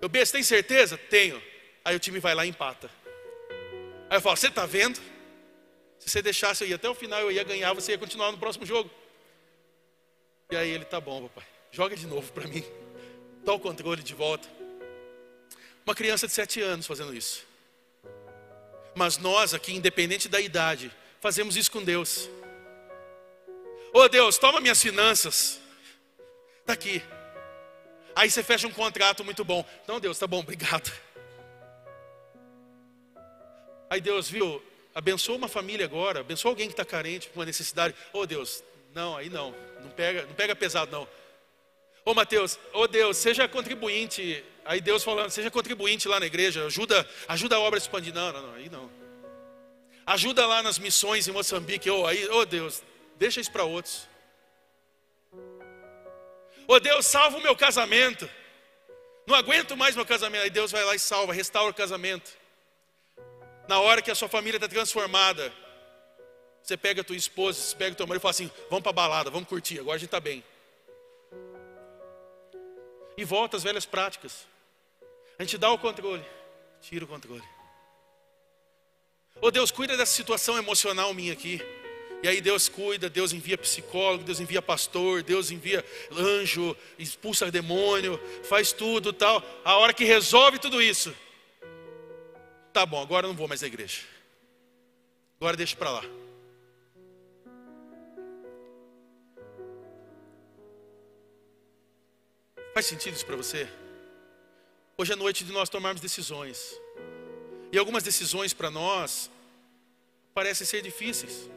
Eu, 0.00 0.08
B, 0.08 0.24
você 0.24 0.32
tem 0.32 0.42
certeza? 0.42 0.96
Tenho. 0.96 1.42
Aí 1.84 1.96
o 1.96 1.98
time 1.98 2.18
vai 2.20 2.34
lá 2.34 2.46
e 2.46 2.48
empata. 2.48 2.90
Aí 4.08 4.16
eu 4.16 4.20
falo, 4.20 4.36
você 4.36 4.48
está 4.48 4.64
vendo? 4.66 5.00
Se 5.98 6.08
você 6.08 6.22
deixasse 6.22 6.62
eu 6.64 6.68
ir 6.68 6.74
até 6.74 6.88
o 6.88 6.94
final, 6.94 7.20
eu 7.20 7.32
ia 7.32 7.42
ganhar, 7.42 7.72
você 7.72 7.92
ia 7.92 7.98
continuar 7.98 8.30
no 8.30 8.38
próximo 8.38 8.64
jogo. 8.64 8.90
E 10.50 10.56
aí 10.56 10.70
ele, 10.70 10.84
tá 10.84 11.00
bom, 11.00 11.28
papai, 11.28 11.46
joga 11.70 11.96
de 11.96 12.06
novo 12.06 12.32
para 12.32 12.46
mim. 12.46 12.64
Dá 13.44 13.52
o 13.52 13.60
controle 13.60 14.02
de 14.02 14.14
volta. 14.14 14.48
Uma 15.84 15.94
criança 15.94 16.26
de 16.26 16.32
sete 16.32 16.60
anos 16.60 16.86
fazendo 16.86 17.14
isso. 17.14 17.46
Mas 18.94 19.18
nós 19.18 19.54
aqui, 19.54 19.74
independente 19.74 20.28
da 20.28 20.40
idade, 20.40 20.90
fazemos 21.20 21.56
isso 21.56 21.70
com 21.70 21.82
Deus. 21.82 22.28
Ô 23.92 24.00
oh, 24.00 24.08
Deus, 24.08 24.38
toma 24.38 24.60
minhas 24.60 24.82
finanças. 24.82 25.60
Está 26.60 26.72
aqui. 26.74 27.02
Aí 28.18 28.28
você 28.28 28.42
fecha 28.42 28.66
um 28.66 28.72
contrato 28.72 29.24
muito 29.24 29.44
bom. 29.44 29.64
Não, 29.86 30.00
Deus, 30.00 30.18
tá 30.18 30.26
bom, 30.26 30.40
obrigado. 30.40 30.92
Aí 33.88 34.00
Deus 34.00 34.28
viu, 34.28 34.60
abençoa 34.92 35.36
uma 35.36 35.46
família 35.46 35.86
agora, 35.86 36.18
abençoa 36.18 36.50
alguém 36.50 36.66
que 36.66 36.72
está 36.72 36.84
carente, 36.84 37.28
com 37.28 37.38
uma 37.38 37.46
necessidade. 37.46 37.94
Ô 38.12 38.18
oh, 38.18 38.26
Deus, 38.26 38.64
não, 38.92 39.16
aí 39.16 39.30
não, 39.30 39.54
não 39.80 39.90
pega, 39.90 40.26
não 40.26 40.34
pega 40.34 40.56
pesado 40.56 40.90
não. 40.90 41.04
Ô 41.04 42.10
oh, 42.10 42.14
Mateus, 42.14 42.58
ô 42.74 42.80
oh, 42.80 42.88
Deus, 42.88 43.16
seja 43.18 43.46
contribuinte. 43.46 44.44
Aí 44.64 44.80
Deus 44.80 45.04
falando, 45.04 45.30
seja 45.30 45.48
contribuinte 45.48 46.08
lá 46.08 46.18
na 46.18 46.26
igreja, 46.26 46.66
ajuda, 46.66 47.08
ajuda 47.28 47.54
a 47.54 47.60
obra 47.60 47.76
a 47.76 47.80
expandir. 47.80 48.12
Não, 48.12 48.32
não, 48.32 48.42
não, 48.48 48.54
aí 48.54 48.68
não. 48.68 48.90
Ajuda 50.04 50.44
lá 50.44 50.60
nas 50.60 50.76
missões 50.76 51.28
em 51.28 51.30
Moçambique. 51.30 51.88
Ô, 51.88 52.04
aí, 52.04 52.28
ô 52.30 52.44
Deus, 52.44 52.82
deixa 53.16 53.40
isso 53.40 53.52
para 53.52 53.62
outros. 53.62 54.08
Ô 56.68 56.78
Deus, 56.78 57.04
salva 57.06 57.38
o 57.38 57.42
meu 57.42 57.56
casamento. 57.56 58.30
Não 59.26 59.34
aguento 59.34 59.76
mais 59.76 59.96
meu 59.96 60.06
casamento. 60.06 60.42
Aí 60.42 60.50
Deus 60.50 60.70
vai 60.70 60.84
lá 60.84 60.94
e 60.94 60.98
salva, 61.00 61.32
restaura 61.32 61.72
o 61.72 61.74
casamento 61.74 62.38
na 63.68 63.78
hora 63.78 64.00
que 64.00 64.10
a 64.10 64.14
sua 64.14 64.28
família 64.28 64.56
está 64.56 64.66
transformada, 64.66 65.52
você 66.62 66.76
pega 66.76 67.02
a 67.02 67.04
tua 67.04 67.16
esposa, 67.16 67.60
você 67.60 67.76
pega 67.76 67.92
o 67.92 67.96
teu 67.96 68.06
marido 68.06 68.20
e 68.20 68.22
fala 68.22 68.30
assim: 68.30 68.50
vamos 68.70 68.82
para 68.82 68.90
a 68.90 68.94
balada, 68.94 69.30
vamos 69.30 69.48
curtir, 69.48 69.78
agora 69.78 69.96
a 69.96 69.98
gente 69.98 70.08
está 70.08 70.18
bem. 70.18 70.42
E 73.16 73.24
volta 73.24 73.58
às 73.58 73.62
velhas 73.62 73.84
práticas. 73.84 74.46
A 75.38 75.42
gente 75.42 75.58
dá 75.58 75.70
o 75.70 75.78
controle, 75.78 76.24
tira 76.80 77.04
o 77.04 77.08
controle. 77.08 77.44
Oh 79.40 79.50
Deus, 79.50 79.70
cuida 79.70 79.96
dessa 79.96 80.12
situação 80.12 80.56
emocional 80.56 81.12
minha 81.12 81.32
aqui. 81.32 81.60
E 82.22 82.28
aí 82.28 82.40
Deus 82.40 82.68
cuida, 82.68 83.08
Deus 83.08 83.32
envia 83.32 83.56
psicólogo, 83.56 84.24
Deus 84.24 84.40
envia 84.40 84.60
pastor, 84.60 85.22
Deus 85.22 85.50
envia 85.50 85.84
anjo, 86.12 86.76
expulsa 86.98 87.50
demônio, 87.50 88.20
faz 88.42 88.72
tudo 88.72 89.12
tal. 89.12 89.42
A 89.64 89.76
hora 89.76 89.92
que 89.92 90.04
resolve 90.04 90.58
tudo 90.58 90.82
isso, 90.82 91.14
Tá 92.78 92.86
bom, 92.86 93.02
agora 93.02 93.26
eu 93.26 93.30
não 93.30 93.36
vou 93.36 93.48
mais 93.48 93.60
à 93.64 93.66
igreja. 93.66 94.02
Agora 95.40 95.56
deixa 95.56 95.74
para 95.74 95.90
lá. 95.90 96.04
Faz 102.72 102.86
sentido 102.86 103.14
isso 103.14 103.26
para 103.26 103.34
você? 103.34 103.68
Hoje 104.96 105.12
é 105.12 105.16
noite 105.16 105.44
de 105.44 105.50
nós 105.50 105.68
tomarmos 105.68 106.00
decisões. 106.00 106.78
E 107.72 107.78
algumas 107.78 108.04
decisões 108.04 108.54
para 108.54 108.70
nós 108.70 109.28
parecem 110.32 110.64
ser 110.64 110.80
difíceis. 110.80 111.50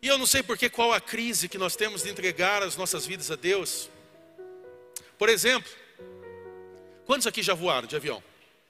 E 0.00 0.06
eu 0.06 0.16
não 0.16 0.26
sei 0.26 0.42
porque 0.42 0.70
qual 0.70 0.92
a 0.92 1.00
crise 1.00 1.48
que 1.48 1.58
nós 1.58 1.74
temos 1.74 2.02
de 2.02 2.10
entregar 2.10 2.62
as 2.62 2.76
nossas 2.76 3.04
vidas 3.04 3.30
a 3.30 3.36
Deus. 3.36 3.90
Por 5.18 5.28
exemplo, 5.28 5.70
quantos 7.04 7.26
aqui 7.26 7.42
já 7.42 7.54
voaram 7.54 7.88
de 7.88 7.96
avião? 7.96 8.22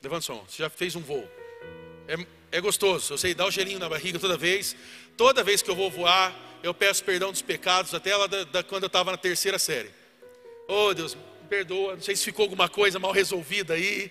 Levanta 0.03 0.33
mão. 0.33 0.45
Você 0.49 0.63
já 0.63 0.71
fez 0.71 0.97
um 0.97 1.01
voo. 1.01 1.29
É, 2.07 2.17
é 2.57 2.61
gostoso. 2.61 3.13
Eu 3.13 3.19
sei 3.19 3.35
dar 3.35 3.47
o 3.47 3.51
gelinho 3.51 3.79
na 3.79 3.89
barriga 3.89 4.19
toda 4.19 4.37
vez. 4.39 4.75
Toda 5.17 5.45
vez 5.45 5.61
que 5.61 5.71
eu 5.71 5.77
vou 5.77 5.91
voar, 5.91 6.35
eu 6.63 6.73
peço 6.73 7.05
perdão 7.05 7.31
dos 7.31 7.43
pecados, 7.43 7.93
até 7.93 8.17
lá 8.17 8.27
da, 8.27 8.45
da 8.45 8.63
quando 8.63 8.85
eu 8.85 8.89
estava 8.89 9.11
na 9.11 9.19
terceira 9.19 9.59
série. 9.59 9.91
Oh 10.67 10.95
Deus, 10.95 11.15
me 11.15 11.49
perdoa. 11.49 11.95
Não 11.95 12.03
sei 12.03 12.17
se 12.17 12.25
ficou 12.25 12.45
alguma 12.45 12.69
coisa 12.69 12.99
mal 12.99 13.13
resolvida 13.13 13.75
aí 13.75 14.11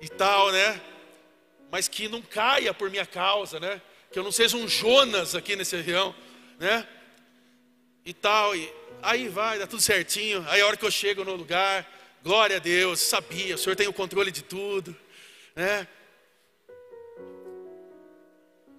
e 0.00 0.08
tal, 0.08 0.50
né? 0.50 0.80
Mas 1.70 1.88
que 1.88 2.08
não 2.08 2.22
caia 2.22 2.72
por 2.72 2.90
minha 2.90 3.04
causa, 3.04 3.60
né? 3.60 3.82
Que 4.10 4.18
eu 4.18 4.22
não 4.22 4.32
seja 4.32 4.56
um 4.56 4.66
Jonas 4.66 5.34
aqui 5.34 5.56
nesse 5.56 5.76
avião, 5.76 6.14
né? 6.58 6.86
E 8.04 8.12
tal. 8.12 8.54
E 8.54 8.70
aí 9.02 9.28
vai, 9.28 9.58
dá 9.58 9.66
tudo 9.66 9.82
certinho. 9.82 10.44
Aí 10.48 10.60
a 10.60 10.66
hora 10.66 10.76
que 10.76 10.84
eu 10.84 10.90
chego 10.90 11.24
no 11.24 11.34
lugar, 11.34 11.86
glória 12.22 12.56
a 12.56 12.60
Deus, 12.60 13.00
sabia, 13.00 13.54
o 13.54 13.58
Senhor 13.58 13.76
tem 13.76 13.88
o 13.88 13.92
controle 13.92 14.30
de 14.30 14.42
tudo 14.42 14.96
né? 15.54 15.86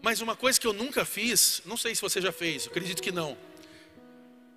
Mas 0.01 0.21
uma 0.21 0.35
coisa 0.35 0.59
que 0.59 0.67
eu 0.67 0.73
nunca 0.73 1.03
fiz, 1.03 1.61
não 1.65 1.77
sei 1.77 1.95
se 1.95 2.01
você 2.01 2.21
já 2.21 2.31
fez, 2.31 2.67
acredito 2.67 3.01
que 3.01 3.11
não. 3.11 3.37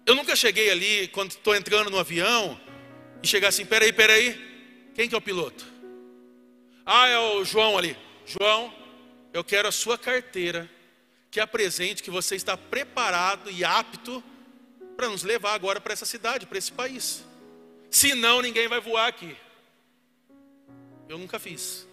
Eu 0.05 0.15
nunca 0.15 0.35
cheguei 0.37 0.71
ali, 0.71 1.09
quando 1.09 1.33
estou 1.33 1.55
entrando 1.55 1.91
no 1.91 1.99
avião, 1.99 2.61
e 3.23 3.27
chegar 3.27 3.49
assim: 3.49 3.65
peraí, 3.65 3.93
peraí, 3.93 4.91
quem 4.95 5.09
que 5.09 5.15
é 5.15 5.19
o 5.19 5.23
piloto? 5.23 5.67
Ah, 6.85 7.09
é 7.09 7.19
o 7.19 7.45
João 7.45 7.79
ali. 7.79 7.97
João, 8.27 8.75
eu 9.33 9.45
quero 9.45 9.69
a 9.69 9.73
sua 9.73 9.97
carteira, 9.97 10.69
que 11.31 11.41
apresente 11.41 12.03
que 12.03 12.11
você 12.11 12.37
está 12.37 12.57
preparado 12.57 13.51
e 13.51 13.65
apto 13.65 14.23
para 14.97 15.09
nos 15.09 15.23
levar 15.23 15.55
agora 15.55 15.81
para 15.81 15.93
essa 15.93 16.07
cidade, 16.07 16.47
para 16.47 16.59
esse 16.59 16.73
país. 16.73 17.25
Senão, 17.91 18.43
ninguém 18.43 18.69
vai 18.69 18.81
voar 18.81 19.09
aqui. 19.09 19.37
Eu 21.09 21.19
nunca 21.19 21.39
fiz. 21.39 21.87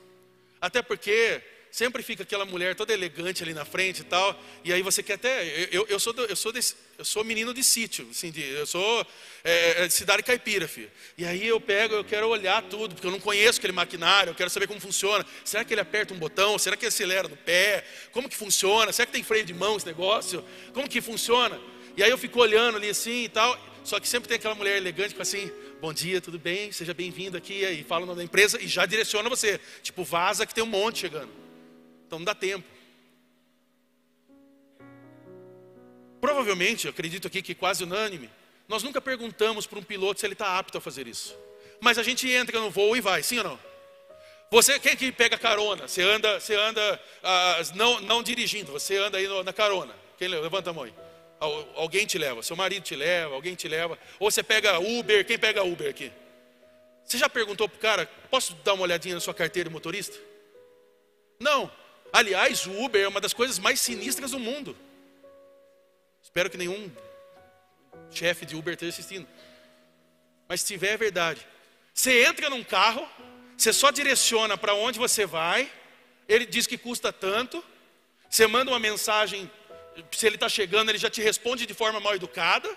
Até 0.60 0.82
porque 0.82 1.42
sempre 1.76 2.01
fica 2.01 2.23
aquela 2.23 2.45
mulher 2.45 2.73
toda 2.73 2.93
elegante 2.93 3.43
ali 3.43 3.53
na 3.53 3.65
frente 3.65 3.99
e 3.99 4.05
tal, 4.05 4.41
e 4.63 4.71
aí 4.71 4.82
você 4.82 5.03
quer 5.03 5.15
até. 5.15 5.67
Eu, 5.69 5.86
eu, 5.89 5.99
sou, 5.99 6.13
eu, 6.13 6.36
sou, 6.36 6.53
desse, 6.53 6.73
eu 6.97 7.03
sou 7.03 7.21
menino 7.21 7.53
de 7.53 7.65
sítio, 7.65 8.07
assim, 8.09 8.32
de, 8.32 8.41
eu 8.41 8.65
sou 8.65 9.05
é, 9.43 9.84
é, 9.84 9.88
de 9.88 9.93
cidade 9.93 10.23
caipira, 10.23 10.69
filho. 10.69 10.89
E 11.17 11.26
aí 11.26 11.45
eu 11.45 11.59
pego, 11.59 11.95
eu 11.95 12.05
quero 12.05 12.30
olhar 12.30 12.63
tudo, 12.63 12.95
porque 12.95 13.05
eu 13.05 13.11
não 13.11 13.19
conheço 13.19 13.59
aquele 13.59 13.73
maquinário, 13.73 14.30
eu 14.30 14.36
quero 14.36 14.49
saber 14.49 14.67
como 14.67 14.80
funciona. 14.80 15.26
Será 15.43 15.65
que 15.65 15.73
ele 15.73 15.82
aperta 15.82 16.13
um 16.13 16.17
botão? 16.17 16.57
Será 16.57 16.78
que 16.78 16.86
ele 16.86 16.88
acelera 16.93 17.28
no 17.28 17.36
pé? 17.36 17.84
Como 18.13 18.30
que 18.30 18.38
funciona? 18.38 18.93
Será 18.93 19.05
que 19.05 19.11
tem 19.11 19.21
freio 19.21 19.43
de 19.43 19.53
mão 19.53 19.76
esse 19.76 19.86
negócio? 19.86 20.45
Como 20.73 20.88
que 20.88 21.01
funciona? 21.01 21.59
E 21.97 22.03
aí 22.03 22.09
eu 22.09 22.17
fico 22.17 22.39
olhando 22.39 22.78
ali 22.78 22.88
assim 22.88 23.26
e 23.26 23.30
tal, 23.30 23.59
só 23.84 23.99
que 23.99 24.07
sempre 24.07 24.30
tem 24.30 24.38
aquela 24.38 24.55
mulher 24.55 24.78
elegante 24.78 25.13
que 25.13 25.21
assim, 25.21 25.51
bom 25.82 25.91
dia, 25.91 26.21
tudo 26.21 26.39
bem? 26.39 26.71
Seja 26.71 26.93
bem-vindo 26.93 27.36
aqui. 27.36 27.65
E 27.65 27.84
fala 27.84 28.03
o 28.03 28.05
nome 28.05 28.19
da 28.19 28.23
empresa 28.23 28.61
e 28.61 28.65
já 28.65 28.86
direciona 28.86 29.28
você. 29.28 29.59
Tipo, 29.84 30.05
vaza 30.05 30.45
que 30.45 30.55
tem 30.55 30.63
um 30.63 30.67
monte 30.67 30.99
chegando. 30.99 31.43
Então 32.16 32.20
não 32.20 32.26
dá 32.26 32.34
tempo. 32.34 32.66
Provavelmente, 36.22 36.88
acredito 36.88 37.28
aqui 37.28 37.41
que 37.41 37.53
quase 37.53 37.84
unânime, 37.84 38.30
nós 38.68 38.84
nunca 38.84 39.01
perguntamos 39.01 39.68
para 39.68 39.78
um 39.78 39.84
piloto 39.84 40.20
se 40.20 40.26
ele 40.26 40.34
está 40.34 40.57
apto 40.57 40.78
a 40.78 40.82
fazer 40.82 41.07
isso. 41.07 41.38
Mas 41.82 41.97
a 41.97 42.03
gente 42.03 42.30
entra 42.30 42.59
no 42.59 42.72
voo 42.72 42.95
e 42.95 43.01
vai, 43.01 43.22
sim 43.22 43.39
ou 43.39 43.43
não? 43.43 43.59
Você, 44.49 44.80
quem 44.80 44.95
que 44.95 45.11
pega 45.11 45.38
carona? 45.38 45.88
Você 45.88 46.01
anda, 46.01 46.39
você 46.39 46.55
anda 46.55 47.01
ah, 47.22 47.61
não, 47.76 47.99
não 48.01 48.24
dirigindo, 48.24 48.72
você 48.72 48.95
anda 48.95 49.18
aí 49.18 49.28
no, 49.28 49.43
na 49.43 49.51
carona. 49.51 49.93
Quem 50.18 50.30
levanta 50.30 50.70
a 50.70 50.74
mão 50.74 50.86
aí? 50.86 50.93
Alguém 51.76 52.05
te 52.05 52.18
leva, 52.18 52.41
seu 52.41 52.55
marido 52.55 52.84
te 52.84 52.95
leva, 52.95 53.36
alguém 53.36 53.55
te 53.55 53.68
leva. 53.68 53.99
Ou 54.20 54.32
você 54.32 54.41
pega 54.41 54.80
Uber, 54.80 55.26
quem 55.26 55.38
pega 55.38 55.63
Uber 55.63 55.89
aqui? 55.89 56.11
Você 57.03 57.18
já 57.18 57.28
perguntou 57.28 57.68
para 57.68 57.78
o 57.78 57.82
cara, 57.82 58.09
posso 58.32 58.55
dar 58.63 58.74
uma 58.74 58.84
olhadinha 58.84 59.16
na 59.16 59.22
sua 59.22 59.34
carteira 59.34 59.70
de 59.70 59.74
motorista? 59.74 60.18
Não. 61.39 61.70
Aliás, 62.16 62.66
o 62.66 62.72
Uber 62.82 63.03
é 63.03 63.07
uma 63.09 63.20
das 63.20 63.34
coisas 63.34 63.59
mais 63.59 63.82
sinistras 63.82 64.32
do 64.32 64.39
mundo. 64.39 64.74
Espero 66.24 66.49
que 66.49 66.55
nenhum 66.55 66.89
chefe 68.09 68.45
de 68.45 68.55
Uber 68.55 68.74
esteja 68.74 68.93
assistindo. 68.93 69.28
Mas 70.47 70.61
se 70.61 70.68
tiver, 70.68 70.93
é 70.93 70.97
verdade. 70.97 71.45
Você 71.93 72.24
entra 72.24 72.49
num 72.49 72.63
carro, 72.63 73.05
você 73.57 73.74
só 73.74 73.91
direciona 73.91 74.57
para 74.57 74.74
onde 74.74 74.97
você 74.97 75.26
vai, 75.26 75.70
ele 76.26 76.45
diz 76.45 76.66
que 76.66 76.78
custa 76.78 77.11
tanto, 77.11 77.61
você 78.30 78.47
manda 78.47 78.72
uma 78.72 78.80
mensagem, 78.80 79.51
se 80.09 80.26
ele 80.26 80.36
está 80.36 80.47
chegando, 80.47 80.88
ele 80.88 80.97
já 80.97 81.09
te 81.09 81.22
responde 81.22 81.66
de 81.66 81.74
forma 81.74 81.99
mal 81.99 82.16
educada. 82.16 82.74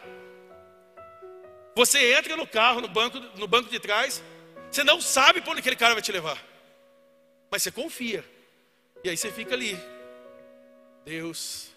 Você 1.76 2.12
entra 2.12 2.36
no 2.36 2.44
carro, 2.44 2.80
no 2.80 2.88
banco, 2.88 3.20
no 3.36 3.46
banco 3.46 3.70
de 3.70 3.78
trás, 3.78 4.20
você 4.68 4.82
não 4.82 5.00
sabe 5.00 5.40
para 5.40 5.52
onde 5.52 5.60
aquele 5.60 5.76
cara 5.76 5.94
vai 5.94 6.02
te 6.02 6.10
levar, 6.10 6.44
mas 7.48 7.62
você 7.62 7.70
confia, 7.70 8.24
e 9.04 9.10
aí 9.10 9.16
você 9.16 9.30
fica 9.30 9.54
ali, 9.54 9.78
Deus, 11.04 11.70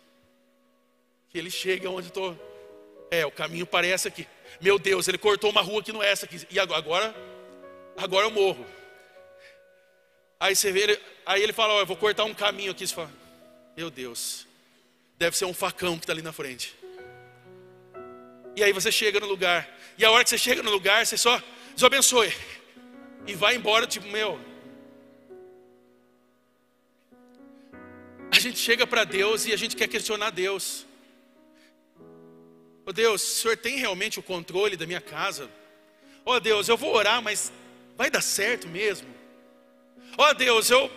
que 1.29 1.37
ele 1.37 1.49
chega 1.49 1.89
onde 1.89 2.07
estou, 2.07 2.37
é, 3.09 3.25
o 3.25 3.31
caminho 3.31 3.65
parece 3.65 4.07
aqui, 4.07 4.27
meu 4.59 4.77
Deus, 4.77 5.07
ele 5.07 5.17
cortou 5.17 5.49
uma 5.49 5.61
rua 5.61 5.81
que 5.83 5.91
não 5.91 6.03
é 6.03 6.11
essa 6.11 6.25
aqui, 6.25 6.45
e 6.49 6.59
agora, 6.59 7.15
agora 7.97 8.27
eu 8.27 8.31
morro. 8.31 8.65
Aí 10.41 10.55
você 10.55 10.71
vê, 10.71 10.99
aí 11.23 11.43
ele 11.43 11.53
fala, 11.53 11.75
ó, 11.75 11.79
eu 11.81 11.85
vou 11.85 11.95
cortar 11.95 12.23
um 12.23 12.33
caminho 12.33 12.71
aqui. 12.71 12.87
Você 12.87 12.95
fala, 12.95 13.11
meu 13.77 13.91
Deus, 13.91 14.47
deve 15.15 15.37
ser 15.37 15.45
um 15.45 15.53
facão 15.53 15.99
que 15.99 16.03
está 16.03 16.13
ali 16.13 16.23
na 16.23 16.33
frente. 16.33 16.75
E 18.55 18.63
aí 18.63 18.73
você 18.73 18.91
chega 18.91 19.19
no 19.19 19.27
lugar. 19.27 19.69
E 19.99 20.03
a 20.03 20.09
hora 20.09 20.23
que 20.23 20.31
você 20.31 20.39
chega 20.39 20.63
no 20.63 20.71
lugar, 20.71 21.05
você 21.05 21.15
só 21.15 21.39
Deus 21.69 21.83
abençoe. 21.83 22.33
E 23.27 23.35
vai 23.35 23.55
embora, 23.55 23.85
tipo, 23.85 24.07
meu. 24.07 24.39
Gente 28.41 28.59
chega 28.59 28.85
para 28.85 29.03
Deus 29.03 29.45
e 29.45 29.53
a 29.53 29.57
gente 29.57 29.75
quer 29.75 29.87
questionar 29.87 30.31
Deus. 30.31 30.85
Oh 32.85 32.91
Deus, 32.91 33.21
o 33.21 33.35
Senhor 33.41 33.55
tem 33.55 33.77
realmente 33.77 34.19
o 34.19 34.23
controle 34.23 34.75
da 34.75 34.87
minha 34.87 34.99
casa? 35.01 35.49
Oh 36.25 36.39
Deus, 36.39 36.67
eu 36.67 36.77
vou 36.77 36.93
orar, 36.93 37.21
mas 37.21 37.51
vai 37.95 38.09
dar 38.09 38.21
certo 38.21 38.67
mesmo? 38.67 39.07
Oh, 40.17 40.33
Deus, 40.33 40.69
eu 40.69 40.91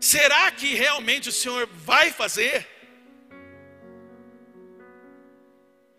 será 0.00 0.50
que 0.50 0.74
realmente 0.74 1.28
o 1.28 1.32
Senhor 1.32 1.66
vai 1.66 2.10
fazer? 2.10 2.68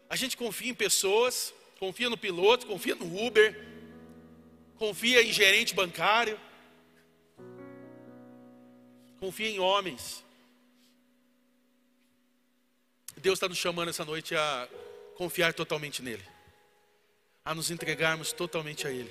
A 0.09 0.15
gente 0.15 0.37
confia 0.37 0.69
em 0.71 0.75
pessoas, 0.75 1.53
confia 1.79 2.09
no 2.09 2.17
piloto, 2.17 2.67
confia 2.67 2.95
no 2.95 3.25
Uber, 3.25 3.49
confia 4.77 5.23
em 5.23 5.31
gerente 5.31 5.73
bancário, 5.73 6.39
confia 9.19 9.49
em 9.49 9.59
homens. 9.59 10.23
Deus 13.23 13.37
está 13.37 13.47
nos 13.47 13.57
chamando 13.57 13.87
essa 13.87 14.03
noite 14.03 14.35
a 14.35 14.67
confiar 15.15 15.53
totalmente 15.53 16.01
nele, 16.01 16.25
a 17.45 17.55
nos 17.55 17.71
entregarmos 17.71 18.33
totalmente 18.33 18.85
a 18.85 18.91
Ele. 18.91 19.09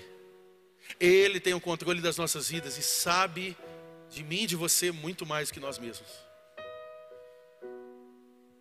Ele 1.00 1.40
tem 1.40 1.54
o 1.54 1.60
controle 1.60 1.98
das 2.02 2.18
nossas 2.18 2.50
vidas 2.50 2.76
e 2.76 2.82
sabe 2.82 3.56
de 4.10 4.22
mim 4.22 4.42
e 4.42 4.46
de 4.46 4.54
você 4.54 4.92
muito 4.92 5.24
mais 5.24 5.50
que 5.50 5.58
nós 5.58 5.78
mesmos. 5.78 6.10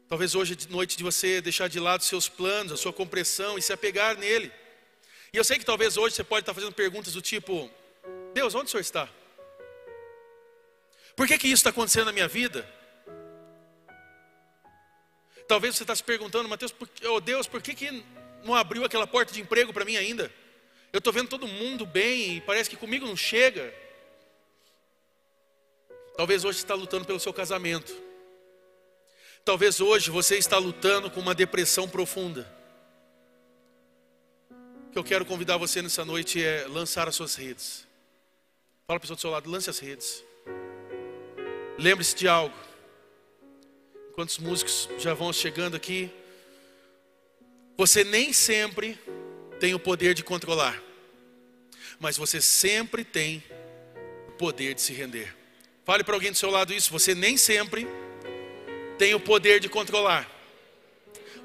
Talvez 0.07 0.35
hoje 0.35 0.55
de 0.55 0.69
noite 0.69 0.95
de 0.95 1.03
você 1.03 1.41
deixar 1.41 1.67
de 1.67 1.81
lado 1.81 2.01
seus 2.01 2.29
planos, 2.29 2.71
a 2.71 2.77
sua 2.77 2.93
compressão 2.93 3.57
e 3.57 3.61
se 3.61 3.73
apegar 3.73 4.17
nele. 4.17 4.49
E 5.33 5.37
eu 5.37 5.43
sei 5.43 5.59
que 5.59 5.65
talvez 5.65 5.97
hoje 5.97 6.15
você 6.15 6.23
pode 6.23 6.43
estar 6.43 6.53
fazendo 6.53 6.71
perguntas 6.71 7.11
do 7.11 7.21
tipo: 7.21 7.69
Deus, 8.33 8.55
onde 8.55 8.67
o 8.67 8.69
Senhor 8.69 8.79
está? 8.79 9.09
Por 11.13 11.27
que, 11.27 11.37
que 11.37 11.47
isso 11.47 11.55
está 11.55 11.71
acontecendo 11.71 12.05
na 12.05 12.13
minha 12.13 12.29
vida? 12.29 12.65
Talvez 15.51 15.75
você 15.75 15.83
está 15.83 15.93
se 15.93 16.01
perguntando, 16.01 16.47
Mateus, 16.47 16.71
por, 16.71 16.87
oh 17.09 17.19
Deus, 17.19 17.45
por 17.45 17.61
que, 17.61 17.73
que 17.73 18.05
não 18.41 18.55
abriu 18.55 18.85
aquela 18.85 19.05
porta 19.05 19.33
de 19.33 19.41
emprego 19.41 19.73
para 19.73 19.83
mim 19.83 19.97
ainda? 19.97 20.31
Eu 20.93 20.99
estou 20.99 21.11
vendo 21.11 21.27
todo 21.27 21.45
mundo 21.45 21.85
bem 21.85 22.37
e 22.37 22.39
parece 22.39 22.69
que 22.69 22.77
comigo 22.77 23.05
não 23.05 23.17
chega. 23.17 23.73
Talvez 26.15 26.45
hoje 26.45 26.59
você 26.59 26.63
está 26.63 26.73
lutando 26.73 27.03
pelo 27.03 27.19
seu 27.19 27.33
casamento. 27.33 27.93
Talvez 29.43 29.81
hoje 29.81 30.09
você 30.09 30.37
está 30.37 30.57
lutando 30.57 31.11
com 31.11 31.19
uma 31.19 31.35
depressão 31.35 31.85
profunda. 31.85 32.49
O 34.87 34.91
que 34.93 34.99
eu 34.99 35.03
quero 35.03 35.25
convidar 35.25 35.57
você 35.57 35.81
nessa 35.81 36.05
noite 36.05 36.41
é 36.41 36.65
lançar 36.65 37.09
as 37.09 37.15
suas 37.15 37.35
redes. 37.35 37.85
Fala 38.87 38.87
para 38.87 38.95
a 38.95 38.99
pessoa 39.01 39.17
do 39.17 39.19
seu 39.19 39.29
lado, 39.29 39.51
lance 39.51 39.69
as 39.69 39.79
redes. 39.79 40.23
Lembre-se 41.77 42.15
de 42.15 42.29
algo. 42.29 42.70
Enquanto 44.11 44.31
os 44.31 44.39
músicos 44.39 44.89
já 44.99 45.13
vão 45.13 45.31
chegando 45.31 45.77
aqui, 45.77 46.11
você 47.77 48.03
nem 48.03 48.33
sempre 48.33 48.99
tem 49.57 49.73
o 49.73 49.79
poder 49.79 50.13
de 50.13 50.21
controlar, 50.21 50.83
mas 51.97 52.17
você 52.17 52.41
sempre 52.41 53.05
tem 53.05 53.41
o 54.27 54.33
poder 54.33 54.73
de 54.73 54.81
se 54.81 54.91
render. 54.91 55.33
Fale 55.85 56.03
para 56.03 56.13
alguém 56.13 56.29
do 56.29 56.37
seu 56.37 56.49
lado 56.49 56.73
isso. 56.73 56.91
Você 56.91 57.15
nem 57.15 57.37
sempre 57.37 57.87
tem 58.97 59.15
o 59.15 59.19
poder 59.19 59.61
de 59.61 59.69
controlar, 59.69 60.29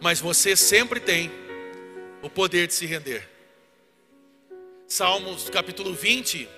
mas 0.00 0.18
você 0.18 0.56
sempre 0.56 0.98
tem 0.98 1.30
o 2.20 2.28
poder 2.28 2.66
de 2.66 2.74
se 2.74 2.84
render. 2.84 3.30
Salmos 4.88 5.48
capítulo 5.50 5.94
20, 5.94 6.48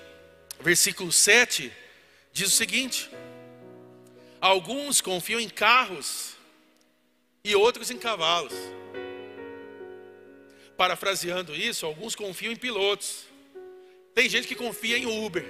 versículo 0.59 1.11
7, 1.11 1.71
diz 2.33 2.47
o 2.47 2.57
seguinte: 2.57 3.11
Alguns 4.41 5.01
confiam 5.01 5.39
em 5.39 5.49
carros 5.49 6.35
e 7.43 7.55
outros 7.55 7.89
em 7.91 7.97
cavalos 7.97 8.53
parafraseando 10.79 11.53
isso, 11.53 11.85
alguns 11.85 12.15
confiam 12.15 12.53
em 12.53 12.55
pilotos. 12.55 13.25
Tem 14.15 14.29
gente 14.29 14.47
que 14.47 14.55
confia 14.55 14.97
em 14.97 15.05
Uber. 15.05 15.43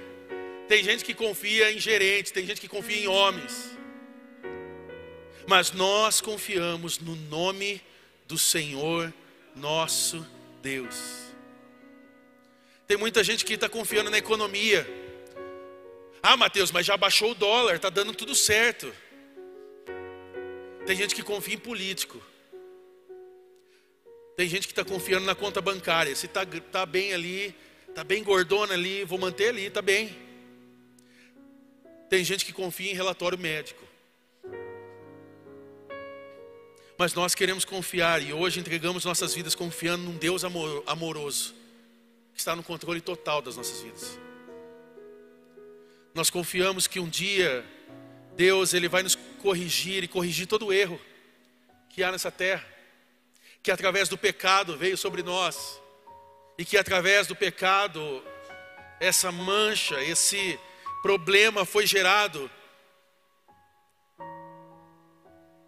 Tem 0.66 0.82
gente 0.82 1.04
que 1.04 1.14
confia 1.14 1.70
em 1.70 1.78
gerentes, 1.78 2.32
tem 2.32 2.44
gente 2.44 2.60
que 2.60 2.66
confia 2.66 2.96
em 2.96 3.06
homens. 3.06 3.70
Mas 5.46 5.70
nós 5.70 6.20
confiamos 6.20 6.98
no 6.98 7.14
nome 7.14 7.80
do 8.26 8.36
Senhor 8.36 9.14
nosso 9.54 10.26
Deus. 10.60 10.96
Tem 12.88 12.96
muita 12.96 13.22
gente 13.22 13.44
que 13.44 13.54
está 13.54 13.68
confiando 13.68 14.10
na 14.10 14.18
economia. 14.18 14.84
Ah, 16.22 16.36
Mateus, 16.36 16.70
mas 16.70 16.84
já 16.84 16.96
baixou 16.96 17.32
o 17.32 17.34
dólar, 17.34 17.76
está 17.76 17.88
dando 17.88 18.12
tudo 18.12 18.34
certo. 18.34 18.92
Tem 20.86 20.96
gente 20.96 21.14
que 21.14 21.22
confia 21.22 21.54
em 21.54 21.58
político. 21.58 22.20
Tem 24.36 24.48
gente 24.48 24.66
que 24.66 24.72
está 24.72 24.84
confiando 24.84 25.26
na 25.26 25.34
conta 25.34 25.60
bancária. 25.60 26.14
Se 26.14 26.26
está 26.26 26.44
tá 26.46 26.84
bem 26.84 27.12
ali, 27.12 27.54
está 27.88 28.04
bem 28.04 28.22
gordona 28.22 28.74
ali, 28.74 29.04
vou 29.04 29.18
manter 29.18 29.48
ali, 29.48 29.66
está 29.66 29.82
bem. 29.82 30.16
Tem 32.08 32.24
gente 32.24 32.44
que 32.44 32.52
confia 32.52 32.90
em 32.90 32.94
relatório 32.94 33.38
médico. 33.38 33.84
Mas 36.98 37.14
nós 37.14 37.34
queremos 37.34 37.64
confiar 37.64 38.22
e 38.22 38.32
hoje 38.32 38.60
entregamos 38.60 39.04
nossas 39.04 39.34
vidas 39.34 39.54
confiando 39.54 40.04
num 40.04 40.16
Deus 40.16 40.44
amor, 40.44 40.82
amoroso, 40.86 41.54
que 42.34 42.40
está 42.40 42.54
no 42.54 42.62
controle 42.62 43.00
total 43.00 43.40
das 43.40 43.56
nossas 43.56 43.80
vidas. 43.80 44.18
Nós 46.14 46.30
confiamos 46.30 46.86
que 46.86 47.00
um 47.00 47.08
dia 47.08 47.64
Deus 48.36 48.74
ele 48.74 48.88
vai 48.88 49.02
nos 49.02 49.14
corrigir 49.42 50.04
e 50.04 50.08
corrigir 50.08 50.46
todo 50.46 50.66
o 50.66 50.72
erro 50.72 51.00
que 51.88 52.02
há 52.02 52.10
nessa 52.12 52.30
terra 52.30 52.70
que 53.62 53.70
através 53.70 54.08
do 54.08 54.16
pecado 54.16 54.76
veio 54.76 54.96
sobre 54.96 55.22
nós, 55.22 55.80
e 56.56 56.64
que 56.64 56.76
através 56.76 57.26
do 57.26 57.36
pecado, 57.36 58.22
essa 58.98 59.30
mancha, 59.30 60.00
esse 60.02 60.58
problema 61.02 61.64
foi 61.64 61.86
gerado. 61.86 62.50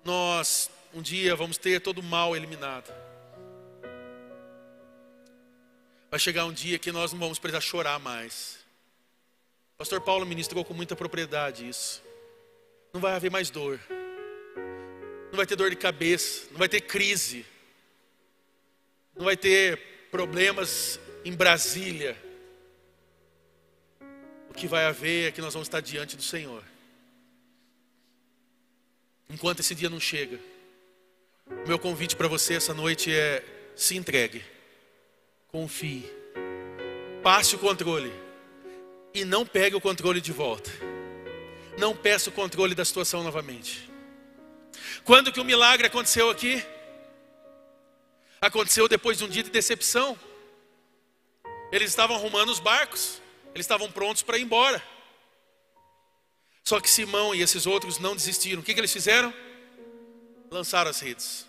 Nós 0.04 0.70
um 0.94 1.00
dia 1.00 1.34
vamos 1.34 1.56
ter 1.56 1.80
todo 1.80 1.98
o 1.98 2.02
mal 2.02 2.36
eliminado. 2.36 2.92
Vai 6.10 6.20
chegar 6.20 6.44
um 6.44 6.52
dia 6.52 6.78
que 6.78 6.92
nós 6.92 7.12
não 7.12 7.18
vamos 7.18 7.38
precisar 7.38 7.62
chorar 7.62 7.98
mais. 7.98 8.61
Pastor 9.78 10.00
Paulo 10.00 10.24
ministrou 10.24 10.64
com 10.64 10.74
muita 10.74 10.94
propriedade 10.94 11.68
isso. 11.68 12.02
Não 12.92 13.00
vai 13.00 13.14
haver 13.14 13.30
mais 13.30 13.50
dor. 13.50 13.80
Não 15.30 15.36
vai 15.36 15.46
ter 15.46 15.56
dor 15.56 15.70
de 15.70 15.76
cabeça, 15.76 16.46
não 16.50 16.58
vai 16.58 16.68
ter 16.68 16.82
crise 16.82 17.46
não 19.14 19.24
vai 19.24 19.36
ter 19.36 19.78
problemas 20.10 20.98
em 21.24 21.32
Brasília. 21.32 22.16
o 24.48 24.54
que 24.54 24.66
vai 24.66 24.84
haver 24.84 25.28
é 25.28 25.32
que 25.32 25.40
nós 25.40 25.54
vamos 25.54 25.66
estar 25.66 25.80
diante 25.80 26.14
do 26.14 26.22
Senhor. 26.22 26.62
Enquanto 29.30 29.60
esse 29.60 29.74
dia 29.74 29.88
não 29.88 29.98
chega, 29.98 30.38
o 31.64 31.66
meu 31.66 31.78
convite 31.78 32.14
para 32.14 32.28
você 32.28 32.54
essa 32.54 32.74
noite 32.74 33.10
é: 33.10 33.42
se 33.74 33.96
entregue, 33.96 34.44
confie, 35.48 36.04
passe 37.22 37.56
o 37.56 37.58
controle 37.58 38.12
e 39.14 39.24
não 39.24 39.46
pegue 39.46 39.76
o 39.76 39.80
controle 39.80 40.20
de 40.20 40.32
volta. 40.32 40.70
Não 41.78 41.96
peça 41.96 42.30
o 42.30 42.32
controle 42.32 42.74
da 42.74 42.84
situação 42.84 43.22
novamente. 43.22 43.90
Quando 45.04 45.32
que 45.32 45.40
o 45.40 45.44
milagre 45.44 45.86
aconteceu 45.86 46.30
aqui? 46.30 46.64
Aconteceu 48.40 48.88
depois 48.88 49.18
de 49.18 49.24
um 49.24 49.28
dia 49.28 49.42
de 49.42 49.50
decepção. 49.50 50.18
Eles 51.70 51.90
estavam 51.90 52.16
arrumando 52.16 52.50
os 52.50 52.60
barcos, 52.60 53.20
eles 53.54 53.64
estavam 53.64 53.90
prontos 53.90 54.22
para 54.22 54.36
ir 54.36 54.42
embora. 54.42 54.82
Só 56.64 56.80
que 56.80 56.90
Simão 56.90 57.34
e 57.34 57.42
esses 57.42 57.66
outros 57.66 57.98
não 57.98 58.14
desistiram. 58.14 58.60
O 58.60 58.64
que, 58.64 58.74
que 58.74 58.80
eles 58.80 58.92
fizeram? 58.92 59.32
Lançaram 60.50 60.90
as 60.90 61.00
redes. 61.00 61.46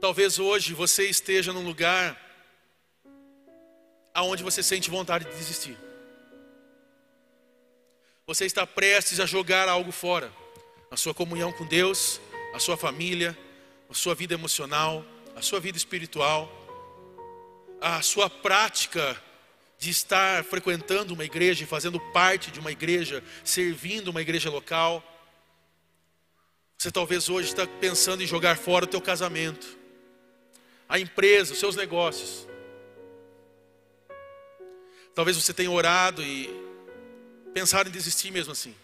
Talvez 0.00 0.38
hoje 0.38 0.74
você 0.74 1.08
esteja 1.08 1.52
num 1.52 1.64
lugar 1.64 2.20
aonde 4.14 4.44
você 4.44 4.62
sente 4.62 4.88
vontade 4.88 5.24
de 5.24 5.36
desistir. 5.36 5.76
Você 8.26 8.46
está 8.46 8.66
prestes 8.66 9.20
a 9.20 9.26
jogar 9.26 9.68
algo 9.68 9.90
fora. 9.90 10.32
A 10.90 10.96
sua 10.96 11.12
comunhão 11.12 11.52
com 11.52 11.66
Deus, 11.66 12.20
a 12.54 12.60
sua 12.60 12.76
família, 12.76 13.36
a 13.90 13.94
sua 13.94 14.14
vida 14.14 14.32
emocional, 14.32 15.04
a 15.34 15.42
sua 15.42 15.58
vida 15.58 15.76
espiritual, 15.76 16.50
a 17.80 18.00
sua 18.00 18.30
prática 18.30 19.20
de 19.78 19.90
estar 19.90 20.44
frequentando 20.44 21.12
uma 21.12 21.24
igreja 21.24 21.66
fazendo 21.66 21.98
parte 22.12 22.50
de 22.50 22.60
uma 22.60 22.70
igreja, 22.70 23.22
servindo 23.42 24.08
uma 24.08 24.22
igreja 24.22 24.48
local. 24.48 25.02
Você 26.78 26.90
talvez 26.90 27.28
hoje 27.28 27.48
está 27.48 27.66
pensando 27.66 28.22
em 28.22 28.26
jogar 28.26 28.56
fora 28.56 28.84
o 28.84 28.88
teu 28.88 29.00
casamento, 29.00 29.76
a 30.88 30.98
empresa, 30.98 31.52
os 31.52 31.58
seus 31.58 31.76
negócios. 31.76 32.46
Talvez 35.14 35.36
você 35.36 35.52
tenha 35.52 35.70
orado 35.70 36.22
e 36.22 36.50
pensado 37.52 37.88
em 37.88 37.92
desistir 37.92 38.30
mesmo 38.30 38.52
assim. 38.52 38.74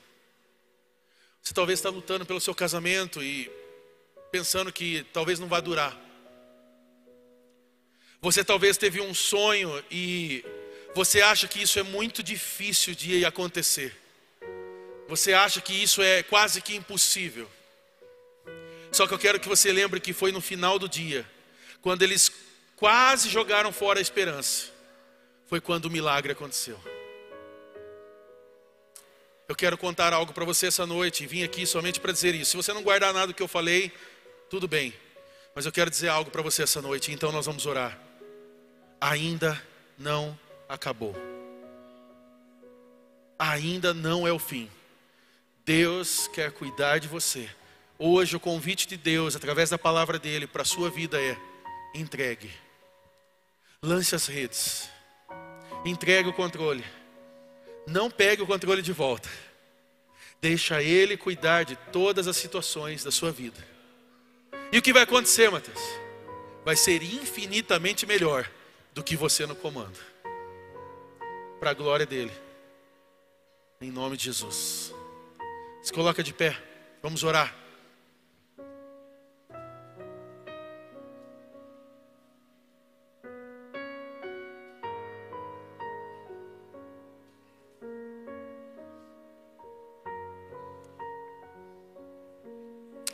Você 1.43 1.53
talvez 1.53 1.79
está 1.79 1.89
lutando 1.89 2.25
pelo 2.25 2.41
seu 2.41 2.55
casamento 2.55 3.23
e 3.23 3.51
pensando 4.31 4.73
que 4.73 5.05
talvez 5.13 5.39
não 5.39 5.49
vai 5.49 5.61
durar. 5.61 5.99
Você 8.21 8.45
talvez 8.45 8.77
teve 8.77 9.01
um 9.01 9.15
sonho 9.15 9.83
e 9.91 10.45
você 10.95 11.21
acha 11.23 11.49
que 11.49 11.63
isso 11.63 11.79
é 11.79 11.83
muito 11.83 12.23
difícil 12.23 12.95
de 12.95 13.25
acontecer. 13.25 13.97
Você 15.09 15.33
acha 15.33 15.61
que 15.61 15.73
isso 15.73 16.03
é 16.03 16.23
quase 16.23 16.61
que 16.61 16.77
impossível. 16.77 17.51
Só 18.93 19.07
que 19.07 19.15
eu 19.15 19.19
quero 19.19 19.41
que 19.41 19.49
você 19.49 19.73
lembre 19.73 20.01
que 20.01 20.13
foi 20.13 20.31
no 20.31 20.41
final 20.41 20.79
do 20.79 20.89
dia, 20.89 21.27
quando 21.81 22.03
eles 22.03 22.31
quase 22.77 23.29
jogaram 23.29 23.73
fora 23.73 23.99
a 23.99 24.03
esperança, 24.03 24.67
foi 25.51 25.61
quando 25.61 25.87
o 25.87 25.91
milagre 25.91 26.31
aconteceu. 26.31 26.79
Eu 29.49 29.57
quero 29.57 29.77
contar 29.77 30.13
algo 30.13 30.33
para 30.33 30.45
você 30.45 30.69
essa 30.69 30.87
noite 30.87 31.25
e 31.25 31.27
vim 31.27 31.43
aqui 31.43 31.67
somente 31.67 31.99
para 31.99 32.13
dizer 32.13 32.37
isso. 32.37 32.53
Se 32.53 32.57
você 32.57 32.73
não 32.73 32.85
guardar 32.85 33.13
nada 33.13 33.27
do 33.27 33.35
que 33.35 33.43
eu 33.43 33.49
falei, 33.49 33.93
tudo 34.49 34.69
bem. 34.69 34.95
Mas 35.53 35.67
eu 35.67 35.73
quero 35.73 35.91
dizer 35.91 36.07
algo 36.07 36.31
para 36.31 36.41
você 36.41 36.63
essa 36.63 36.81
noite, 36.81 37.11
então 37.11 37.33
nós 37.33 37.47
vamos 37.47 37.67
orar. 37.67 37.99
Ainda 39.01 39.61
não 39.99 40.39
acabou. 40.69 41.17
Ainda 43.37 43.93
não 43.93 44.29
é 44.29 44.33
o 44.33 44.39
fim. 44.39 44.71
Deus 45.65 46.29
quer 46.29 46.53
cuidar 46.53 46.99
de 46.99 47.09
você. 47.09 47.51
Hoje 47.99 48.37
o 48.37 48.41
convite 48.41 48.87
de 48.87 48.97
Deus, 48.97 49.35
através 49.35 49.69
da 49.69 49.77
palavra 49.77 50.17
dele, 50.17 50.47
para 50.47 50.63
a 50.63 50.65
sua 50.65 50.89
vida 50.91 51.21
é: 51.21 51.37
entregue. 51.93 52.53
Lance 53.83 54.15
as 54.15 54.29
redes. 54.29 55.00
Entregue 55.85 56.29
o 56.29 56.33
controle. 56.33 56.85
Não 57.87 58.11
pegue 58.11 58.43
o 58.43 58.47
controle 58.47 58.83
de 58.83 58.93
volta. 58.93 59.29
Deixa 60.41 60.83
ele 60.83 61.17
cuidar 61.17 61.65
de 61.65 61.77
todas 61.93 62.27
as 62.27 62.37
situações 62.37 63.05
da 63.05 63.11
sua 63.11 63.31
vida. 63.31 63.59
E 64.73 64.79
o 64.79 64.83
que 64.83 64.93
vai 64.93 65.03
acontecer, 65.03 65.51
Mateus? 65.51 65.81
Vai 66.65 66.77
ser 66.77 67.03
infinitamente 67.03 68.07
melhor 68.07 68.49
do 68.95 69.03
que 69.03 69.17
você 69.17 69.47
no 69.47 69.57
comando 69.57 69.99
para 71.59 71.71
a 71.71 71.75
glória 71.75 72.07
dele. 72.07 72.33
Em 73.81 73.91
nome 73.91 74.17
de 74.17 74.25
Jesus. 74.25 74.95
Se 75.83 75.93
coloca 75.93 76.23
de 76.23 76.33
pé. 76.33 76.57
Vamos 77.03 77.23
orar. 77.25 77.55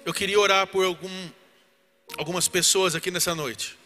Eu 0.07 0.15
queria 0.15 0.39
orar 0.39 0.69
por 0.69 0.85
algum, 0.85 1.31
algumas 2.17 2.47
pessoas 2.47 2.95
aqui 2.95 3.11
nessa 3.11 3.35
noite. 3.35 3.77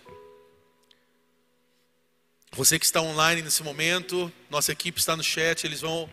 Você 2.52 2.78
que 2.78 2.84
está 2.84 3.00
online 3.00 3.40
nesse 3.40 3.62
momento, 3.62 4.30
nossa 4.50 4.70
equipe 4.70 5.00
está 5.00 5.16
no 5.16 5.24
chat, 5.24 5.64
eles 5.64 5.80
vão 5.80 6.12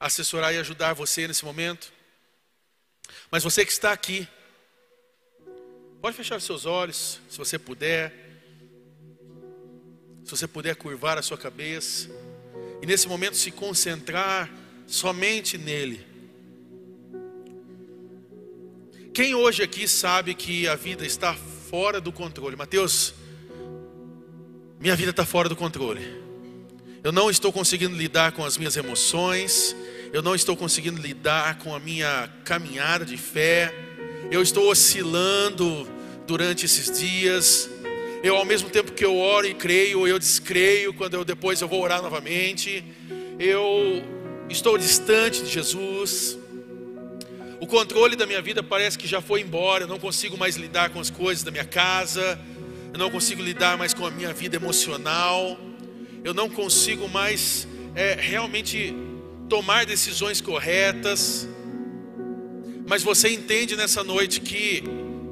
assessorar 0.00 0.54
e 0.54 0.58
ajudar 0.58 0.94
você 0.94 1.28
nesse 1.28 1.44
momento. 1.44 1.92
Mas 3.30 3.44
você 3.44 3.62
que 3.62 3.70
está 3.70 3.92
aqui, 3.92 4.26
pode 6.00 6.16
fechar 6.16 6.40
seus 6.40 6.64
olhos, 6.64 7.20
se 7.28 7.36
você 7.36 7.58
puder. 7.58 8.14
Se 10.24 10.30
você 10.30 10.48
puder 10.48 10.76
curvar 10.76 11.18
a 11.18 11.22
sua 11.22 11.36
cabeça 11.36 12.08
e 12.80 12.86
nesse 12.86 13.06
momento 13.06 13.36
se 13.36 13.50
concentrar 13.50 14.50
somente 14.86 15.58
nele. 15.58 16.09
Quem 19.20 19.34
hoje 19.34 19.62
aqui 19.62 19.86
sabe 19.86 20.32
que 20.32 20.66
a 20.66 20.74
vida 20.74 21.04
está 21.04 21.34
fora 21.68 22.00
do 22.00 22.10
controle? 22.10 22.56
Mateus, 22.56 23.12
minha 24.80 24.96
vida 24.96 25.10
está 25.10 25.26
fora 25.26 25.46
do 25.46 25.54
controle. 25.54 26.00
Eu 27.04 27.12
não 27.12 27.28
estou 27.28 27.52
conseguindo 27.52 27.94
lidar 27.94 28.32
com 28.32 28.42
as 28.42 28.56
minhas 28.56 28.78
emoções, 28.78 29.76
eu 30.10 30.22
não 30.22 30.34
estou 30.34 30.56
conseguindo 30.56 30.98
lidar 30.98 31.58
com 31.58 31.74
a 31.74 31.78
minha 31.78 32.32
caminhada 32.46 33.04
de 33.04 33.18
fé, 33.18 33.74
eu 34.30 34.40
estou 34.40 34.70
oscilando 34.70 35.86
durante 36.26 36.64
esses 36.64 36.98
dias. 36.98 37.68
Eu, 38.22 38.36
ao 38.36 38.46
mesmo 38.46 38.70
tempo 38.70 38.90
que 38.90 39.04
eu 39.04 39.18
oro 39.18 39.46
e 39.46 39.52
creio, 39.52 40.08
eu 40.08 40.18
descreio 40.18 40.94
quando 40.94 41.12
eu 41.12 41.26
depois 41.26 41.60
eu 41.60 41.68
vou 41.68 41.82
orar 41.82 42.00
novamente. 42.00 42.82
Eu 43.38 44.02
estou 44.48 44.78
distante 44.78 45.42
de 45.42 45.50
Jesus. 45.50 46.39
O 47.60 47.66
controle 47.66 48.16
da 48.16 48.26
minha 48.26 48.40
vida 48.40 48.62
parece 48.62 48.98
que 48.98 49.06
já 49.06 49.20
foi 49.20 49.42
embora, 49.42 49.84
eu 49.84 49.88
não 49.88 49.98
consigo 49.98 50.36
mais 50.36 50.56
lidar 50.56 50.90
com 50.90 50.98
as 50.98 51.10
coisas 51.10 51.44
da 51.44 51.50
minha 51.50 51.64
casa 51.64 52.38
eu 52.92 52.98
não 52.98 53.10
consigo 53.10 53.42
lidar 53.42 53.78
mais 53.78 53.94
com 53.94 54.04
a 54.04 54.10
minha 54.10 54.32
vida 54.32 54.56
emocional, 54.56 55.58
eu 56.24 56.34
não 56.34 56.50
consigo 56.50 57.08
mais 57.08 57.66
é, 57.94 58.14
realmente 58.14 58.94
tomar 59.48 59.86
decisões 59.86 60.40
corretas. 60.40 61.48
Mas 62.88 63.02
você 63.02 63.28
entende 63.28 63.76
nessa 63.76 64.02
noite 64.02 64.40
que 64.40 64.82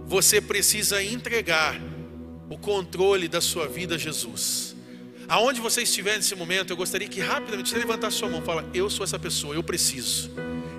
você 0.07 0.41
precisa 0.41 1.03
entregar 1.03 1.81
o 2.49 2.57
controle 2.57 3.27
da 3.27 3.41
sua 3.41 3.67
vida 3.67 3.97
a 3.97 3.99
Jesus. 3.99 4.77
Aonde 5.29 5.61
você 5.61 5.83
estiver 5.83 6.17
nesse 6.17 6.35
momento, 6.37 6.73
eu 6.73 6.77
gostaria 6.77 7.09
que 7.09 7.21
rapidamente 7.21 7.71
você 7.71 7.77
levantasse 7.77 8.17
sua 8.17 8.29
mão 8.29 8.41
e 8.41 8.45
fala: 8.45 8.65
Eu 8.73 8.89
sou 8.89 9.03
essa 9.03 9.19
pessoa, 9.19 9.55
eu 9.55 9.63
preciso. 9.63 10.31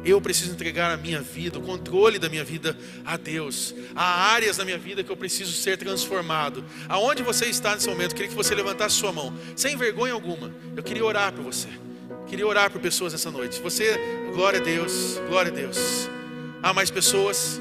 Eu 0.04 0.22
preciso 0.22 0.52
entregar 0.52 0.92
a 0.92 0.98
minha 0.98 1.22
vida, 1.22 1.60
o 1.60 1.62
controle 1.62 2.18
da 2.18 2.30
minha 2.30 2.44
vida 2.44 2.78
a 3.06 3.18
Deus. 3.18 3.76
Há 3.96 4.32
áreas 4.32 4.58
da 4.58 4.66
minha 4.66 4.78
vida 4.78 5.04
que 5.04 5.12
eu 5.12 5.18
preciso 5.18 5.52
ser 5.52 5.78
transformado. 5.78 6.64
Aonde 6.88 7.22
você 7.22 7.46
está 7.46 7.74
nesse 7.74 7.88
momento, 7.88 8.12
eu 8.12 8.16
queria 8.16 8.30
que 8.30 8.36
você 8.36 8.56
levantasse 8.56 8.96
sua 8.96 9.12
mão, 9.12 9.34
sem 9.56 9.76
vergonha 9.76 10.14
alguma. 10.14 10.54
Eu 10.76 10.84
queria 10.84 11.04
orar 11.04 11.34
por 11.34 11.44
você. 11.44 11.68
Eu 12.10 12.26
queria 12.26 12.48
orar 12.48 12.72
por 12.72 12.80
pessoas 12.80 13.14
essa 13.14 13.30
noite. 13.30 13.62
Você, 13.62 14.00
glória 14.34 14.60
a 14.60 14.64
Deus, 14.64 15.20
glória 15.28 15.52
a 15.52 15.56
Deus. 15.56 16.10
Há 16.64 16.74
mais 16.74 16.90
pessoas? 16.90 17.60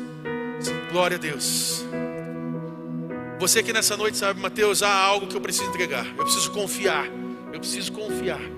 Glória 0.92 1.16
a 1.16 1.20
Deus. 1.20 1.84
Você 3.40 3.62
que 3.62 3.72
nessa 3.72 3.96
noite 3.96 4.16
sabe, 4.16 4.40
Mateus, 4.40 4.82
há 4.82 4.92
algo 4.92 5.26
que 5.26 5.36
eu 5.36 5.40
preciso 5.40 5.68
entregar. 5.70 6.06
Eu 6.06 6.24
preciso 6.24 6.50
confiar. 6.50 7.06
Eu 7.52 7.60
preciso 7.60 7.92
confiar 7.92 8.57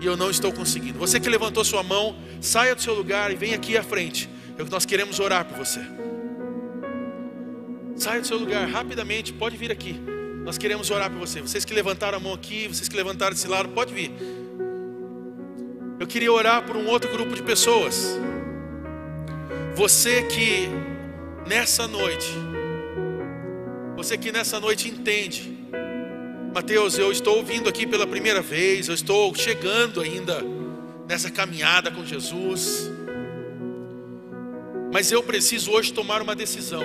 e 0.00 0.06
eu 0.06 0.16
não 0.16 0.30
estou 0.30 0.52
conseguindo. 0.52 0.98
Você 0.98 1.18
que 1.18 1.28
levantou 1.28 1.64
sua 1.64 1.82
mão, 1.82 2.16
saia 2.40 2.74
do 2.74 2.82
seu 2.82 2.94
lugar 2.94 3.32
e 3.32 3.34
venha 3.34 3.56
aqui 3.56 3.76
à 3.76 3.82
frente. 3.82 4.28
Nós 4.70 4.84
queremos 4.84 5.20
orar 5.20 5.44
por 5.44 5.56
você. 5.56 5.80
Saia 7.96 8.20
do 8.20 8.26
seu 8.26 8.38
lugar 8.38 8.68
rapidamente, 8.68 9.32
pode 9.32 9.56
vir 9.56 9.72
aqui. 9.72 10.00
Nós 10.44 10.56
queremos 10.56 10.90
orar 10.90 11.10
por 11.10 11.18
você. 11.18 11.40
Vocês 11.40 11.64
que 11.64 11.74
levantaram 11.74 12.18
a 12.18 12.20
mão 12.20 12.32
aqui, 12.32 12.68
vocês 12.68 12.88
que 12.88 12.96
levantaram 12.96 13.32
desse 13.32 13.48
lado, 13.48 13.68
pode 13.70 13.92
vir. 13.92 14.12
queria 16.08 16.32
orar 16.32 16.62
por 16.62 16.76
um 16.76 16.86
outro 16.86 17.10
grupo 17.10 17.34
de 17.34 17.42
pessoas. 17.42 18.16
Você 19.74 20.22
que 20.22 20.68
nessa 21.46 21.86
noite, 21.86 22.32
você 23.96 24.16
que 24.16 24.32
nessa 24.32 24.58
noite 24.60 24.88
entende, 24.88 25.57
Mateus, 26.58 26.98
eu 26.98 27.12
estou 27.12 27.36
ouvindo 27.36 27.68
aqui 27.68 27.86
pela 27.86 28.04
primeira 28.04 28.42
vez, 28.42 28.88
eu 28.88 28.94
estou 28.94 29.32
chegando 29.32 30.00
ainda 30.00 30.42
nessa 31.06 31.30
caminhada 31.30 31.88
com 31.88 32.04
Jesus, 32.04 32.90
mas 34.92 35.12
eu 35.12 35.22
preciso 35.22 35.70
hoje 35.70 35.92
tomar 35.92 36.20
uma 36.20 36.34
decisão. 36.34 36.82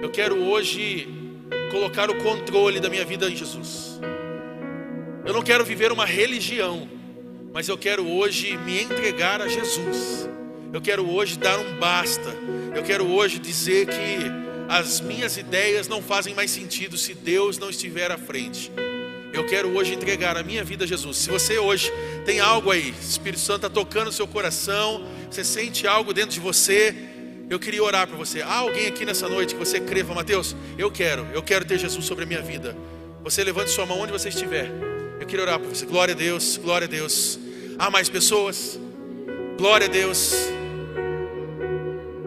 Eu 0.00 0.08
quero 0.08 0.40
hoje 0.40 1.08
colocar 1.72 2.08
o 2.10 2.14
controle 2.22 2.78
da 2.78 2.88
minha 2.88 3.04
vida 3.04 3.28
em 3.28 3.34
Jesus. 3.34 3.98
Eu 5.24 5.34
não 5.34 5.42
quero 5.42 5.64
viver 5.64 5.90
uma 5.90 6.06
religião, 6.06 6.88
mas 7.52 7.66
eu 7.66 7.76
quero 7.76 8.06
hoje 8.06 8.56
me 8.56 8.84
entregar 8.84 9.42
a 9.42 9.48
Jesus. 9.48 10.30
Eu 10.72 10.80
quero 10.80 11.10
hoje 11.10 11.36
dar 11.36 11.58
um 11.58 11.76
basta. 11.80 12.32
Eu 12.72 12.84
quero 12.84 13.04
hoje 13.04 13.40
dizer 13.40 13.88
que 13.88 14.45
as 14.68 15.00
minhas 15.00 15.36
ideias 15.36 15.88
não 15.88 16.02
fazem 16.02 16.34
mais 16.34 16.50
sentido 16.50 16.96
se 16.96 17.14
Deus 17.14 17.58
não 17.58 17.70
estiver 17.70 18.10
à 18.10 18.18
frente. 18.18 18.70
Eu 19.32 19.46
quero 19.46 19.68
hoje 19.76 19.94
entregar 19.94 20.36
a 20.36 20.42
minha 20.42 20.64
vida 20.64 20.84
a 20.84 20.86
Jesus. 20.86 21.18
Se 21.18 21.30
você 21.30 21.58
hoje 21.58 21.92
tem 22.24 22.40
algo 22.40 22.70
aí, 22.70 22.94
Espírito 23.00 23.40
Santo 23.40 23.66
está 23.66 23.70
tocando 23.70 24.08
o 24.08 24.12
seu 24.12 24.26
coração, 24.26 25.06
você 25.30 25.44
sente 25.44 25.86
algo 25.86 26.12
dentro 26.12 26.30
de 26.30 26.40
você, 26.40 26.94
eu 27.48 27.58
queria 27.58 27.82
orar 27.82 28.06
para 28.06 28.16
você. 28.16 28.42
Há 28.42 28.56
alguém 28.56 28.86
aqui 28.86 29.04
nessa 29.04 29.28
noite 29.28 29.54
que 29.54 29.58
você 29.58 29.78
creva, 29.78 30.14
Mateus? 30.14 30.56
Eu 30.76 30.90
quero, 30.90 31.26
eu 31.32 31.42
quero 31.42 31.64
ter 31.64 31.78
Jesus 31.78 32.04
sobre 32.04 32.24
a 32.24 32.26
minha 32.26 32.42
vida. 32.42 32.76
Você 33.22 33.44
levante 33.44 33.70
sua 33.70 33.86
mão 33.86 34.00
onde 34.00 34.12
você 34.12 34.30
estiver. 34.30 34.70
Eu 35.20 35.26
queria 35.26 35.44
orar 35.44 35.58
para 35.58 35.68
você. 35.68 35.86
Glória 35.86 36.14
a 36.14 36.16
Deus, 36.16 36.56
glória 36.56 36.86
a 36.86 36.88
Deus. 36.88 37.38
Há 37.78 37.90
mais 37.90 38.08
pessoas? 38.08 38.78
Glória 39.58 39.86
a 39.86 39.90
Deus. 39.90 40.34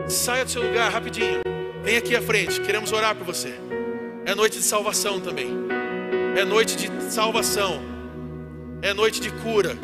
Saia 0.07 0.45
do 0.45 0.51
seu 0.51 0.63
lugar 0.63 0.91
rapidinho. 0.91 1.41
Vem 1.89 1.97
aqui 1.97 2.15
à 2.15 2.21
frente. 2.21 2.61
Queremos 2.61 2.91
orar 2.91 3.15
por 3.15 3.25
você. 3.25 3.51
É 4.23 4.35
noite 4.35 4.59
de 4.59 4.63
salvação 4.63 5.19
também. 5.19 5.49
É 6.37 6.45
noite 6.45 6.77
de 6.77 6.87
salvação. 7.11 7.81
É 8.83 8.93
noite 8.93 9.19
de 9.19 9.31
cura. 9.31 9.75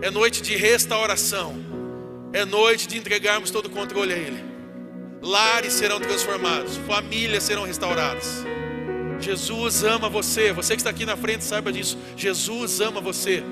É 0.00 0.12
noite 0.12 0.40
de 0.40 0.54
restauração. 0.54 1.56
É 2.32 2.44
noite 2.44 2.86
de 2.86 2.96
entregarmos 2.96 3.50
todo 3.50 3.66
o 3.66 3.70
controle 3.70 4.12
a 4.12 4.16
Ele. 4.16 4.44
Lares 5.20 5.72
serão 5.72 5.98
transformados. 5.98 6.76
Famílias 6.86 7.42
serão 7.42 7.64
restauradas. 7.64 8.44
Jesus 9.18 9.82
ama 9.82 10.08
você. 10.08 10.52
Você 10.52 10.74
que 10.74 10.82
está 10.82 10.90
aqui 10.90 11.04
na 11.04 11.16
frente, 11.16 11.42
saiba 11.42 11.72
disso. 11.72 11.98
Jesus 12.16 12.80
ama 12.80 13.00
você. 13.00 13.42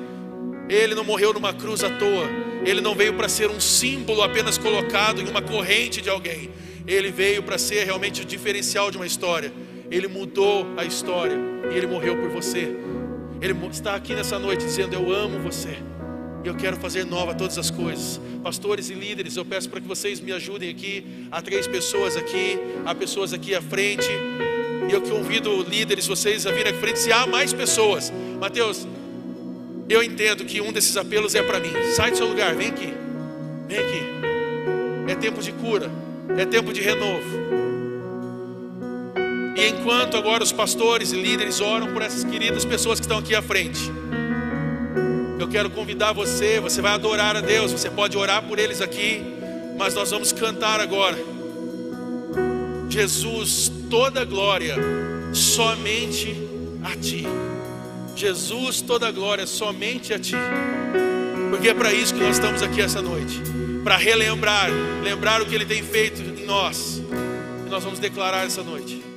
Ele 0.68 0.94
não 0.94 1.02
morreu 1.02 1.32
numa 1.32 1.52
cruz 1.52 1.82
à 1.82 1.90
toa. 1.90 2.28
Ele 2.64 2.80
não 2.80 2.94
veio 2.94 3.14
para 3.14 3.28
ser 3.28 3.50
um 3.50 3.60
símbolo 3.60 4.22
apenas 4.22 4.56
colocado 4.56 5.20
em 5.20 5.28
uma 5.28 5.42
corrente 5.42 6.00
de 6.00 6.08
alguém. 6.08 6.48
Ele 6.86 7.10
veio 7.10 7.42
para 7.42 7.58
ser 7.58 7.84
realmente 7.84 8.22
o 8.22 8.24
diferencial 8.24 8.90
de 8.90 8.96
uma 8.96 9.06
história. 9.06 9.52
Ele 9.90 10.08
mudou 10.08 10.66
a 10.76 10.84
história 10.84 11.36
e 11.72 11.76
ele 11.76 11.86
morreu 11.86 12.16
por 12.16 12.28
você. 12.30 12.74
Ele 13.40 13.54
está 13.70 13.94
aqui 13.94 14.14
nessa 14.14 14.38
noite 14.38 14.64
dizendo: 14.64 14.94
Eu 14.94 15.12
amo 15.12 15.38
você. 15.40 15.76
E 16.44 16.48
eu 16.48 16.54
quero 16.56 16.76
fazer 16.76 17.04
nova 17.04 17.34
todas 17.34 17.56
as 17.56 17.70
coisas. 17.70 18.20
Pastores 18.42 18.90
e 18.90 18.94
líderes, 18.94 19.36
eu 19.36 19.44
peço 19.44 19.68
para 19.68 19.80
que 19.80 19.86
vocês 19.86 20.20
me 20.20 20.32
ajudem 20.32 20.70
aqui. 20.70 21.04
Há 21.30 21.40
três 21.40 21.66
pessoas 21.66 22.16
aqui, 22.16 22.58
há 22.84 22.94
pessoas 22.94 23.32
aqui 23.32 23.54
à 23.54 23.62
frente. 23.62 24.08
E 24.88 24.92
eu 24.92 25.00
convido 25.02 25.62
líderes, 25.62 26.06
vocês 26.06 26.46
a 26.46 26.50
virem 26.50 26.72
à 26.72 26.76
frente. 26.76 26.98
Se 26.98 27.12
há 27.12 27.26
mais 27.26 27.52
pessoas, 27.52 28.12
Mateus, 28.40 28.86
eu 29.88 30.02
entendo 30.02 30.44
que 30.44 30.60
um 30.60 30.72
desses 30.72 30.96
apelos 30.96 31.34
é 31.34 31.42
para 31.42 31.60
mim. 31.60 31.70
Sai 31.94 32.10
do 32.10 32.16
seu 32.16 32.26
lugar, 32.26 32.54
vem 32.54 32.68
aqui. 32.68 32.92
Vem 33.68 33.78
aqui. 33.78 34.02
É 35.08 35.14
tempo 35.14 35.40
de 35.40 35.52
cura, 35.52 35.90
é 36.36 36.44
tempo 36.44 36.72
de 36.72 36.80
renovo. 36.80 37.42
E 39.56 39.68
enquanto 39.68 40.16
agora 40.16 40.42
os 40.42 40.52
pastores 40.52 41.12
e 41.12 41.16
líderes 41.20 41.60
oram 41.60 41.92
por 41.92 42.02
essas 42.02 42.24
queridas 42.24 42.64
pessoas 42.64 42.98
que 42.98 43.04
estão 43.04 43.18
aqui 43.18 43.34
à 43.34 43.42
frente, 43.42 43.80
eu 45.38 45.48
quero 45.48 45.70
convidar 45.70 46.12
você, 46.12 46.60
você 46.60 46.80
vai 46.80 46.92
adorar 46.92 47.36
a 47.36 47.40
Deus, 47.40 47.72
você 47.72 47.90
pode 47.90 48.16
orar 48.16 48.42
por 48.42 48.58
eles 48.58 48.80
aqui, 48.80 49.22
mas 49.78 49.94
nós 49.94 50.10
vamos 50.10 50.32
cantar 50.32 50.80
agora. 50.80 51.18
Jesus, 52.88 53.70
toda 53.90 54.24
glória 54.24 54.76
somente 55.32 56.36
a 56.82 56.96
ti. 56.96 57.26
Jesus, 58.14 58.80
toda 58.80 59.10
glória 59.10 59.46
somente 59.46 60.12
a 60.14 60.18
Ti. 60.18 60.36
Porque 61.50 61.68
é 61.68 61.74
para 61.74 61.92
isso 61.92 62.14
que 62.14 62.20
nós 62.20 62.36
estamos 62.36 62.62
aqui 62.62 62.80
essa 62.80 63.02
noite 63.02 63.51
para 63.82 63.96
relembrar, 63.96 64.70
lembrar 65.02 65.42
o 65.42 65.46
que 65.46 65.54
Ele 65.54 65.66
tem 65.66 65.82
feito 65.82 66.22
em 66.22 66.44
nós. 66.44 67.02
E 67.66 67.70
nós 67.70 67.82
vamos 67.82 67.98
declarar 67.98 68.46
essa 68.46 68.62
noite. 68.62 69.11